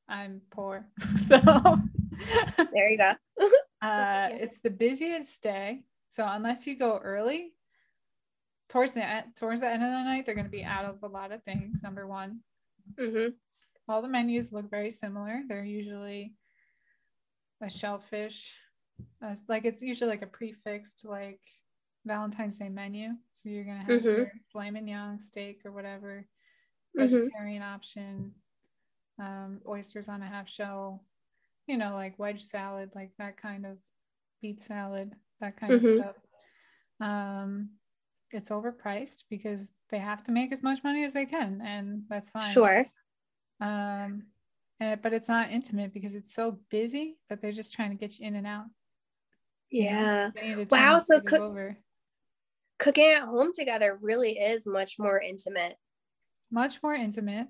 I'm 0.10 0.42
poor, 0.52 0.88
so 1.20 1.38
there 1.38 2.90
you 2.90 2.98
go. 2.98 3.14
uh, 3.82 4.30
it's 4.32 4.60
the 4.60 4.70
busiest 4.70 5.42
day, 5.42 5.84
so 6.10 6.26
unless 6.28 6.68
you 6.68 6.78
go 6.78 6.98
early, 6.98 7.54
towards 8.70 8.94
the 8.96 9.06
end, 9.06 9.28
towards 9.38 9.62
the 9.62 9.68
end 9.68 9.84
of 9.84 9.90
the 9.90 10.04
night, 10.04 10.26
they're 10.26 10.36
going 10.36 10.46
to 10.46 10.52
be 10.52 10.64
out 10.64 10.86
of 10.86 11.02
a 11.04 11.08
lot 11.08 11.32
of 11.32 11.44
things. 11.44 11.82
Number 11.82 12.08
one. 12.08 12.40
Mm-hmm. 13.00 13.30
All 13.88 14.02
the 14.02 14.08
menus 14.08 14.52
look 14.52 14.70
very 14.70 14.90
similar. 14.90 15.42
They're 15.48 15.64
usually 15.64 16.34
a 17.62 17.70
shellfish, 17.70 18.54
uh, 19.24 19.36
like 19.48 19.66
it's 19.66 19.82
usually 19.82 20.10
like 20.10 20.22
a 20.24 20.28
prix 20.28 20.54
fixe 20.64 20.94
to 20.96 21.10
like 21.10 21.40
Valentine's 22.06 22.58
Day 22.58 22.70
menu. 22.70 23.10
So 23.34 23.50
you're 23.50 23.64
gonna 23.64 23.80
have 23.80 23.88
mm-hmm. 23.88 24.08
your 24.08 24.32
filet 24.52 24.72
mignon 24.72 25.20
steak 25.20 25.62
or 25.66 25.72
whatever, 25.72 26.26
mm-hmm. 26.98 27.02
vegetarian 27.02 27.62
mm-hmm. 27.62 27.74
option, 27.74 28.32
um, 29.20 29.62
oysters 29.68 30.10
on 30.10 30.22
a 30.22 30.28
half 30.28 30.50
shell, 30.50 31.04
you 31.68 31.78
know, 31.78 31.94
like 31.94 32.18
wedge 32.20 32.42
salad, 32.42 32.92
like 32.96 33.12
that 33.18 33.38
kind 33.38 33.66
of 33.66 33.78
beet 34.42 34.60
salad, 34.60 35.14
that 35.40 35.58
kind 35.58 35.74
mm-hmm. 35.74 35.88
of 35.88 35.98
stuff. 35.98 36.16
Um, 37.00 37.70
it's 38.32 38.50
overpriced 38.50 39.26
because 39.30 39.74
they 39.90 40.00
have 40.00 40.24
to 40.24 40.32
make 40.32 40.52
as 40.52 40.64
much 40.64 40.84
money 40.84 41.04
as 41.04 41.14
they 41.14 41.26
can, 41.26 41.62
and 41.64 42.04
that's 42.10 42.30
fine. 42.30 42.52
Sure. 42.52 42.86
Um, 43.60 44.24
and, 44.80 45.02
but 45.02 45.14
it's 45.14 45.30
not 45.30 45.52
intimate 45.52 45.94
because 45.94 46.16
it's 46.16 46.34
so 46.34 46.58
busy 46.70 47.18
that 47.30 47.42
they're 47.42 47.52
just 47.52 47.74
trying 47.74 47.92
to 47.92 47.98
get 47.98 48.18
you 48.18 48.26
in 48.26 48.36
and 48.36 48.48
out. 48.48 48.66
Yeah. 49.70 50.32
wow. 50.70 50.98
So 50.98 51.22
could, 51.22 51.76
cooking 52.82 53.12
at 53.12 53.24
home 53.24 53.52
together 53.54 53.98
really 54.02 54.32
is 54.32 54.66
much 54.68 54.98
more 55.00 55.22
intimate. 55.22 55.76
Much 56.52 56.82
more 56.84 56.96
intimate. 56.96 57.48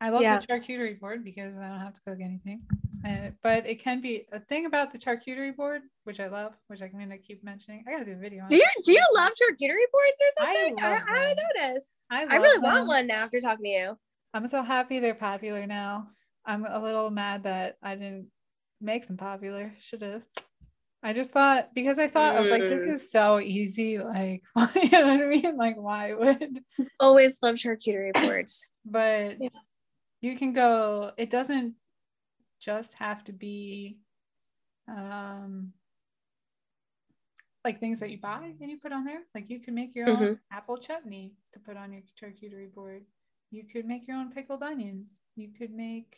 I 0.00 0.08
love 0.08 0.22
yeah. 0.22 0.40
the 0.40 0.46
charcuterie 0.46 0.98
board 0.98 1.22
because 1.22 1.58
I 1.58 1.68
don't 1.68 1.78
have 1.78 1.92
to 1.92 2.00
cook 2.04 2.18
anything. 2.20 2.62
And, 3.04 3.34
but 3.42 3.66
it 3.66 3.80
can 3.80 4.00
be 4.00 4.24
a 4.32 4.40
thing 4.40 4.66
about 4.66 4.90
the 4.90 4.98
charcuterie 4.98 5.54
board, 5.54 5.82
which 6.04 6.18
I 6.18 6.28
love, 6.28 6.54
which 6.66 6.82
I'm 6.82 6.92
gonna 6.92 7.18
keep 7.18 7.44
mentioning. 7.44 7.84
I 7.86 7.92
gotta 7.92 8.06
do 8.06 8.12
a 8.12 8.16
video. 8.16 8.44
do 8.48 8.56
you 8.56 8.66
do 8.84 8.92
you 8.92 9.04
love 9.14 9.30
charcuterie 9.30 9.90
boards 9.92 10.18
or 10.20 10.44
something? 10.44 10.76
I, 10.80 10.94
I, 10.94 11.18
I 11.18 11.34
notice. 11.68 12.02
I, 12.10 12.22
I 12.24 12.36
really 12.36 12.54
them. 12.54 12.62
want 12.62 12.86
one 12.88 13.06
now 13.06 13.22
after 13.22 13.40
talking 13.40 13.64
to 13.64 13.70
you. 13.70 13.98
I'm 14.34 14.48
so 14.48 14.62
happy 14.62 14.98
they're 14.98 15.14
popular 15.14 15.66
now. 15.66 16.08
I'm 16.44 16.64
a 16.64 16.80
little 16.80 17.10
mad 17.10 17.44
that 17.44 17.76
I 17.82 17.94
didn't 17.94 18.26
make 18.80 19.06
them 19.06 19.16
popular. 19.16 19.72
Should 19.78 20.02
have. 20.02 20.22
I 21.04 21.12
just 21.12 21.32
thought 21.32 21.74
because 21.74 21.98
I 21.98 22.06
thought 22.06 22.36
of 22.36 22.46
like 22.46 22.62
this 22.62 22.86
mm. 22.86 22.92
is 22.92 23.10
so 23.10 23.40
easy. 23.40 23.98
Like 23.98 24.42
you 24.76 24.90
know 24.90 25.06
what 25.06 25.22
I 25.22 25.26
mean? 25.26 25.56
Like 25.56 25.76
why 25.76 26.14
would 26.14 26.60
always 27.00 27.42
love 27.42 27.56
charcuterie 27.56 28.14
boards. 28.14 28.68
but 28.84 29.40
yeah. 29.40 29.48
you 30.20 30.36
can 30.36 30.52
go, 30.52 31.12
it 31.16 31.28
doesn't 31.28 31.74
just 32.60 32.94
have 32.94 33.24
to 33.24 33.32
be 33.32 33.98
um 34.88 35.72
like 37.64 37.80
things 37.80 38.00
that 38.00 38.10
you 38.10 38.18
buy 38.18 38.52
and 38.60 38.70
you 38.70 38.78
put 38.78 38.92
on 38.92 39.04
there. 39.04 39.22
Like 39.34 39.50
you 39.50 39.60
can 39.60 39.74
make 39.74 39.94
your 39.94 40.06
mm-hmm. 40.06 40.22
own 40.22 40.40
apple 40.52 40.78
chutney 40.78 41.34
to 41.52 41.58
put 41.58 41.76
on 41.76 41.92
your 41.92 42.02
charcuterie 42.20 42.72
board. 42.72 43.02
You 43.50 43.64
could 43.64 43.86
make 43.86 44.06
your 44.06 44.16
own 44.16 44.32
pickled 44.32 44.62
onions. 44.62 45.20
You 45.34 45.48
could 45.56 45.72
make, 45.72 46.16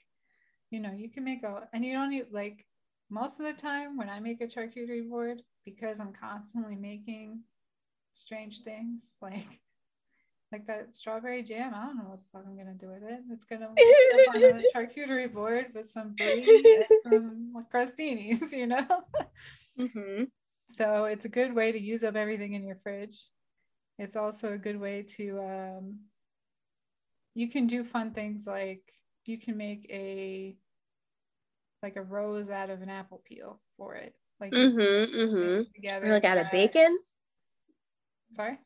you 0.71 0.81
know, 0.81 0.93
you 0.93 1.11
can 1.11 1.25
make 1.25 1.43
a 1.43 1.69
and 1.73 1.85
you 1.85 1.95
don't 1.95 2.11
need 2.11 2.27
like 2.33 2.67
most 3.15 3.39
of 3.39 3.47
the 3.47 3.53
time 3.53 3.97
when 3.97 4.11
I 4.11 4.19
make 4.19 4.41
a 4.41 4.47
charcuterie 4.47 5.09
board, 5.09 5.43
because 5.65 6.01
I'm 6.01 6.13
constantly 6.13 6.75
making 6.75 7.43
strange 8.13 8.61
things 8.61 9.15
like 9.23 9.61
like 10.53 10.67
that 10.67 10.95
strawberry 10.95 11.43
jam. 11.43 11.73
I 11.75 11.87
don't 11.87 11.97
know 11.97 12.05
what 12.05 12.21
the 12.21 12.29
fuck 12.33 12.45
I'm 12.47 12.57
gonna 12.57 12.75
do 12.75 12.89
with 12.89 13.03
it. 13.05 13.21
It's 13.31 13.45
gonna 13.45 13.71
be 13.77 13.83
on 13.83 14.61
a 14.61 14.63
charcuterie 14.77 15.33
board 15.33 15.67
with 15.75 15.89
some 15.89 16.15
brie 16.17 16.87
and 16.89 16.99
some 17.03 17.53
like 17.55 17.71
crostinis, 17.73 18.53
you 18.57 18.67
know. 18.67 18.87
Mm-hmm. 19.79 20.25
So 20.67 21.05
it's 21.05 21.25
a 21.25 21.29
good 21.29 21.55
way 21.55 21.73
to 21.73 21.81
use 21.81 22.05
up 22.05 22.17
everything 22.17 22.55
in 22.55 22.65
your 22.65 22.77
fridge. 22.77 23.29
It's 23.99 24.17
also 24.17 24.53
a 24.53 24.59
good 24.59 24.81
way 24.81 25.05
to 25.17 25.41
um, 25.41 26.01
you 27.35 27.49
can 27.49 27.67
do 27.67 27.85
fun 27.85 28.13
things 28.13 28.47
like 28.47 28.83
you 29.25 29.39
can 29.39 29.57
make 29.57 29.87
a 29.91 30.57
like 31.85 31.97
a 31.97 32.03
rose 32.03 32.51
out 32.51 32.71
of 32.71 32.83
an 32.83 32.89
apple 32.89 33.23
peel 33.25 33.61
for 33.77 33.95
it. 33.95 34.15
Like 34.41 34.51
mm-hmm, 34.51 35.17
mm-hmm. 35.17 35.63
together. 35.73 36.07
Or 36.07 36.09
like 36.09 36.25
out 36.25 36.39
of 36.39 36.51
bacon. 36.51 36.99
Sorry. 38.33 38.59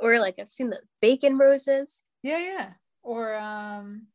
Or 0.00 0.18
like 0.18 0.38
I've 0.38 0.50
seen 0.50 0.70
the 0.70 0.80
bacon 1.02 1.36
roses. 1.36 2.02
Yeah, 2.22 2.38
yeah. 2.38 2.70
Or 3.02 3.34
um 3.34 4.06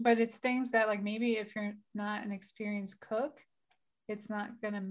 but 0.00 0.18
it's 0.18 0.38
things 0.38 0.70
that 0.72 0.88
like 0.88 1.02
maybe 1.02 1.32
if 1.32 1.54
you're 1.54 1.74
not 1.94 2.24
an 2.24 2.32
experienced 2.32 3.00
cook, 3.00 3.40
it's 4.08 4.30
not 4.30 4.60
gonna. 4.62 4.82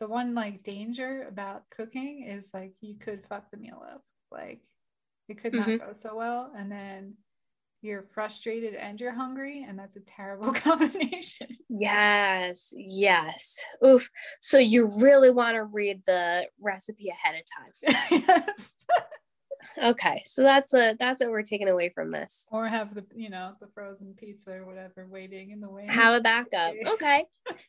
The 0.00 0.08
one 0.08 0.34
like 0.34 0.64
danger 0.64 1.24
about 1.28 1.70
cooking 1.70 2.26
is 2.28 2.50
like 2.52 2.72
you 2.80 2.96
could 2.98 3.24
fuck 3.28 3.50
the 3.52 3.56
meal 3.56 3.80
up. 3.88 4.02
Like 4.32 4.60
it 5.28 5.38
could 5.38 5.54
not 5.54 5.68
Mhm. 5.68 5.78
go 5.78 5.92
so 5.92 6.16
well, 6.16 6.52
and 6.56 6.70
then 6.70 7.16
you're 7.84 8.06
frustrated 8.14 8.74
and 8.74 9.00
you're 9.00 9.12
hungry, 9.12 9.64
and 9.68 9.78
that's 9.78 9.96
a 9.96 10.00
terrible 10.00 10.52
combination. 10.52 11.48
Yes, 11.68 12.72
yes. 12.76 13.62
Oof. 13.84 14.10
So 14.40 14.58
you 14.58 14.90
really 15.00 15.30
want 15.30 15.56
to 15.56 15.64
read 15.64 16.02
the 16.06 16.46
recipe 16.60 17.10
ahead 17.10 17.34
of 17.36 17.42
time. 17.90 18.24
yes. 18.28 18.74
Okay, 19.82 20.22
so 20.26 20.42
that's 20.42 20.72
a 20.74 20.94
that's 20.98 21.20
what 21.20 21.30
we're 21.30 21.42
taking 21.42 21.68
away 21.68 21.88
from 21.88 22.10
this. 22.10 22.46
Or 22.52 22.66
have 22.66 22.94
the 22.94 23.04
you 23.14 23.30
know 23.30 23.54
the 23.60 23.66
frozen 23.74 24.14
pizza 24.14 24.52
or 24.52 24.66
whatever 24.66 25.06
waiting 25.08 25.50
in 25.50 25.60
the 25.60 25.68
way 25.68 25.86
Have 25.88 26.14
a 26.14 26.20
backup. 26.20 26.74
Okay. 26.86 27.24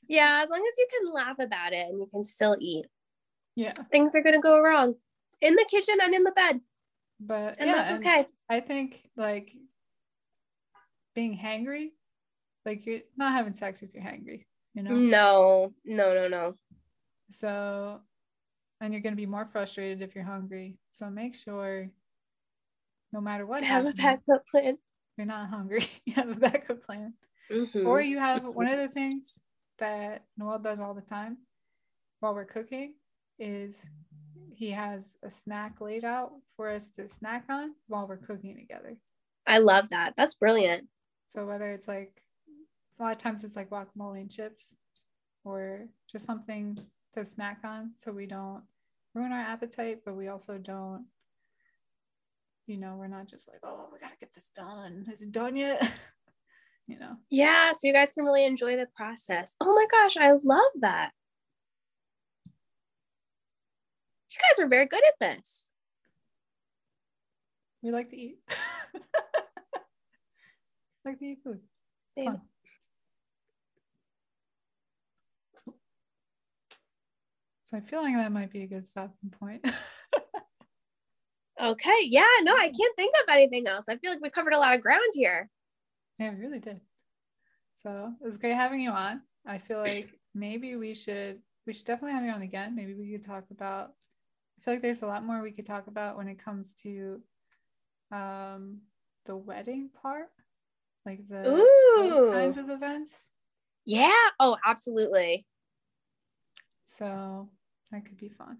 Yeah, 0.07 0.41
as 0.43 0.49
long 0.49 0.59
as 0.59 0.78
you 0.78 0.88
can 0.91 1.13
laugh 1.13 1.39
about 1.39 1.74
it 1.74 1.88
and 1.88 1.99
you 1.99 2.07
can 2.11 2.24
still 2.24 2.55
eat. 2.59 2.86
Yeah, 3.55 3.74
Things 3.91 4.16
are 4.16 4.22
gonna 4.22 4.41
go 4.41 4.59
wrong 4.59 4.95
in 5.41 5.55
the 5.55 5.66
kitchen 5.70 5.95
and 6.01 6.13
in 6.13 6.24
the 6.24 6.32
bed, 6.32 6.59
but 7.20 7.55
and 7.59 7.70
yeah, 7.70 7.76
that's 7.76 7.91
okay. 7.93 8.26
I 8.49 8.59
think 8.59 9.09
like 9.16 9.51
being 11.16 11.38
hangry, 11.38 11.88
like 12.66 12.86
you're 12.86 12.99
not 13.18 13.32
having 13.32 13.53
sex 13.53 13.82
if 13.82 13.93
you're 13.93 14.03
hangry, 14.03 14.45
you 14.74 14.84
know. 14.84 14.91
No, 14.91 15.74
no, 15.86 16.13
no, 16.13 16.28
no. 16.28 16.55
So, 17.32 18.01
and 18.82 18.93
you're 18.93 19.01
gonna 19.01 19.16
be 19.16 19.26
more 19.26 19.45
frustrated 19.51 20.01
if 20.01 20.13
you're 20.13 20.24
hungry. 20.26 20.78
So 20.91 21.09
make 21.09 21.36
sure, 21.36 21.89
no 23.11 23.22
matter 23.22 23.45
what 23.45 23.63
Have 23.63 23.86
a 23.86 23.93
backup 23.93 24.45
plan. 24.51 24.78
you're 25.18 25.26
not 25.26 25.49
hungry. 25.49 25.88
you 26.05 26.13
have 26.13 26.30
a 26.30 26.36
backup 26.36 26.82
plan, 26.84 27.13
Mhm. 27.49 27.86
or 27.86 28.01
you 28.01 28.20
have 28.20 28.45
one 28.45 28.68
of 28.68 28.78
the 28.78 28.89
things 28.89 29.39
that 29.80 30.26
Noel 30.38 30.59
does 30.59 30.80
all 30.80 30.93
the 30.93 31.01
time 31.01 31.38
while 32.20 32.34
we're 32.34 32.45
cooking 32.45 32.93
is 33.39 33.89
he 34.53 34.72
has 34.72 35.18
a 35.24 35.30
snack 35.30 35.82
laid 35.82 36.05
out 36.05 36.32
for 36.55 36.70
us 36.70 36.89
to 36.91 37.07
snack 37.07 37.45
on 37.49 37.74
while 37.88 38.07
we're 38.07 38.16
cooking 38.18 38.55
together. 38.55 38.95
I 39.45 39.59
love 39.59 39.89
that. 39.89 40.13
That's 40.16 40.34
brilliant. 40.36 40.88
So 41.28 41.45
whether 41.45 41.71
it's 41.71 41.88
like 41.88 42.21
a 42.99 43.03
lot 43.03 43.11
of 43.11 43.17
times 43.17 43.43
it's 43.43 43.55
like 43.55 43.69
guacamole 43.69 44.21
and 44.21 44.32
chips 44.32 44.76
or 45.43 45.88
just 46.11 46.26
something 46.26 46.78
to 47.13 47.26
snack 47.26 47.59
on 47.63 47.91
so 47.95 48.11
we 48.11 48.26
don't 48.26 48.63
ruin 49.13 49.32
our 49.32 49.41
appetite, 49.41 49.99
but 50.05 50.15
we 50.15 50.28
also 50.28 50.57
don't, 50.57 51.05
you 52.67 52.78
know, 52.78 52.95
we're 52.97 53.07
not 53.07 53.28
just 53.28 53.47
like, 53.47 53.59
oh, 53.63 53.88
we 53.91 53.99
gotta 53.99 54.15
get 54.19 54.34
this 54.34 54.51
done. 54.55 55.05
Is 55.11 55.21
it 55.21 55.32
done 55.32 55.55
yet? 55.55 55.82
you 56.88 56.99
know. 56.99 57.15
Yeah, 57.30 57.71
so 57.71 57.88
you 57.88 57.93
guys 57.93 58.11
can 58.11 58.26
really 58.26 58.45
enjoy 58.45 58.76
the 58.76 58.88
process. 58.95 59.55
Oh 59.61 59.73
my 59.73 59.86
gosh, 59.89 60.17
I 60.17 60.32
love 60.32 60.71
that. 60.82 61.11
You 64.32 64.38
guys 64.41 64.63
are 64.63 64.67
very 64.67 64.86
good 64.86 65.03
at 65.07 65.19
this. 65.19 65.69
We 67.82 67.91
like 67.91 68.09
to 68.09 68.17
eat. 68.17 68.39
like 71.06 71.20
to 71.20 71.26
eat 71.26 71.39
food. 71.43 71.60
It's 72.16 72.26
fun. 72.26 72.41
So 77.64 77.78
I 77.78 77.80
feel 77.82 78.03
like 78.03 78.16
that 78.16 78.32
might 78.32 78.51
be 78.51 78.64
a 78.64 78.68
good 78.68 78.86
stopping 78.86 79.32
point. 79.32 79.66
Okay, 81.62 81.99
yeah, 82.03 82.26
no, 82.41 82.53
I 82.53 82.70
can't 82.70 82.95
think 82.97 83.14
of 83.24 83.34
anything 83.34 83.66
else. 83.66 83.86
I 83.88 83.95
feel 83.97 84.12
like 84.12 84.22
we 84.22 84.30
covered 84.30 84.53
a 84.53 84.58
lot 84.58 84.76
of 84.76 84.82
ground 84.82 85.14
here. 85.14 85.49
Yeah, 86.20 86.32
we 86.32 86.41
really 86.41 86.60
did. 86.60 86.82
So 87.74 88.14
it 88.22 88.26
was 88.26 88.38
great 88.38 88.56
having 88.56 88.82
you 88.82 88.89
on. 88.89 89.22
I 89.45 89.58
feel 89.58 89.80
like 89.80 90.10
maybe 90.34 90.76
we 90.76 90.93
should 90.93 91.39
we 91.66 91.74
should 91.74 91.86
definitely 91.86 92.14
have 92.14 92.26
you 92.26 92.32
on 92.32 92.41
again. 92.41 92.76
Maybe 92.76 92.93
we 92.93 93.12
could 93.12 93.24
talk 93.24 93.45
about 93.51 93.93
I 94.60 94.64
feel 94.64 94.74
like 94.74 94.82
there's 94.82 95.01
a 95.01 95.08
lot 95.08 95.24
more 95.24 95.41
we 95.41 95.51
could 95.51 95.66
talk 95.66 95.88
about 95.88 96.18
when 96.18 96.28
it 96.28 96.43
comes 96.43 96.74
to 96.84 97.22
um 98.12 98.82
the 99.26 99.36
wedding 99.36 99.89
part. 100.01 100.30
Like 101.06 101.28
the 101.30 101.66
those 101.97 102.34
kinds 102.34 102.58
of 102.58 102.70
events. 102.70 103.30
Yeah, 103.86 104.30
oh, 104.39 104.58
absolutely. 104.66 105.45
So 106.86 107.49
that 107.91 108.06
could 108.06 108.18
be 108.18 108.30
fun. 108.30 108.58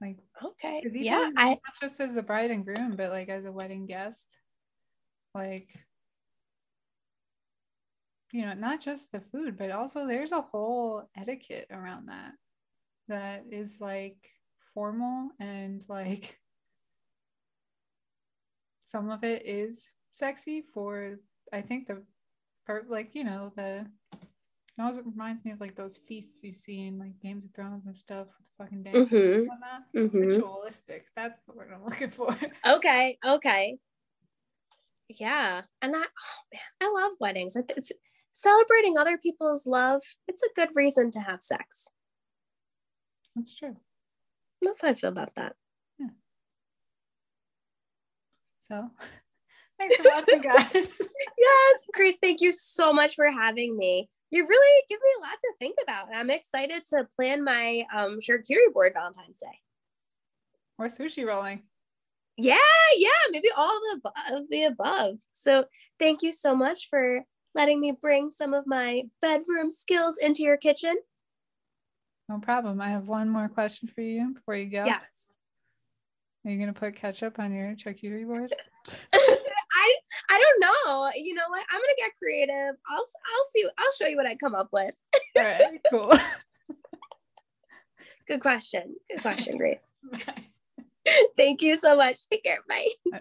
Like 0.00 0.18
Okay. 0.44 0.82
Yeah, 0.94 1.30
I 1.36 1.50
not 1.50 1.60
just 1.80 2.00
as 2.00 2.14
the 2.14 2.22
bride 2.22 2.50
and 2.50 2.64
groom, 2.64 2.96
but 2.96 3.10
like 3.10 3.28
as 3.28 3.44
a 3.44 3.52
wedding 3.52 3.86
guest, 3.86 4.36
like 5.34 5.68
you 8.32 8.46
know, 8.46 8.54
not 8.54 8.80
just 8.80 9.12
the 9.12 9.20
food, 9.20 9.56
but 9.56 9.70
also 9.70 10.06
there's 10.06 10.32
a 10.32 10.40
whole 10.40 11.08
etiquette 11.16 11.66
around 11.70 12.06
that 12.08 12.32
that 13.08 13.44
is 13.50 13.78
like 13.80 14.16
formal 14.74 15.30
and 15.38 15.84
like 15.88 16.38
some 18.84 19.10
of 19.10 19.22
it 19.22 19.46
is 19.46 19.90
sexy 20.12 20.62
for 20.72 21.18
I 21.52 21.60
think 21.62 21.86
the 21.88 22.02
part 22.66 22.88
like 22.88 23.14
you 23.14 23.24
know 23.24 23.52
the 23.56 23.86
it 24.12 24.80
always 24.80 25.00
reminds 25.04 25.44
me 25.44 25.50
of 25.50 25.60
like 25.60 25.74
those 25.76 25.96
feasts 25.98 26.42
you 26.42 26.54
see 26.54 26.86
in 26.86 26.98
like 26.98 27.18
Games 27.20 27.44
of 27.44 27.52
Thrones 27.52 27.84
and 27.86 27.94
stuff 27.94 28.28
with 28.38 28.48
fucking 28.56 28.82
dancing 28.84 29.18
Mhm. 29.18 29.34
and 29.34 29.48
whatnot. 29.48 29.82
mhm. 29.94 30.26
Ritualistic. 30.28 31.08
That's 31.14 31.42
the 31.42 31.52
word 31.52 31.70
I'm 31.74 31.84
looking 31.84 32.08
for. 32.08 32.34
Okay, 32.68 33.18
okay. 33.24 33.76
Yeah. 35.08 35.62
And 35.82 35.94
I 35.94 35.98
oh 36.00 36.42
man, 36.52 36.60
I 36.80 36.90
love 37.02 37.12
weddings. 37.20 37.54
It's 37.56 37.92
celebrating 38.32 38.96
other 38.96 39.18
people's 39.18 39.66
love. 39.66 40.00
It's 40.26 40.42
a 40.42 40.48
good 40.56 40.70
reason 40.74 41.10
to 41.10 41.20
have 41.20 41.42
sex. 41.42 41.88
That's 43.36 43.54
true. 43.54 43.76
That's 44.62 44.80
how 44.80 44.88
I 44.88 44.94
feel 44.94 45.10
about 45.10 45.34
that. 45.36 45.54
Yeah. 45.98 46.06
So 48.60 48.90
thanks 49.78 49.96
for 49.96 50.04
watching, 50.14 50.40
guys. 50.42 51.00
Yes, 51.38 51.84
Grace, 51.92 52.16
thank 52.22 52.40
you 52.40 52.52
so 52.52 52.92
much 52.92 53.16
for 53.16 53.28
having 53.30 53.76
me. 53.76 54.08
You 54.30 54.46
really 54.46 54.82
give 54.88 55.00
me 55.00 55.10
a 55.18 55.20
lot 55.20 55.36
to 55.40 55.52
think 55.58 55.74
about. 55.82 56.06
and 56.08 56.16
I'm 56.16 56.30
excited 56.30 56.82
to 56.90 57.04
plan 57.16 57.42
my 57.44 57.84
um 57.94 58.18
charcuterie 58.20 58.72
board 58.72 58.92
Valentine's 58.94 59.38
Day. 59.38 59.58
Or 60.78 60.86
sushi 60.86 61.26
rolling. 61.26 61.62
Yeah, 62.36 62.56
yeah, 62.96 63.08
maybe 63.30 63.48
all 63.56 63.78
the 63.80 64.00
abo- 64.00 64.36
of 64.38 64.44
the 64.50 64.64
above. 64.64 65.16
So 65.32 65.64
thank 65.98 66.22
you 66.22 66.32
so 66.32 66.54
much 66.54 66.88
for 66.88 67.24
letting 67.54 67.80
me 67.80 67.92
bring 68.00 68.30
some 68.30 68.54
of 68.54 68.64
my 68.66 69.02
bedroom 69.20 69.68
skills 69.68 70.16
into 70.18 70.42
your 70.42 70.56
kitchen. 70.56 70.94
No 72.28 72.38
problem. 72.38 72.80
I 72.80 72.88
have 72.90 73.08
one 73.08 73.28
more 73.28 73.48
question 73.48 73.88
for 73.88 74.00
you 74.00 74.32
before 74.32 74.54
you 74.56 74.66
go. 74.70 74.84
Yes. 74.86 75.32
Are 76.46 76.50
you 76.50 76.58
gonna 76.58 76.72
put 76.72 76.96
ketchup 76.96 77.38
on 77.38 77.52
your 77.52 77.74
charcuterie 77.74 78.26
board? 78.26 78.54
I 79.74 79.94
I 80.30 80.38
don't 80.40 80.60
know. 80.60 81.10
You 81.16 81.34
know 81.34 81.48
what? 81.48 81.64
I'm 81.70 81.80
gonna 81.80 81.92
get 81.96 82.12
creative. 82.18 82.76
I'll 82.88 82.96
I'll 82.96 83.46
see. 83.54 83.68
I'll 83.78 83.92
show 83.98 84.06
you 84.06 84.16
what 84.16 84.26
I 84.26 84.36
come 84.36 84.54
up 84.54 84.68
with. 84.72 84.94
All 85.36 85.44
right, 85.44 85.80
cool. 85.90 86.12
Good 88.28 88.40
question. 88.40 88.94
Good 89.10 89.22
question, 89.22 89.56
Grace. 89.56 89.92
Thank 91.36 91.62
you 91.62 91.74
so 91.76 91.96
much. 91.96 92.28
Take 92.28 92.44
care. 92.44 92.58
Bye. 92.68 92.88
Bye. 93.10 93.20